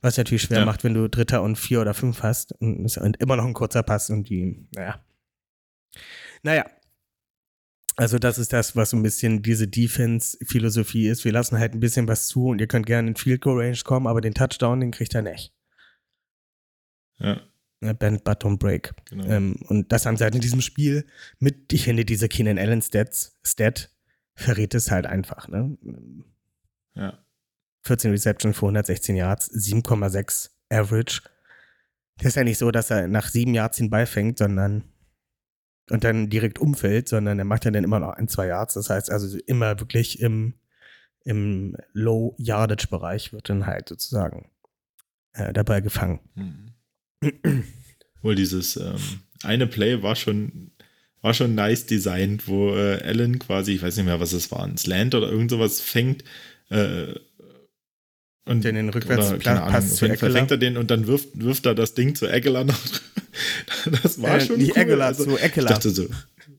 Was 0.04 0.18
natürlich 0.18 0.42
schwer 0.42 0.58
Ja. 0.60 0.64
macht, 0.66 0.84
wenn 0.84 0.92
du 0.92 1.08
Dritter 1.08 1.40
und 1.42 1.56
Vier 1.56 1.80
oder 1.80 1.94
Fünf 1.94 2.22
hast 2.22 2.52
und 2.60 2.84
es 2.84 2.98
und 2.98 3.16
immer 3.22 3.36
noch 3.36 3.46
ein 3.46 3.54
kurzer 3.54 3.82
Pass 3.82 4.10
und 4.10 4.28
die, 4.28 4.68
naja. 4.74 5.02
Naja. 6.42 6.66
Also 7.96 8.18
das 8.18 8.36
ist 8.38 8.52
das, 8.52 8.76
was 8.76 8.90
so 8.90 8.96
ein 8.98 9.02
bisschen 9.02 9.40
diese 9.42 9.66
Defense-Philosophie 9.66 11.08
ist. 11.08 11.24
Wir 11.24 11.32
lassen 11.32 11.58
halt 11.58 11.72
ein 11.74 11.80
bisschen 11.80 12.06
was 12.06 12.26
zu 12.26 12.48
und 12.48 12.60
ihr 12.60 12.66
könnt 12.66 12.84
gerne 12.86 13.08
in 13.08 13.16
Field 13.16 13.40
Goal 13.40 13.62
Range 13.62 13.78
kommen, 13.84 14.06
aber 14.06 14.20
den 14.20 14.34
Touchdown, 14.34 14.80
den 14.80 14.90
kriegt 14.90 15.14
er 15.14 15.22
nicht. 15.22 15.54
Ja, 17.18 17.40
Ne, 17.80 17.94
Bend, 17.94 18.24
Button, 18.24 18.58
Break. 18.58 18.94
genau. 19.06 19.24
Ähm, 19.26 19.56
und 19.68 19.90
das 19.92 20.04
haben 20.06 20.16
sie 20.16 20.24
halt 20.24 20.34
in 20.34 20.40
diesem 20.40 20.60
Spiel 20.60 21.06
mit, 21.38 21.72
ich 21.72 21.84
finde, 21.84 22.04
diese 22.04 22.28
Keenan 22.28 22.58
Allen 22.58 22.80
Stats, 22.82 23.38
Stat 23.44 23.90
verrät 24.34 24.74
es 24.74 24.90
halt 24.90 25.06
einfach, 25.06 25.48
ne? 25.48 25.76
ja. 26.94 27.23
14 27.84 28.10
Reception 28.10 28.54
für 28.54 28.66
116 28.66 29.16
Yards, 29.16 29.50
7,6 29.52 30.50
Average. 30.70 31.22
Das 32.18 32.28
ist 32.28 32.36
ja 32.36 32.44
nicht 32.44 32.58
so, 32.58 32.70
dass 32.70 32.90
er 32.90 33.08
nach 33.08 33.28
sieben 33.28 33.54
Yards 33.54 33.78
den 33.78 33.90
Ball 33.90 34.06
fängt, 34.06 34.38
sondern 34.38 34.84
und 35.90 36.04
dann 36.04 36.30
direkt 36.30 36.58
umfällt, 36.58 37.08
sondern 37.08 37.38
er 37.38 37.44
macht 37.44 37.64
ja 37.64 37.70
dann 37.70 37.84
immer 37.84 38.00
noch 38.00 38.14
ein, 38.14 38.28
zwei 38.28 38.46
Yards. 38.46 38.74
Das 38.74 38.90
heißt 38.90 39.10
also 39.10 39.36
immer 39.46 39.78
wirklich 39.80 40.20
im, 40.20 40.54
im 41.24 41.76
Low-Yardage-Bereich 41.92 43.32
wird 43.32 43.48
dann 43.48 43.66
halt 43.66 43.88
sozusagen 43.88 44.50
äh, 45.34 45.52
dabei 45.52 45.80
gefangen. 45.80 46.20
Mhm. 46.34 47.64
Wohl 48.22 48.34
dieses 48.34 48.76
ähm, 48.76 48.96
eine 49.42 49.66
Play 49.66 50.02
war 50.02 50.16
schon, 50.16 50.70
war 51.20 51.34
schon 51.34 51.54
nice 51.54 51.86
designt, 51.86 52.48
wo 52.48 52.74
äh, 52.74 53.02
Allen 53.02 53.38
quasi, 53.38 53.74
ich 53.74 53.82
weiß 53.82 53.96
nicht 53.96 54.06
mehr, 54.06 54.20
was 54.20 54.32
es 54.32 54.50
war, 54.50 54.64
ein 54.64 54.78
Slant 54.78 55.14
oder 55.14 55.30
irgend 55.30 55.50
sowas 55.50 55.80
fängt. 55.80 56.24
Äh, 56.70 57.14
und 58.46 58.62
Den 58.64 58.74
den 58.74 58.88
oder, 58.90 59.00
keine 59.38 59.62
Ahnung, 59.62 59.88
zu 59.88 60.04
Eckler. 60.06 60.30
fängt 60.30 60.50
er 60.50 60.58
den 60.58 60.76
und 60.76 60.90
dann 60.90 61.06
wirft, 61.06 61.28
wirft 61.38 61.64
er 61.66 61.74
das 61.74 61.94
Ding 61.94 62.14
zu 62.14 62.26
Eckler 62.26 62.64
noch. 62.64 62.78
das 64.02 64.20
war 64.20 64.36
Äh, 64.36 64.40
schon 64.46 64.58
nicht 64.58 64.72
cool. 64.76 64.82
Eckler, 64.82 65.04
Also, 65.06 65.24
zu 65.24 65.36
ich 65.36 65.42
Eckler. 65.42 65.64
dachte 65.70 65.90
so, 65.90 66.08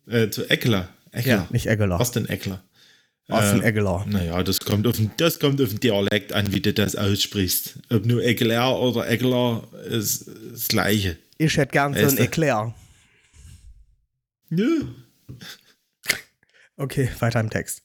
äh, 0.07 0.29
zu 0.29 0.49
Eckler. 0.49 0.89
Eckler. 1.11 1.31
Ja, 1.33 1.47
nicht 1.51 1.67
Eggler. 1.67 1.99
Austin 1.99 2.27
Eckler. 2.27 2.63
Austin 3.27 3.61
Äh, 3.61 3.67
Eggler. 3.69 4.05
Naja, 4.09 4.43
das 4.43 4.59
kommt, 4.59 4.85
auf, 4.87 4.97
den- 4.97 5.11
das 5.17 5.39
kommt 5.39 5.61
auf 5.61 5.69
den 5.69 5.79
Dialekt 5.79 6.33
an, 6.33 6.53
wie 6.53 6.61
du 6.61 6.73
das 6.73 6.95
aussprichst. 6.95 7.79
Ob 7.89 8.05
nur 8.05 8.23
Eckler 8.23 8.79
oder 8.79 9.07
Eckler 9.07 9.67
ist 9.89 10.29
das 10.51 10.67
Gleiche. 10.67 11.17
Ich 11.37 11.55
hätte 11.57 11.71
gern 11.71 11.93
so 11.93 11.99
Weißt 12.01 12.11
ein 12.13 12.17
du? 12.17 12.23
Eclair. 12.23 12.73
Ja. 14.51 14.65
Okay, 16.77 17.09
weiter 17.19 17.39
im 17.39 17.49
Text. 17.49 17.81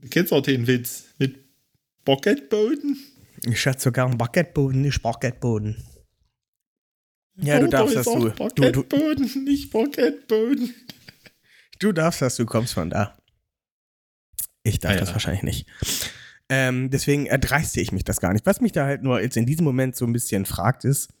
Du 0.00 0.08
kennst 0.08 0.32
auch 0.32 0.42
den 0.42 0.66
Witz 0.66 1.04
mit 1.18 1.36
Pocketboden? 2.04 2.96
Ich 3.46 3.64
hätte 3.66 3.80
so 3.80 3.92
gern 3.92 4.16
Baguetteboden, 4.18 4.80
nicht 4.82 5.02
Baguetteboden. 5.02 5.82
Ja, 7.36 7.58
du 7.58 7.68
darfst 7.68 7.94
ist 7.96 8.06
das, 8.06 8.14
auch 8.14 8.52
du, 8.52 8.70
du, 8.70 8.82
du, 8.84 9.38
nicht 9.40 9.72
Pocketboden. 9.72 10.72
du 11.80 11.92
darfst 11.92 12.22
das, 12.22 12.36
du 12.36 12.46
kommst 12.46 12.74
von 12.74 12.90
da. 12.90 13.18
Ich 14.62 14.78
darf 14.78 14.92
Ah, 14.92 14.94
ja. 14.94 15.00
das 15.00 15.12
wahrscheinlich 15.12 15.42
nicht. 15.42 15.68
Ähm, 16.48 16.90
deswegen 16.90 17.26
erdreiste 17.26 17.80
ich 17.80 17.90
mich 17.90 18.04
das 18.04 18.20
gar 18.20 18.32
nicht. 18.32 18.46
Was 18.46 18.60
mich 18.60 18.70
da 18.72 18.84
halt 18.86 19.02
nur 19.02 19.20
jetzt 19.20 19.36
in 19.36 19.46
diesem 19.46 19.64
Moment 19.64 19.96
so 19.96 20.04
ein 20.06 20.12
bisschen 20.12 20.46
fragt, 20.46 20.84
ist, 20.84 21.12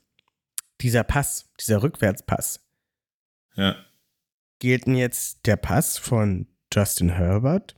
dieser 0.80 1.02
Pass, 1.02 1.50
dieser 1.60 1.82
Rückwärtspass, 1.82 2.60
Ja. 3.56 3.74
gilt 4.60 4.86
denn 4.86 4.94
jetzt 4.96 5.46
der 5.46 5.56
Pass 5.56 5.98
von 5.98 6.46
Justin 6.72 7.10
Herbert 7.10 7.74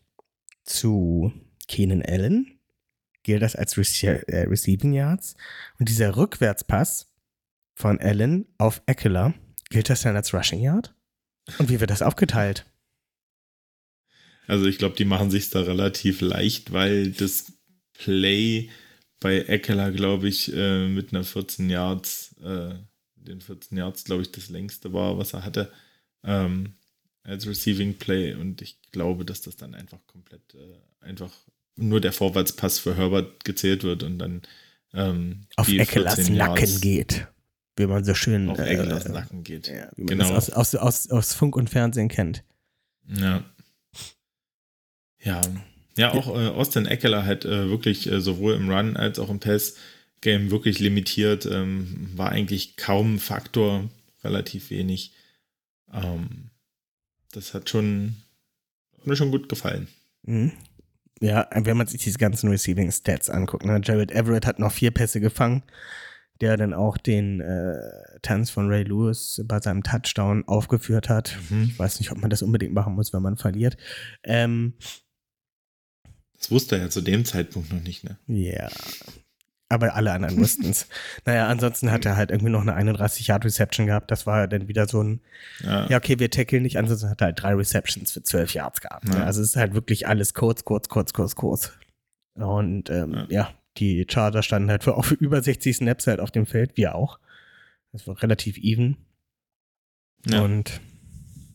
zu 0.64 1.32
Keenan 1.68 2.02
Allen? 2.02 2.55
Gilt 3.26 3.42
das 3.42 3.56
als 3.56 3.76
Rece 3.76 4.22
äh, 4.28 4.46
Receiving 4.46 4.92
Yards? 4.92 5.34
Und 5.80 5.88
dieser 5.88 6.16
Rückwärtspass 6.16 7.12
von 7.74 7.98
Allen 7.98 8.46
auf 8.56 8.82
Eckler, 8.86 9.34
gilt 9.68 9.90
das 9.90 10.02
dann 10.02 10.14
als 10.14 10.32
Rushing 10.32 10.60
Yard? 10.60 10.94
Und 11.58 11.68
wie 11.68 11.80
wird 11.80 11.90
das 11.90 12.02
aufgeteilt? 12.02 12.66
Also 14.46 14.66
ich 14.66 14.78
glaube, 14.78 14.94
die 14.94 15.04
machen 15.04 15.32
sich 15.32 15.50
da 15.50 15.62
relativ 15.62 16.20
leicht, 16.20 16.72
weil 16.72 17.10
das 17.10 17.52
Play 17.94 18.70
bei 19.18 19.40
Eckler, 19.40 19.90
glaube 19.90 20.28
ich, 20.28 20.54
äh, 20.54 20.86
mit 20.86 21.12
einer 21.12 21.24
14 21.24 21.68
Yards, 21.68 22.36
äh, 22.44 22.74
den 23.16 23.40
14 23.40 23.76
Yards, 23.76 24.04
glaube 24.04 24.22
ich, 24.22 24.30
das 24.30 24.50
längste 24.50 24.92
war, 24.92 25.18
was 25.18 25.32
er 25.32 25.44
hatte, 25.44 25.72
ähm, 26.22 26.74
als 27.24 27.44
Receiving 27.48 27.98
Play. 27.98 28.34
Und 28.34 28.62
ich 28.62 28.80
glaube, 28.92 29.24
dass 29.24 29.40
das 29.40 29.56
dann 29.56 29.74
einfach 29.74 29.98
komplett, 30.06 30.54
äh, 30.54 31.04
einfach 31.04 31.32
nur 31.76 32.00
der 32.00 32.12
Vorwärtspass 32.12 32.78
für 32.78 32.96
Herbert 32.96 33.44
gezählt 33.44 33.84
wird 33.84 34.02
und 34.02 34.18
dann 34.18 34.42
ähm, 34.94 35.46
auf 35.56 35.68
Eckels 35.68 36.28
Nacken 36.30 36.80
geht. 36.80 37.26
Wie 37.76 37.86
man 37.86 38.04
so 38.04 38.14
schön 38.14 38.48
auf 38.48 38.58
äh, 38.58 38.76
Nacken 38.76 39.44
geht. 39.44 39.68
Ja, 39.68 39.90
wie 39.96 40.04
man 40.04 40.18
genau. 40.18 40.34
das 40.34 40.50
aus, 40.50 40.74
aus, 40.74 41.06
aus, 41.06 41.10
aus 41.10 41.34
Funk 41.34 41.56
und 41.56 41.68
Fernsehen 41.68 42.08
kennt. 42.08 42.42
Ja. 43.06 43.44
Ja. 45.22 45.42
Ja, 45.98 46.12
auch 46.12 46.28
äh, 46.28 46.48
Austin 46.48 46.86
Eckler 46.86 47.24
hat 47.24 47.44
äh, 47.44 47.68
wirklich 47.70 48.10
äh, 48.10 48.20
sowohl 48.20 48.54
im 48.54 48.70
Run 48.70 48.96
als 48.96 49.18
auch 49.18 49.30
im 49.30 49.40
Pass-Game 49.40 50.50
wirklich 50.50 50.78
limitiert. 50.78 51.46
Ähm, 51.46 52.10
war 52.14 52.30
eigentlich 52.30 52.76
kaum 52.76 53.18
Faktor, 53.18 53.88
relativ 54.22 54.70
wenig. 54.70 55.12
Ähm, 55.92 56.50
das 57.32 57.54
hat 57.54 57.70
schon, 57.70 58.16
hat 58.98 59.06
mir 59.06 59.16
schon 59.16 59.30
gut 59.30 59.48
gefallen. 59.48 59.88
Mhm. 60.22 60.52
Ja, 61.20 61.48
wenn 61.54 61.76
man 61.76 61.86
sich 61.86 62.02
diese 62.02 62.18
ganzen 62.18 62.50
Receiving 62.50 62.90
Stats 62.92 63.30
anguckt. 63.30 63.64
Ne? 63.64 63.80
Jared 63.82 64.12
Everett 64.12 64.46
hat 64.46 64.58
noch 64.58 64.72
vier 64.72 64.90
Pässe 64.90 65.20
gefangen, 65.20 65.62
der 66.40 66.56
dann 66.56 66.74
auch 66.74 66.98
den 66.98 67.40
äh, 67.40 67.78
Tanz 68.20 68.50
von 68.50 68.68
Ray 68.68 68.82
Lewis 68.82 69.42
bei 69.46 69.60
seinem 69.60 69.82
Touchdown 69.82 70.44
aufgeführt 70.46 71.08
hat. 71.08 71.38
Mhm. 71.48 71.70
Ich 71.70 71.78
weiß 71.78 72.00
nicht, 72.00 72.12
ob 72.12 72.18
man 72.18 72.28
das 72.28 72.42
unbedingt 72.42 72.74
machen 72.74 72.94
muss, 72.94 73.14
wenn 73.14 73.22
man 73.22 73.36
verliert. 73.38 73.78
Ähm, 74.24 74.74
das 76.36 76.50
wusste 76.50 76.76
er 76.76 76.82
ja 76.82 76.90
zu 76.90 77.00
dem 77.00 77.24
Zeitpunkt 77.24 77.72
noch 77.72 77.82
nicht, 77.82 78.04
ne? 78.04 78.18
Ja. 78.26 78.68
Aber 79.68 79.94
alle 79.94 80.12
anderen 80.12 80.36
wussten 80.38 80.70
es. 80.70 80.86
naja, 81.24 81.48
ansonsten 81.48 81.90
hat 81.90 82.04
er 82.04 82.16
halt 82.16 82.30
irgendwie 82.30 82.52
noch 82.52 82.64
eine 82.64 82.76
31-Yard-Reception 82.76 83.86
gehabt. 83.86 84.10
Das 84.10 84.26
war 84.26 84.46
dann 84.46 84.68
wieder 84.68 84.86
so 84.86 85.02
ein, 85.02 85.20
ja, 85.60 85.86
ja 85.88 85.96
okay, 85.96 86.18
wir 86.18 86.30
tackeln 86.30 86.62
nicht. 86.62 86.78
Ansonsten 86.78 87.10
hat 87.10 87.20
er 87.20 87.26
halt 87.26 87.42
drei 87.42 87.54
Receptions 87.54 88.12
für 88.12 88.22
12 88.22 88.54
Yards 88.54 88.80
gehabt. 88.80 89.08
Ja. 89.08 89.24
Also 89.24 89.42
es 89.42 89.50
ist 89.50 89.56
halt 89.56 89.74
wirklich 89.74 90.06
alles 90.06 90.34
kurz, 90.34 90.64
kurz, 90.64 90.88
kurz, 90.88 91.12
kurz, 91.12 91.34
kurz. 91.34 91.72
Und 92.34 92.90
ähm, 92.90 93.14
ja. 93.14 93.26
ja. 93.28 93.54
die 93.78 94.06
Charger 94.08 94.42
standen 94.42 94.70
halt 94.70 94.84
für, 94.84 94.96
auch 94.96 95.04
für 95.04 95.14
über 95.14 95.42
60 95.42 95.76
Snaps 95.76 96.06
halt 96.06 96.20
auf 96.20 96.30
dem 96.30 96.46
Feld, 96.46 96.76
wir 96.76 96.94
auch. 96.94 97.18
Das 97.92 98.06
war 98.06 98.22
relativ 98.22 98.58
even. 98.58 98.96
Und 100.32 100.80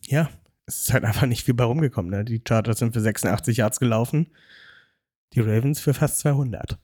ja, 0.06 0.28
es 0.66 0.82
ist 0.82 0.92
halt 0.92 1.04
einfach 1.04 1.26
nicht 1.26 1.44
viel 1.44 1.54
bei 1.54 1.64
rumgekommen. 1.64 2.10
Ne? 2.10 2.24
Die 2.24 2.42
Chargers 2.46 2.78
sind 2.78 2.92
für 2.92 3.00
86 3.00 3.56
Yards 3.58 3.80
gelaufen 3.80 4.26
die 5.34 5.40
Ravens 5.40 5.80
für 5.80 5.94
fast 5.94 6.18
200. 6.20 6.78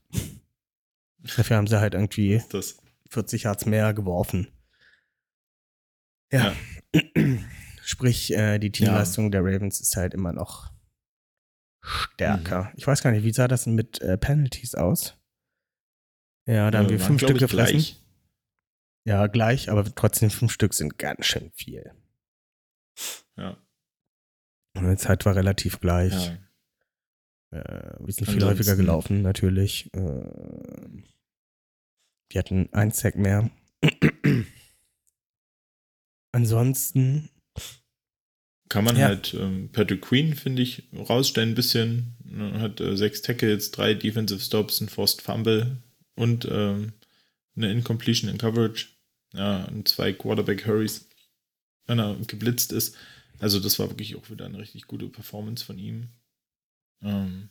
Dafür 1.19 1.57
haben 1.57 1.67
sie 1.67 1.81
halt 1.81 1.95
irgendwie 1.95 2.41
40 3.11 3.43
Yards 3.43 3.67
mehr 3.67 3.95
geworfen. 3.95 4.49
Ja. 6.33 6.55
ja. 6.95 7.03
Sprich, 7.83 8.33
äh, 8.35 8.59
die 8.59 8.71
Teamleistung 8.71 9.27
ja. 9.27 9.31
der 9.31 9.45
Ravens 9.45 9.81
ist 9.81 9.97
halt 9.97 10.13
immer 10.13 10.33
noch 10.33 10.71
stärker. 11.81 12.65
Mhm. 12.65 12.71
Ich 12.75 12.87
weiß 12.87 13.03
gar 13.03 13.11
nicht, 13.13 13.25
wie 13.25 13.33
sah 13.33 13.49
das 13.49 13.65
denn 13.65 13.75
mit 13.75 14.01
äh, 14.03 14.19
Penalties 14.19 14.75
aus? 14.75 15.17
Ja, 16.47 16.71
da 16.71 16.79
haben 16.79 16.89
wir 16.89 17.01
fünf 17.01 17.23
Stück 17.23 17.39
gefressen. 17.39 17.79
Gleich. 17.79 18.05
Ja, 19.07 19.27
gleich, 19.27 19.71
aber 19.71 19.85
trotzdem 19.95 20.31
fünf 20.31 20.53
Stück 20.53 20.75
sind 20.75 20.99
ganz 20.99 21.27
schön 21.27 21.51
viel. 21.53 21.93
Ja. 23.37 23.57
Und 24.75 24.91
die 24.91 24.97
Zeit 24.97 25.25
war 25.25 25.35
relativ 25.35 25.81
gleich. 25.81 26.13
Ja. 26.13 26.39
Äh, 27.51 27.95
wir 28.01 28.13
sind 28.13 28.31
viel 28.31 28.45
häufiger 28.45 28.77
gelaufen, 28.77 29.23
natürlich. 29.23 29.89
Äh, 29.95 30.23
wir 32.31 32.39
hatten 32.39 32.69
ein 32.73 32.91
Sack 32.91 33.17
mehr. 33.17 33.51
Ansonsten. 36.33 37.31
Kann 38.69 38.85
man 38.85 38.97
ja. 38.97 39.07
halt 39.07 39.33
ähm, 39.33 39.71
Patrick 39.73 40.03
Queen, 40.03 40.35
finde 40.35 40.61
ich, 40.61 40.89
rausstellen 40.93 41.51
ein 41.51 41.55
bisschen. 41.55 42.17
Ne, 42.23 42.61
hat 42.61 42.81
äh, 42.81 42.97
sechs 42.97 43.23
Tackles, 43.23 43.71
drei 43.71 43.95
Defensive 43.95 44.41
Stops, 44.41 44.81
ein 44.83 44.91
Forced 44.91 45.23
Fumble 45.23 45.79
und 46.17 46.47
ähm, 46.51 46.93
eine 47.57 47.73
Incompletion 47.73 48.31
in 48.31 48.37
Coverage. 48.37 48.89
Ja, 49.33 49.65
und 49.65 49.89
zwei 49.89 50.13
Quarterback 50.13 50.67
Hurries, 50.67 51.09
wenn 51.87 51.99
er 51.99 52.17
geblitzt 52.27 52.73
ist. 52.73 52.95
Also, 53.39 53.59
das 53.59 53.79
war 53.79 53.89
wirklich 53.89 54.17
auch 54.17 54.29
wieder 54.31 54.45
eine 54.45 54.59
richtig 54.59 54.87
gute 54.87 55.09
Performance 55.09 55.65
von 55.65 55.79
ihm. 55.79 56.09
Ähm, 57.03 57.51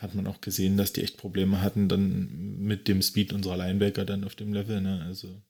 hat 0.00 0.14
man 0.14 0.26
auch 0.26 0.40
gesehen, 0.40 0.76
dass 0.76 0.92
die 0.92 1.02
echt 1.02 1.18
Probleme 1.18 1.60
hatten 1.60 1.88
dann 1.88 2.58
mit 2.58 2.88
dem 2.88 3.02
Speed 3.02 3.32
unserer 3.32 3.56
Linebacker 3.56 4.04
dann 4.04 4.24
auf 4.24 4.34
dem 4.34 4.52
Level, 4.52 4.80
ne? 4.80 5.02
Also, 5.04 5.42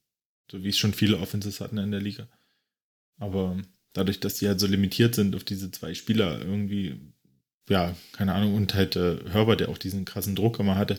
so 0.50 0.64
wie 0.64 0.68
es 0.68 0.78
schon 0.78 0.92
viele 0.92 1.18
Offenses 1.18 1.60
hatten 1.60 1.78
in 1.78 1.92
der 1.92 2.00
Liga. 2.00 2.28
Aber 3.18 3.56
dadurch, 3.92 4.18
dass 4.20 4.34
die 4.36 4.48
halt 4.48 4.58
so 4.60 4.66
limitiert 4.66 5.14
sind 5.14 5.36
auf 5.36 5.44
diese 5.44 5.70
zwei 5.70 5.94
Spieler, 5.94 6.40
irgendwie, 6.40 6.98
ja, 7.68 7.94
keine 8.12 8.34
Ahnung, 8.34 8.54
und 8.54 8.74
halt 8.74 8.96
äh, 8.96 9.18
Herbert, 9.30 9.60
der 9.60 9.68
auch 9.68 9.78
diesen 9.78 10.04
krassen 10.04 10.34
Druck 10.34 10.58
immer 10.58 10.76
hatte, 10.76 10.98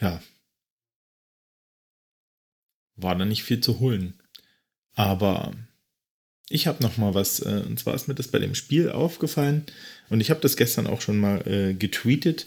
ja, 0.00 0.22
war 2.96 3.16
da 3.16 3.24
nicht 3.24 3.44
viel 3.44 3.60
zu 3.60 3.78
holen. 3.80 4.20
Aber 4.94 5.54
ich 6.48 6.66
habe 6.66 6.82
noch 6.82 6.96
mal 6.96 7.14
was, 7.14 7.40
äh, 7.40 7.62
und 7.66 7.78
zwar 7.78 7.94
ist 7.94 8.08
mir 8.08 8.14
das 8.14 8.28
bei 8.28 8.38
dem 8.38 8.54
Spiel 8.54 8.90
aufgefallen 8.90 9.66
und 10.08 10.20
ich 10.20 10.30
habe 10.30 10.40
das 10.40 10.56
gestern 10.56 10.86
auch 10.86 11.00
schon 11.00 11.18
mal 11.18 11.46
äh, 11.46 11.74
getweetet 11.74 12.46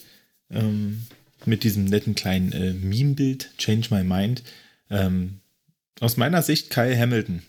ähm, 0.49 1.05
mit 1.45 1.63
diesem 1.63 1.85
netten 1.85 2.15
kleinen 2.15 2.51
äh, 2.51 2.73
Meme-Bild, 2.73 3.51
Change 3.57 3.93
My 3.93 4.03
Mind. 4.03 4.43
Ähm, 4.89 5.39
aus 5.99 6.17
meiner 6.17 6.41
Sicht 6.41 6.69
Kyle 6.69 6.97
Hamilton. 6.97 7.43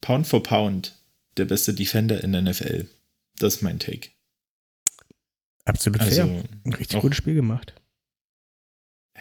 Pound 0.00 0.26
for 0.26 0.42
Pound, 0.42 0.94
der 1.36 1.46
beste 1.46 1.74
Defender 1.74 2.22
in 2.22 2.32
der 2.32 2.42
NFL. 2.42 2.86
Das 3.38 3.56
ist 3.56 3.62
mein 3.62 3.78
Take. 3.78 4.10
Absolut 5.64 6.00
also, 6.00 6.26
fair. 6.26 6.44
Ein 6.64 6.72
richtig 6.72 7.00
gutes 7.00 7.18
Spiel 7.18 7.34
gemacht. 7.34 7.74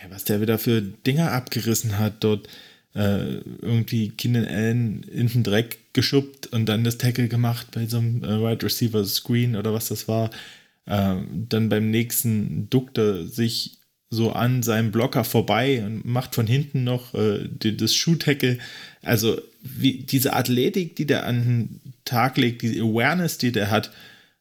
Was 0.10 0.26
der 0.26 0.42
wieder 0.42 0.60
für 0.60 0.82
Dinger 0.82 1.32
abgerissen 1.32 1.98
hat 1.98 2.24
dort 2.24 2.48
äh, 2.94 3.40
irgendwie 3.62 4.10
Keenan 4.10 4.46
Allen 4.46 5.04
in 5.04 5.28
den 5.28 5.44
Dreck 5.44 5.87
geschubbt 5.98 6.46
und 6.46 6.68
dann 6.68 6.84
das 6.84 7.00
Tackle 7.00 7.28
gemacht 7.28 7.72
bei 7.72 7.88
so 7.88 7.98
einem 7.98 8.24
äh, 8.24 8.40
Wide 8.40 8.64
Receiver 8.64 9.04
Screen 9.04 9.56
oder 9.56 9.74
was 9.74 9.88
das 9.88 10.08
war. 10.08 10.30
Äh, 10.86 11.16
dann 11.50 11.70
beim 11.70 11.90
nächsten 11.90 12.70
duckt 12.70 13.00
er 13.00 13.26
sich 13.26 13.80
so 14.12 14.32
an 14.32 14.62
seinem 14.62 14.92
Blocker 14.92 15.24
vorbei 15.24 15.84
und 15.84 16.06
macht 16.06 16.36
von 16.36 16.46
hinten 16.46 16.84
noch 16.84 17.16
äh, 17.16 17.50
die, 17.50 17.76
das 17.76 17.96
Shoe-Tackle. 17.96 18.60
Also 19.02 19.42
wie, 19.62 20.04
diese 20.04 20.34
Athletik, 20.34 20.96
die 20.96 21.08
der 21.08 21.26
an 21.26 21.44
den 21.44 21.94
Tag 22.06 22.38
legt, 22.38 22.62
diese 22.62 22.80
Awareness, 22.82 23.40
die 23.40 23.52
der 23.52 23.72
hat, 23.72 23.92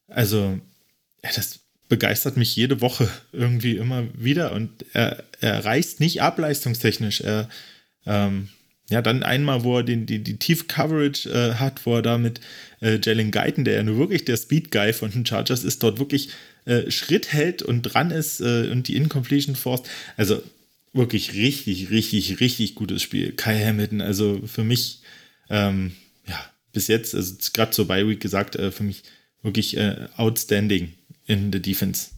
also 0.08 0.60
ja, 1.24 1.30
das 1.34 1.60
begeistert 1.88 2.36
mich 2.36 2.54
jede 2.54 2.82
Woche 2.82 3.08
irgendwie 3.32 3.78
immer 3.78 4.04
wieder 4.12 4.52
und 4.52 4.84
er, 4.92 5.24
er 5.40 5.64
reißt 5.64 6.00
nicht 6.00 6.20
ab 6.20 6.38
leistungstechnisch. 6.38 7.22
Er, 7.22 7.48
ähm, 8.04 8.50
ja, 8.88 9.02
dann 9.02 9.22
einmal, 9.22 9.64
wo 9.64 9.78
er 9.78 9.82
den, 9.82 10.06
die, 10.06 10.20
die 10.20 10.36
Tief 10.36 10.68
Coverage 10.68 11.28
äh, 11.28 11.54
hat, 11.54 11.84
wo 11.86 11.96
er 11.96 12.02
da 12.02 12.18
mit 12.18 12.40
äh, 12.80 12.98
Jalen 13.02 13.32
Guyton, 13.32 13.64
der 13.64 13.74
ja 13.74 13.82
nur 13.82 13.98
wirklich 13.98 14.24
der 14.24 14.36
Speed 14.36 14.70
Guy 14.70 14.92
von 14.92 15.10
den 15.10 15.26
Chargers 15.26 15.64
ist, 15.64 15.82
dort 15.82 15.98
wirklich 15.98 16.30
äh, 16.66 16.90
Schritt 16.90 17.32
hält 17.32 17.62
und 17.62 17.82
dran 17.82 18.10
ist 18.10 18.40
äh, 18.40 18.68
und 18.70 18.86
die 18.86 18.96
Incompletion 18.96 19.56
forst. 19.56 19.88
Also 20.16 20.40
wirklich 20.92 21.34
richtig, 21.34 21.90
richtig, 21.90 22.40
richtig 22.40 22.76
gutes 22.76 23.02
Spiel. 23.02 23.32
Kai 23.32 23.64
Hamilton, 23.64 24.00
also 24.00 24.40
für 24.46 24.64
mich, 24.64 25.00
ähm, 25.50 25.92
ja, 26.26 26.38
bis 26.72 26.86
jetzt, 26.86 27.14
also 27.14 27.34
gerade 27.52 27.72
zur 27.72 27.88
Bye 27.88 28.08
Week 28.08 28.20
gesagt, 28.20 28.54
äh, 28.54 28.70
für 28.70 28.84
mich 28.84 29.02
wirklich 29.42 29.76
äh, 29.76 30.08
outstanding 30.16 30.92
in 31.26 31.50
der 31.50 31.60
Defense. 31.60 32.10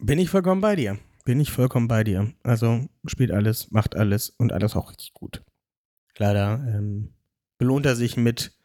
Bin 0.00 0.18
ich 0.18 0.28
vollkommen 0.28 0.60
bei 0.60 0.74
dir. 0.76 0.98
Bin 1.28 1.40
ich 1.40 1.52
vollkommen 1.52 1.88
bei 1.88 2.04
dir. 2.04 2.32
Also 2.42 2.88
spielt 3.04 3.32
alles, 3.32 3.70
macht 3.70 3.94
alles 3.94 4.30
und 4.30 4.50
alles 4.50 4.74
auch 4.74 4.88
richtig 4.88 5.12
gut. 5.12 5.44
Leider 6.16 6.54
ähm, 6.66 7.10
belohnt 7.58 7.84
er 7.84 7.96
sich 7.96 8.16
mit 8.16 8.56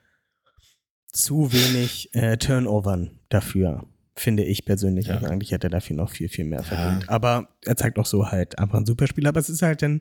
zu 1.12 1.52
wenig 1.52 2.16
äh, 2.16 2.38
Turnovern 2.38 3.20
dafür, 3.28 3.86
finde 4.16 4.46
ich 4.46 4.64
persönlich. 4.64 5.08
Ja. 5.08 5.16
Also 5.16 5.28
eigentlich 5.28 5.52
hätte 5.52 5.68
er 5.68 5.72
dafür 5.72 5.98
noch 5.98 6.10
viel, 6.10 6.30
viel 6.30 6.46
mehr 6.46 6.64
verdient. 6.64 7.04
Ja. 7.04 7.10
Aber 7.10 7.50
er 7.66 7.76
zeigt 7.76 8.00
auch 8.00 8.06
so 8.06 8.32
halt 8.32 8.58
einfach 8.58 8.78
ein 8.78 8.86
Superspiel. 8.86 9.28
Aber 9.28 9.42
es 9.42 9.50
ist 9.50 9.62
halt 9.62 9.82
dann 9.82 10.00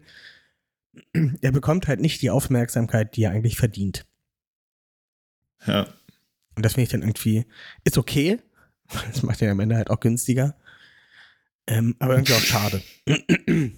er 1.40 1.50
bekommt 1.50 1.88
halt 1.88 1.98
nicht 1.98 2.22
die 2.22 2.30
Aufmerksamkeit, 2.30 3.16
die 3.16 3.24
er 3.24 3.32
eigentlich 3.32 3.56
verdient. 3.56 4.06
Ja. 5.66 5.88
Und 6.54 6.64
das 6.64 6.74
finde 6.74 6.84
ich 6.84 6.90
dann 6.90 7.02
irgendwie, 7.02 7.44
ist 7.82 7.98
okay. 7.98 8.38
Das 9.08 9.24
macht 9.24 9.42
ihn 9.42 9.48
am 9.48 9.58
Ende 9.58 9.74
halt 9.74 9.90
auch 9.90 9.98
günstiger. 9.98 10.54
Ähm, 11.66 11.94
aber 11.98 12.14
irgendwie 12.14 12.34
auch 12.34 12.40
schade. 12.40 12.82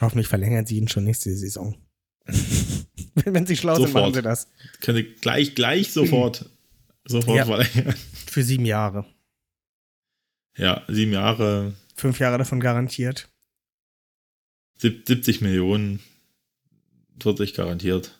Hoffentlich 0.00 0.28
verlängern 0.28 0.66
sie 0.66 0.78
ihn 0.78 0.88
schon 0.88 1.04
nächste 1.04 1.34
Saison. 1.36 1.76
Wenn 3.14 3.46
sie 3.46 3.56
schlau 3.56 3.74
sind, 3.76 3.86
Sofort. 3.86 4.02
machen 4.04 4.14
sie 4.14 4.22
das. 4.22 4.48
Könnte 4.80 5.04
gleich, 5.04 5.54
gleich 5.54 5.92
sofort, 5.92 6.48
sofort 7.04 7.36
Ja. 7.36 7.44
verlängern. 7.44 7.94
Für 8.26 8.42
sieben 8.42 8.64
Jahre. 8.64 9.04
Ja, 10.56 10.84
sieben 10.88 11.12
Jahre, 11.12 11.74
Fünf 11.94 12.18
Jahre 12.18 12.38
davon 12.38 12.60
garantiert. 12.60 13.28
sieb- 14.78 15.06
70 15.06 15.40
Millionen, 15.42 16.00
40 17.20 17.54
garantiert. 17.54 18.18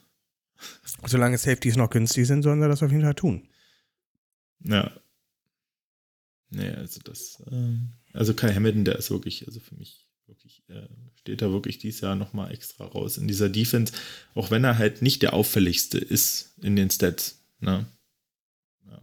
Solange 1.06 1.38
Safeties 1.38 1.76
noch 1.76 1.90
günstig 1.90 2.26
sind, 2.26 2.42
sollen 2.42 2.60
sie 2.60 2.68
das 2.68 2.82
auf 2.82 2.90
jeden 2.90 3.02
Fall 3.02 3.14
tun. 3.14 3.48
Ja. 4.60 4.92
Nee, 6.50 6.68
also 6.70 7.00
das, 7.00 7.42
ähm, 7.50 7.94
also 8.12 8.34
Kai 8.34 8.54
Hamilton, 8.54 8.84
der 8.84 8.96
ist 8.96 9.10
wirklich, 9.10 9.46
also 9.46 9.60
für 9.60 9.74
mich 9.74 10.06
wirklich, 10.26 10.62
äh, 10.68 10.88
steht 11.14 11.42
da 11.42 11.50
wirklich 11.50 11.78
dieses 11.78 12.00
Jahr 12.00 12.16
nochmal 12.16 12.52
extra 12.52 12.84
raus 12.84 13.18
in 13.18 13.28
dieser 13.28 13.48
Defense, 13.48 13.92
auch 14.34 14.50
wenn 14.50 14.64
er 14.64 14.78
halt 14.78 15.02
nicht 15.02 15.22
der 15.22 15.34
auffälligste 15.34 15.98
ist 15.98 16.54
in 16.62 16.76
den 16.76 16.90
Stats, 16.90 17.42
ne? 17.60 17.86
Ja. 18.86 19.02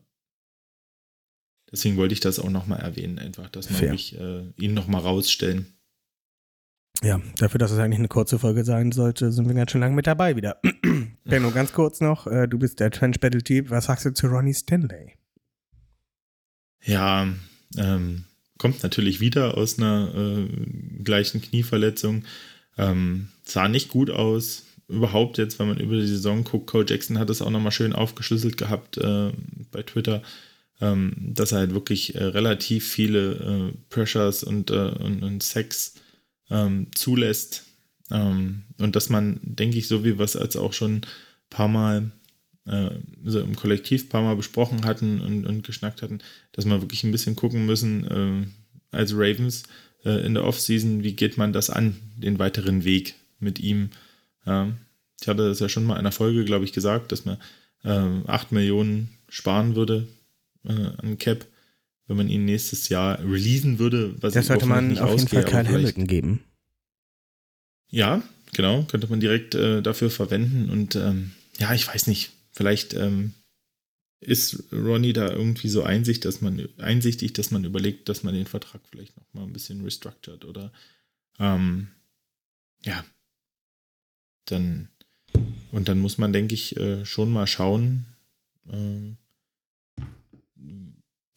Deswegen 1.71 1.97
wollte 1.97 2.13
ich 2.13 2.19
das 2.19 2.39
auch 2.39 2.49
nochmal 2.49 2.79
erwähnen, 2.79 3.19
einfach, 3.19 3.49
dass 3.49 3.69
man 3.69 3.81
wirklich 3.81 4.19
äh, 4.19 4.43
ihn 4.57 4.73
nochmal 4.73 5.01
rausstellen. 5.01 5.67
Ja, 7.01 7.21
dafür, 7.37 7.59
dass 7.59 7.71
es 7.71 7.79
eigentlich 7.79 7.99
eine 7.99 8.09
kurze 8.09 8.39
Folge 8.39 8.65
sein 8.65 8.91
sollte, 8.91 9.31
sind 9.31 9.47
wir 9.47 9.55
ganz 9.55 9.71
schön 9.71 9.79
lange 9.79 9.95
mit 9.95 10.07
dabei 10.07 10.35
wieder. 10.35 10.59
Benno, 11.23 11.51
ganz 11.51 11.71
kurz 11.71 12.01
noch, 12.01 12.27
äh, 12.27 12.47
du 12.47 12.59
bist 12.59 12.79
der 12.81 12.91
Trench 12.91 13.19
Battle 13.21 13.41
Typ. 13.41 13.69
Was 13.69 13.85
sagst 13.85 14.05
du 14.05 14.13
zu 14.13 14.27
Ronnie 14.27 14.53
Stanley? 14.53 15.13
Ja, 16.83 17.27
ähm, 17.77 18.25
kommt 18.59 18.83
natürlich 18.83 19.19
wieder 19.19 19.57
aus 19.57 19.79
einer 19.79 20.13
äh, 20.15 21.03
gleichen 21.03 21.41
Knieverletzung. 21.41 22.25
Ähm, 22.77 23.29
sah 23.43 23.67
nicht 23.67 23.89
gut 23.89 24.11
aus. 24.11 24.65
Überhaupt 24.87 25.37
jetzt, 25.39 25.57
wenn 25.57 25.69
man 25.69 25.79
über 25.79 25.95
die 25.95 26.07
Saison 26.07 26.43
guckt, 26.43 26.67
Cole 26.67 26.85
Jackson 26.87 27.17
hat 27.17 27.29
es 27.29 27.41
auch 27.41 27.49
nochmal 27.49 27.71
schön 27.71 27.93
aufgeschlüsselt 27.93 28.57
gehabt 28.57 28.97
äh, 28.97 29.31
bei 29.71 29.81
Twitter, 29.83 30.21
ähm, 30.81 31.13
dass 31.17 31.51
er 31.51 31.59
halt 31.59 31.73
wirklich 31.73 32.15
äh, 32.15 32.23
relativ 32.23 32.87
viele 32.87 33.31
äh, 33.33 33.77
Pressures 33.89 34.43
und, 34.43 34.71
äh, 34.71 34.73
und, 34.73 35.23
und 35.23 35.41
Sex 35.41 35.95
ähm, 36.49 36.87
zulässt. 36.93 37.65
Ähm, 38.11 38.63
und 38.77 38.95
dass 38.95 39.09
man, 39.09 39.39
denke 39.41 39.77
ich, 39.77 39.87
so 39.87 40.03
wie 40.03 40.17
wir 40.17 40.25
es 40.25 40.35
als 40.35 40.55
auch 40.57 40.73
schon 40.73 40.95
ein 40.95 41.05
paar 41.49 41.67
Mal 41.67 42.11
äh, 42.69 42.91
so 43.25 43.39
im 43.39 43.55
Kollektiv 43.55 44.05
ein 44.05 44.09
paar 44.09 44.21
Mal 44.21 44.35
besprochen 44.35 44.85
hatten 44.85 45.21
und, 45.21 45.45
und 45.45 45.63
geschnackt 45.63 46.01
hatten, 46.01 46.19
dass 46.51 46.65
wir 46.65 46.81
wirklich 46.81 47.03
ein 47.03 47.11
bisschen 47.11 47.35
gucken 47.35 47.65
müssen 47.65 48.05
äh, 48.91 48.95
als 48.95 49.13
Ravens 49.13 49.63
äh, 50.05 50.25
in 50.25 50.33
der 50.33 50.45
Offseason, 50.45 51.03
wie 51.03 51.13
geht 51.13 51.37
man 51.37 51.53
das 51.53 51.69
an, 51.69 51.95
den 52.17 52.39
weiteren 52.39 52.83
Weg 52.83 53.15
mit 53.39 53.59
ihm. 53.59 53.89
Ja, 54.45 54.69
ich 55.21 55.27
hatte 55.27 55.47
das 55.49 55.59
ja 55.59 55.69
schon 55.69 55.83
mal 55.83 55.93
in 55.93 55.99
einer 55.99 56.11
Folge, 56.11 56.45
glaube 56.45 56.65
ich, 56.65 56.73
gesagt, 56.73 57.11
dass 57.11 57.25
man 57.25 57.37
äh, 57.83 58.27
8 58.27 58.51
Millionen 58.51 59.09
sparen 59.27 59.75
würde 59.75 60.07
äh, 60.65 60.71
an 60.73 61.17
Cap, 61.17 61.45
wenn 62.07 62.17
man 62.17 62.29
ihn 62.29 62.45
nächstes 62.45 62.89
Jahr 62.89 63.19
releasen 63.19 63.79
würde, 63.79 64.15
was 64.21 64.33
Das 64.33 64.47
sollte 64.47 64.65
man 64.65 64.97
auf 64.97 65.09
jeden 65.09 65.23
ausgehe, 65.23 65.41
Fall 65.41 65.63
Kyle 65.63 65.67
Hamilton 65.73 66.07
geben. 66.07 66.39
ja, 67.89 68.21
genau, 68.53 68.83
könnte 68.83 69.07
man 69.07 69.19
direkt 69.19 69.55
äh, 69.55 69.81
dafür 69.81 70.09
verwenden. 70.09 70.69
Und 70.69 70.95
ähm, 70.95 71.31
ja, 71.59 71.73
ich 71.73 71.87
weiß 71.87 72.07
nicht, 72.07 72.31
vielleicht 72.59 72.93
ähm, 72.93 73.35
ist 74.19 74.65
Ronnie 74.73 75.13
da 75.13 75.31
irgendwie 75.31 75.69
so 75.69 75.81
einsicht, 75.81 76.25
dass 76.25 76.41
man, 76.41 76.67
einsichtig, 76.77 77.31
dass 77.31 77.51
man 77.51 77.63
überlegt, 77.63 78.09
dass 78.09 78.21
man 78.23 78.33
den 78.33 78.47
Vertrag 78.47 78.81
vielleicht 78.91 79.15
noch 79.15 79.33
mal 79.33 79.43
ein 79.43 79.53
bisschen 79.53 79.81
restructured 79.81 80.43
oder 80.43 80.73
ähm, 81.39 81.87
ja, 82.83 83.05
dann 84.43 84.89
und 85.71 85.87
dann 85.87 85.99
muss 85.99 86.17
man, 86.17 86.33
denke 86.33 86.53
ich, 86.53 86.75
äh, 86.75 87.05
schon 87.05 87.31
mal 87.31 87.47
schauen, 87.47 88.07
äh, 88.67 89.15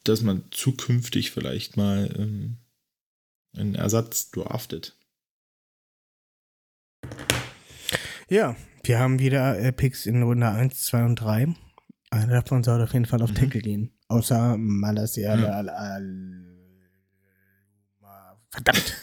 dass 0.03 0.23
man 0.23 0.43
zukünftig 0.51 1.31
vielleicht 1.31 1.77
mal 1.77 2.13
ähm, 2.19 2.57
einen 3.55 3.75
Ersatz 3.75 4.29
draftet. 4.31 4.97
Ja, 8.27 8.57
wir 8.83 8.99
haben 8.99 9.19
wieder 9.19 9.57
äh, 9.59 9.71
Picks 9.71 10.05
in 10.05 10.21
Runde 10.23 10.47
1, 10.49 10.83
2 10.85 11.05
und 11.05 11.15
3. 11.15 11.53
Einer 12.09 12.27
davon 12.41 12.63
soll 12.63 12.81
auf 12.81 12.93
jeden 12.93 13.05
Fall 13.05 13.21
auf 13.21 13.31
Mhm. 13.31 13.35
Tackle 13.35 13.61
gehen. 13.61 13.91
Außer 14.07 14.57
Malasia. 14.57 15.35
Ja. 15.35 15.99
Verdammt. 18.51 18.93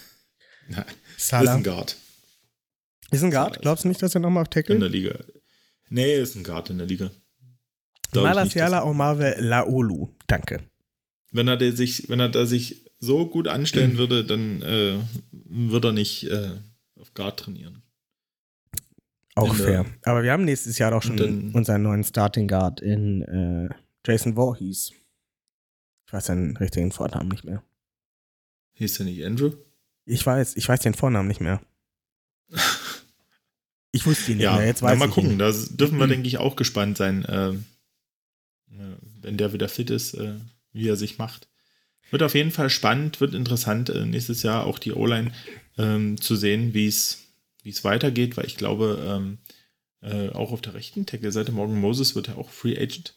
Salah. 1.16 1.42
Ist 1.52 1.56
ein 1.56 1.62
Guard 1.64 1.96
Ist 3.10 3.24
ein 3.24 3.30
Guard? 3.30 3.60
Glaubst 3.60 3.84
du 3.84 3.88
nicht, 3.88 4.00
dass 4.02 4.14
er 4.14 4.20
nochmal 4.20 4.42
auf 4.42 4.48
in 4.48 4.52
der 4.52 4.62
Tackle? 4.62 4.88
Liga. 4.88 5.18
Nee, 5.88 6.14
ist 6.14 6.36
ein 6.36 6.44
Guard 6.44 6.70
in 6.70 6.78
der 6.78 6.86
Liga. 6.86 7.10
Malasiala 8.14 8.84
Omave 8.84 9.36
Laolu. 9.40 10.14
Danke. 10.26 10.60
wenn 11.32 11.48
er 11.48 11.56
der 11.56 11.72
sich, 11.72 12.08
wenn 12.08 12.20
er 12.20 12.28
da 12.28 12.46
sich 12.46 12.84
so 12.98 13.28
gut 13.28 13.48
anstellen 13.48 13.98
würde, 13.98 14.24
dann 14.24 14.62
äh, 14.62 14.98
würde 15.32 15.88
er 15.88 15.92
nicht 15.92 16.24
äh, 16.24 16.50
auf 16.96 17.14
Guard 17.14 17.40
trainieren. 17.40 17.82
Auch 19.42 19.54
fair. 19.54 19.84
Aber 20.02 20.22
wir 20.22 20.32
haben 20.32 20.44
nächstes 20.44 20.78
Jahr 20.78 20.90
doch 20.90 21.02
schon 21.02 21.16
dann- 21.16 21.50
unseren 21.52 21.82
neuen 21.82 22.04
Starting 22.04 22.48
Guard 22.48 22.80
in 22.80 23.22
äh, 23.22 23.68
Jason 24.06 24.34
Voorhees. 24.34 24.92
Ich 26.06 26.12
weiß 26.12 26.26
seinen 26.26 26.56
richtigen 26.56 26.90
Vornamen 26.92 27.28
nicht 27.28 27.44
mehr. 27.44 27.62
Hieß 28.74 28.94
der 28.98 29.06
nicht 29.06 29.24
Andrew? 29.24 29.52
Ich 30.06 30.24
weiß, 30.26 30.56
ich 30.56 30.68
weiß 30.68 30.80
den 30.80 30.94
Vornamen 30.94 31.28
nicht 31.28 31.40
mehr. 31.40 31.60
Ich 33.92 34.06
wusste 34.06 34.30
ihn 34.30 34.36
nicht 34.36 34.44
Ja, 34.44 34.56
mehr. 34.56 34.66
Jetzt 34.66 34.82
na, 34.82 34.88
weiß 34.90 34.98
mal 35.00 35.08
ich 35.08 35.14
gucken. 35.14 35.32
ihn. 35.32 35.38
Da 35.38 35.50
dürfen 35.50 35.98
wir, 35.98 36.06
Mhm. 36.06 36.10
denke 36.10 36.28
ich, 36.28 36.38
auch 36.38 36.54
gespannt 36.54 36.96
sein, 36.96 37.24
äh, 37.24 37.54
wenn 39.22 39.36
der 39.36 39.52
wieder 39.52 39.68
fit 39.68 39.90
ist, 39.90 40.14
äh, 40.14 40.34
wie 40.72 40.88
er 40.88 40.94
sich 40.94 41.18
macht. 41.18 41.48
Wird 42.10 42.22
auf 42.22 42.34
jeden 42.36 42.52
Fall 42.52 42.70
spannend, 42.70 43.20
wird 43.20 43.34
interessant, 43.34 43.88
äh, 43.90 44.06
nächstes 44.06 44.44
Jahr 44.44 44.64
auch 44.64 44.78
die 44.78 44.92
O-Line 44.92 45.32
ähm, 45.76 46.20
zu 46.20 46.36
sehen, 46.36 46.72
wie 46.72 46.86
es 46.86 47.18
wie 47.62 47.70
es 47.70 47.84
weitergeht, 47.84 48.36
weil 48.36 48.46
ich 48.46 48.56
glaube, 48.56 48.98
ähm, 49.06 49.38
äh, 50.02 50.30
auch 50.30 50.52
auf 50.52 50.60
der 50.60 50.74
rechten 50.74 51.06
Tackle-Seite 51.06 51.52
Morgan 51.52 51.80
Moses 51.80 52.14
wird 52.14 52.28
ja 52.28 52.36
auch 52.36 52.50
Free 52.50 52.76
Agent. 52.78 53.14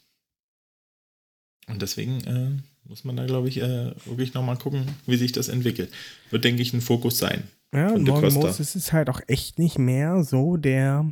Und 1.68 1.82
deswegen 1.82 2.22
äh, 2.26 2.90
muss 2.90 3.06
man 3.06 3.16
da, 3.16 3.26
glaube 3.26 3.48
ich, 3.48 3.58
äh, 3.58 3.94
wirklich 4.06 4.34
nochmal 4.34 4.58
gucken, 4.58 4.86
wie 5.06 5.16
sich 5.16 5.32
das 5.32 5.48
entwickelt. 5.48 5.92
Wird, 6.30 6.44
denke 6.44 6.62
ich, 6.62 6.74
ein 6.74 6.82
Fokus 6.82 7.18
sein. 7.18 7.44
Ja, 7.74 7.92
und 7.92 8.04
Morgan 8.04 8.26
Costa. 8.26 8.48
Moses 8.48 8.76
ist 8.76 8.92
halt 8.92 9.10
auch 9.10 9.22
echt 9.28 9.60
nicht 9.60 9.80
mehr 9.80 10.24
so 10.24 10.58
der. 10.58 11.12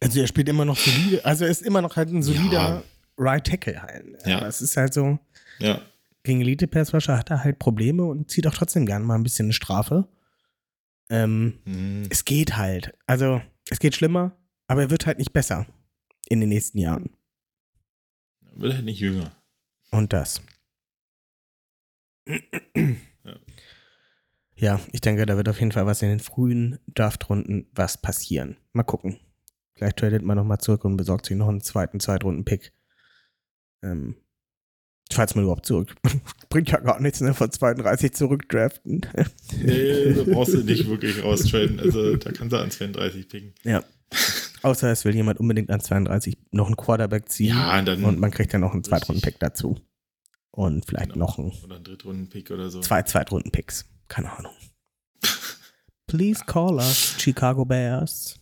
Also 0.00 0.20
er 0.20 0.28
spielt 0.28 0.48
immer 0.48 0.64
noch 0.64 0.78
solide, 0.78 1.24
also 1.24 1.44
er 1.44 1.50
ist 1.50 1.62
immer 1.62 1.82
noch 1.82 1.96
halt 1.96 2.10
ein 2.10 2.22
solider 2.22 2.52
Ja. 2.52 2.82
Right 3.18 3.44
Tackle 3.44 3.82
halt. 3.82 4.04
Ja. 4.24 4.46
Es 4.46 4.62
ist 4.62 4.76
halt 4.76 4.94
so, 4.94 5.18
Ja, 5.58 5.82
gegen 6.22 6.40
Elite 6.40 6.68
Passwasher 6.68 7.18
hat 7.18 7.30
er 7.30 7.42
halt 7.42 7.58
Probleme 7.58 8.04
und 8.04 8.30
zieht 8.30 8.46
auch 8.46 8.54
trotzdem 8.54 8.86
gerne 8.86 9.04
mal 9.04 9.16
ein 9.16 9.24
bisschen 9.24 9.46
eine 9.46 9.52
Strafe. 9.54 10.06
Ähm, 11.10 11.58
Hm, 11.64 12.06
es 12.10 12.24
geht 12.24 12.56
halt. 12.56 12.96
Also 13.06 13.40
es 13.70 13.78
geht 13.78 13.94
schlimmer, 13.94 14.36
aber 14.66 14.82
er 14.82 14.90
wird 14.90 15.06
halt 15.06 15.18
nicht 15.18 15.32
besser 15.32 15.66
in 16.28 16.40
den 16.40 16.48
nächsten 16.50 16.78
Jahren. 16.78 17.10
wird 18.40 18.74
halt 18.74 18.84
nicht 18.84 19.00
jünger. 19.00 19.32
Und 19.90 20.12
das. 20.12 20.42
Ja, 24.56 24.80
ich 24.92 25.00
denke, 25.00 25.24
da 25.24 25.36
wird 25.36 25.48
auf 25.48 25.60
jeden 25.60 25.72
Fall 25.72 25.86
was 25.86 26.02
in 26.02 26.08
den 26.08 26.20
frühen 26.20 26.78
Draft-Runden 26.94 27.68
was 27.72 28.00
passieren. 28.02 28.56
Mal 28.72 28.82
gucken. 28.82 29.18
Vielleicht 29.74 29.98
tradet 29.98 30.22
man 30.24 30.36
nochmal 30.36 30.58
zurück 30.58 30.84
und 30.84 30.96
besorgt 30.96 31.26
sich 31.26 31.36
noch 31.36 31.48
einen 31.48 31.60
zweiten 31.60 32.00
Zweitrunden-Pick. 32.00 32.72
Ähm, 33.82 34.16
falls 35.12 35.34
man 35.34 35.44
überhaupt 35.44 35.66
zurück. 35.66 35.94
Bringt 36.50 36.70
ja 36.70 36.78
gar 36.80 37.00
nichts, 37.00 37.20
ne? 37.20 37.34
Von 37.34 37.50
32 37.50 38.12
zurückdraften. 38.14 39.06
Nee, 39.62 40.12
da 40.14 40.22
brauchst 40.24 40.54
du 40.54 40.62
nicht 40.62 40.86
wirklich 40.88 41.22
raustraden. 41.22 41.80
Also 41.80 42.16
da 42.16 42.32
kannst 42.32 42.52
du 42.52 42.58
an 42.58 42.70
32 42.70 43.28
picken. 43.28 43.54
ja. 43.64 43.82
Außer 44.62 44.90
es 44.90 45.04
will 45.04 45.14
jemand 45.14 45.38
unbedingt 45.38 45.70
an 45.70 45.78
32 45.80 46.36
noch 46.50 46.66
einen 46.66 46.76
Quarterback 46.76 47.28
ziehen. 47.28 47.54
Ja, 47.56 47.80
dann 47.82 48.02
und 48.04 48.18
man 48.18 48.30
kriegt 48.32 48.52
dann 48.52 48.62
noch 48.62 48.72
einen 48.72 48.82
Zweitrunden-Pick 48.82 49.38
dazu. 49.38 49.78
Und 50.50 50.84
vielleicht 50.86 51.12
Genau. 51.12 51.26
noch 51.26 51.38
einen 51.38 51.52
oder 51.62 51.76
ein 51.76 51.84
Drittrunden-Pick 51.84 52.50
oder 52.50 52.68
so. 52.68 52.80
Zwei 52.80 53.02
Zweitrunden-Picks. 53.02 53.84
Keine 54.08 54.32
Ahnung. 54.36 54.52
Please 56.08 56.42
call 56.44 56.74
us, 56.76 57.14
Chicago 57.18 57.64
Bears. 57.64 58.40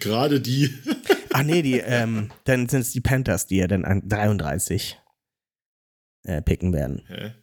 Gerade 0.00 0.40
die. 0.40 0.72
Ach 1.36 1.42
nee, 1.42 1.62
die, 1.62 1.80
ähm, 1.80 2.30
dann 2.44 2.68
sind 2.68 2.82
es 2.82 2.92
die 2.92 3.00
Panthers, 3.00 3.48
die 3.48 3.56
ja 3.56 3.66
dann 3.66 3.84
an 3.84 4.08
33 4.08 5.00
äh, 6.22 6.40
picken 6.42 6.72
werden. 6.72 7.02
Hä? 7.08 7.34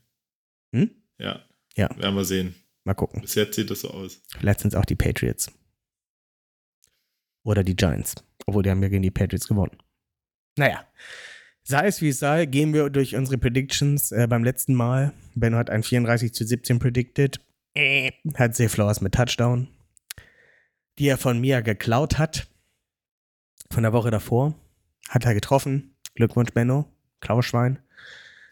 Hm? 0.73 0.91
Ja. 1.17 1.45
Ja. 1.75 1.89
Werden 1.97 2.15
wir 2.15 2.23
sehen. 2.23 2.55
Mal 2.85 2.93
gucken. 2.93 3.19
Bis 3.21 3.35
jetzt 3.35 3.57
sieht 3.57 3.69
das 3.69 3.81
so 3.81 3.89
aus. 3.89 4.21
Vielleicht 4.39 4.61
sind 4.61 4.73
es 4.73 4.79
auch 4.79 4.85
die 4.85 4.95
Patriots. 4.95 5.51
Oder 7.43 7.65
die 7.65 7.75
Giants. 7.75 8.15
Obwohl, 8.45 8.63
die 8.63 8.69
haben 8.69 8.81
ja 8.81 8.87
gegen 8.87 9.03
die 9.03 9.11
Patriots 9.11 9.49
gewonnen. 9.49 9.77
Naja. 10.57 10.87
Sei 11.63 11.87
es 11.87 12.01
wie 12.01 12.09
es 12.09 12.19
sei, 12.19 12.45
gehen 12.45 12.73
wir 12.73 12.89
durch 12.89 13.17
unsere 13.17 13.37
Predictions 13.37 14.13
äh, 14.13 14.25
beim 14.25 14.45
letzten 14.45 14.73
Mal. 14.73 15.11
Benno 15.35 15.57
hat 15.57 15.69
ein 15.69 15.83
34 15.83 16.33
zu 16.33 16.45
17 16.45 16.79
predicted. 16.79 17.41
Äh, 17.73 18.11
hat 18.35 18.55
Zay 18.55 18.69
Flowers 18.69 19.01
mit 19.01 19.13
Touchdown. 19.13 19.67
Die 20.97 21.09
er 21.09 21.17
von 21.17 21.41
mir 21.41 21.61
geklaut 21.61 22.17
hat. 22.17 22.47
Von 23.71 23.83
der 23.83 23.93
Woche 23.93 24.11
davor. 24.11 24.53
Hat 25.09 25.25
er 25.25 25.33
getroffen. 25.33 25.95
Glückwunsch, 26.15 26.51
Benno. 26.51 26.85
Klauschwein. 27.21 27.79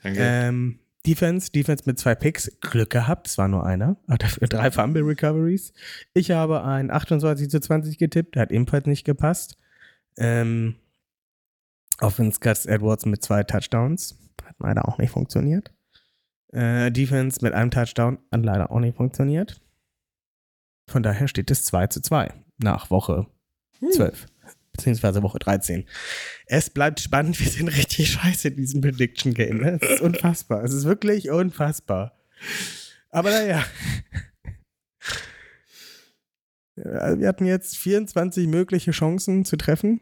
Danke. 0.02 0.20
Ähm, 0.22 0.80
Defense, 1.06 1.52
Defense 1.52 1.84
mit 1.86 1.98
zwei 1.98 2.14
Picks, 2.14 2.52
Glück 2.60 2.90
gehabt, 2.90 3.28
es 3.28 3.38
war 3.38 3.48
nur 3.48 3.66
einer, 3.66 3.98
aber 4.08 4.18
dafür 4.18 4.48
drei 4.48 4.70
Fumble 4.70 5.02
Recoveries. 5.04 5.74
Ich 6.14 6.32
habe 6.32 6.64
ein 6.64 6.92
28 6.92 7.50
zu 7.50 7.60
20 7.60 7.98
getippt, 7.98 8.36
hat 8.36 8.52
ebenfalls 8.52 8.86
nicht 8.86 9.06
gepasst. 9.06 9.58
Ähm, 10.18 10.76
Offense 12.02 12.40
Gus 12.42 12.66
Edwards 12.66 13.06
mit 13.06 13.24
zwei 13.24 13.44
Touchdowns, 13.44 14.20
hat 14.44 14.56
leider 14.60 14.88
auch 14.88 14.98
nicht 14.98 15.12
funktioniert. 15.12 15.72
Äh, 16.52 16.92
Defense 16.92 17.40
mit 17.42 17.54
einem 17.54 17.72
Touchdown 17.72 18.20
hat 18.32 18.44
leider 18.44 18.72
auch 18.72 18.80
nicht 18.80 18.98
funktioniert. 18.98 19.62
Von 20.88 21.04
daher 21.04 21.28
steht 21.28 21.50
es 21.52 21.66
2 21.66 21.88
zu 21.88 22.02
2 22.02 22.34
nach 22.58 22.90
Woche 22.90 23.28
12 23.94 24.26
beziehungsweise 24.80 25.22
Woche 25.24 25.40
13. 25.40 25.86
Es 26.48 26.70
bleibt 26.70 27.00
spannend, 27.00 27.40
wir 27.40 27.50
sind 27.50 27.68
richtig 27.70 28.12
scheiße 28.12 28.50
in 28.50 28.56
diesem 28.56 28.82
Prediction 28.82 29.34
Game. 29.34 29.58
Ne? 29.58 29.80
Es 29.82 29.90
ist 29.90 30.02
unfassbar. 30.02 30.64
Es 30.64 30.74
ist 30.74 30.86
wirklich 30.86 31.30
unfassbar. 31.30 32.18
Aber 33.10 33.30
naja. 33.32 33.64
Ja, 36.76 37.20
Wir 37.20 37.28
hatten 37.28 37.46
jetzt 37.46 37.78
24 37.78 38.48
mögliche 38.48 38.92
Chancen 38.92 39.46
zu 39.46 39.58
treffen. 39.58 40.00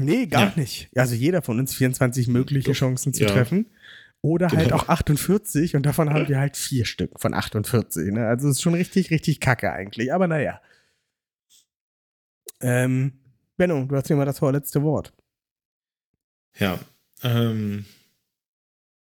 Nee, 0.00 0.26
gar 0.26 0.50
Ja. 0.50 0.52
nicht. 0.56 0.88
Also 0.96 1.14
jeder 1.14 1.42
von 1.42 1.58
uns 1.58 1.74
24 1.74 2.28
mögliche. 2.28 2.72
Chancen 2.72 3.12
zu 3.12 3.24
Ja. 3.24 3.30
treffen. 3.30 3.66
Oder 4.20 4.48
halt 4.50 4.64
Genau. 4.64 4.76
auch 4.76 4.88
48 4.88 5.74
und 5.76 5.86
davon 5.86 6.10
haben 6.10 6.28
wir 6.28 6.38
halt 6.38 6.56
vier 6.56 6.84
Stück 6.84 7.18
von 7.20 7.34
48. 7.34 8.12
Ne? 8.12 8.26
Also 8.26 8.48
ist 8.48 8.60
schon 8.62 8.74
richtig, 8.74 9.10
richtig 9.10 9.40
kacke 9.40 9.72
eigentlich. 9.72 10.12
Aber 10.12 10.26
naja. 10.28 10.60
Ähm, 12.60 13.12
Benno, 13.58 13.84
du 13.84 13.96
hast 13.96 14.08
mal 14.10 14.24
das 14.24 14.38
vorletzte 14.38 14.82
Wort. 14.82 15.12
Ja, 16.58 16.78
ähm, 17.22 17.84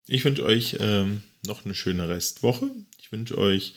ich 0.06 0.24
wünsche 0.24 0.44
euch 0.44 0.76
ähm, 0.80 1.22
noch 1.46 1.64
eine 1.64 1.74
schöne 1.74 2.08
Restwoche. 2.08 2.70
Ich 3.00 3.10
wünsche 3.10 3.38
euch 3.38 3.74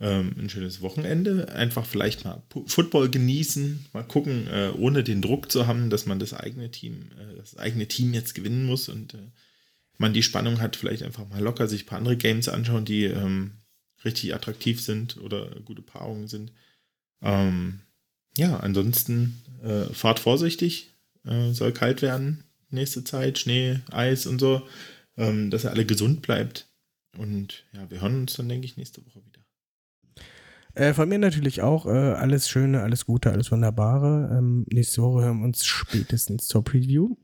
ähm, 0.00 0.34
ein 0.38 0.50
schönes 0.50 0.82
Wochenende. 0.82 1.48
Einfach 1.52 1.86
vielleicht 1.86 2.24
mal 2.24 2.42
Pu- 2.50 2.68
Football 2.68 3.08
genießen, 3.08 3.86
mal 3.94 4.02
gucken, 4.02 4.48
äh, 4.48 4.70
ohne 4.76 5.02
den 5.02 5.22
Druck 5.22 5.50
zu 5.50 5.66
haben, 5.66 5.88
dass 5.88 6.04
man 6.04 6.18
das 6.18 6.34
eigene 6.34 6.70
Team, 6.70 7.10
äh, 7.18 7.36
das 7.36 7.56
eigene 7.56 7.88
Team 7.88 8.12
jetzt 8.12 8.34
gewinnen 8.34 8.66
muss 8.66 8.90
und 8.90 9.14
äh, 9.14 9.30
man 9.96 10.12
die 10.12 10.22
Spannung 10.22 10.60
hat, 10.60 10.76
vielleicht 10.76 11.04
einfach 11.04 11.26
mal 11.28 11.40
locker 11.42 11.68
sich 11.68 11.84
ein 11.84 11.86
paar 11.86 11.98
andere 11.98 12.18
Games 12.18 12.50
anschauen, 12.50 12.84
die 12.84 13.04
ähm, 13.04 13.52
richtig 14.04 14.34
attraktiv 14.34 14.82
sind 14.82 15.16
oder 15.18 15.48
gute 15.64 15.82
Paarungen 15.82 16.28
sind. 16.28 16.52
Ähm, 17.22 17.80
ja, 18.36 18.58
ansonsten 18.58 19.42
äh, 19.62 19.92
fahrt 19.92 20.18
vorsichtig, 20.18 20.94
äh, 21.24 21.52
soll 21.52 21.72
kalt 21.72 22.02
werden 22.02 22.44
nächste 22.72 23.04
Zeit, 23.04 23.38
Schnee, 23.38 23.80
Eis 23.90 24.26
und 24.26 24.40
so, 24.40 24.62
ähm, 25.16 25.50
dass 25.50 25.64
er 25.64 25.70
alle 25.72 25.86
gesund 25.86 26.22
bleibt. 26.22 26.68
Und 27.18 27.66
ja, 27.72 27.90
wir 27.90 28.00
hören 28.00 28.22
uns 28.22 28.34
dann, 28.34 28.48
denke 28.48 28.64
ich, 28.64 28.76
nächste 28.76 29.04
Woche 29.04 29.22
wieder. 29.24 29.40
Äh, 30.74 30.94
von 30.94 31.08
mir 31.08 31.18
natürlich 31.18 31.60
auch 31.60 31.84
äh, 31.86 31.90
alles 31.90 32.48
Schöne, 32.48 32.82
alles 32.82 33.04
Gute, 33.04 33.30
alles 33.30 33.52
Wunderbare. 33.52 34.36
Ähm, 34.38 34.64
nächste 34.70 35.02
Woche 35.02 35.24
hören 35.24 35.40
wir 35.40 35.44
uns 35.44 35.64
spätestens 35.66 36.46
zur 36.46 36.64
Preview. 36.64 37.16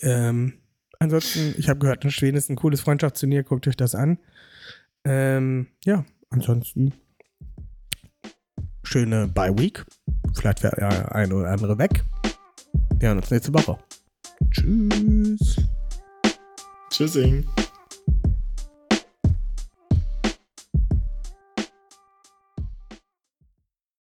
Ähm, 0.00 0.54
ansonsten, 0.98 1.54
ich 1.56 1.68
habe 1.68 1.78
gehört, 1.78 2.04
in 2.04 2.10
Schweden 2.10 2.36
ist 2.36 2.50
ein 2.50 2.56
cooles 2.56 2.80
Freundschaftsturnier, 2.80 3.44
guckt 3.44 3.68
euch 3.68 3.76
das 3.76 3.94
an. 3.94 4.18
Ähm, 5.04 5.68
ja, 5.84 6.04
ansonsten 6.28 6.92
schöne 8.90 9.28
Bye-Week. 9.28 9.84
Vielleicht 10.34 10.64
wäre 10.64 10.74
der 10.76 11.14
eine 11.14 11.34
oder 11.34 11.50
andere 11.50 11.78
weg. 11.78 12.04
Wir 12.98 13.08
hören 13.08 13.18
uns 13.18 13.30
nächste 13.30 13.54
Woche. 13.54 13.78
Tschüss. 14.50 15.56
Tschüssing. 16.90 17.46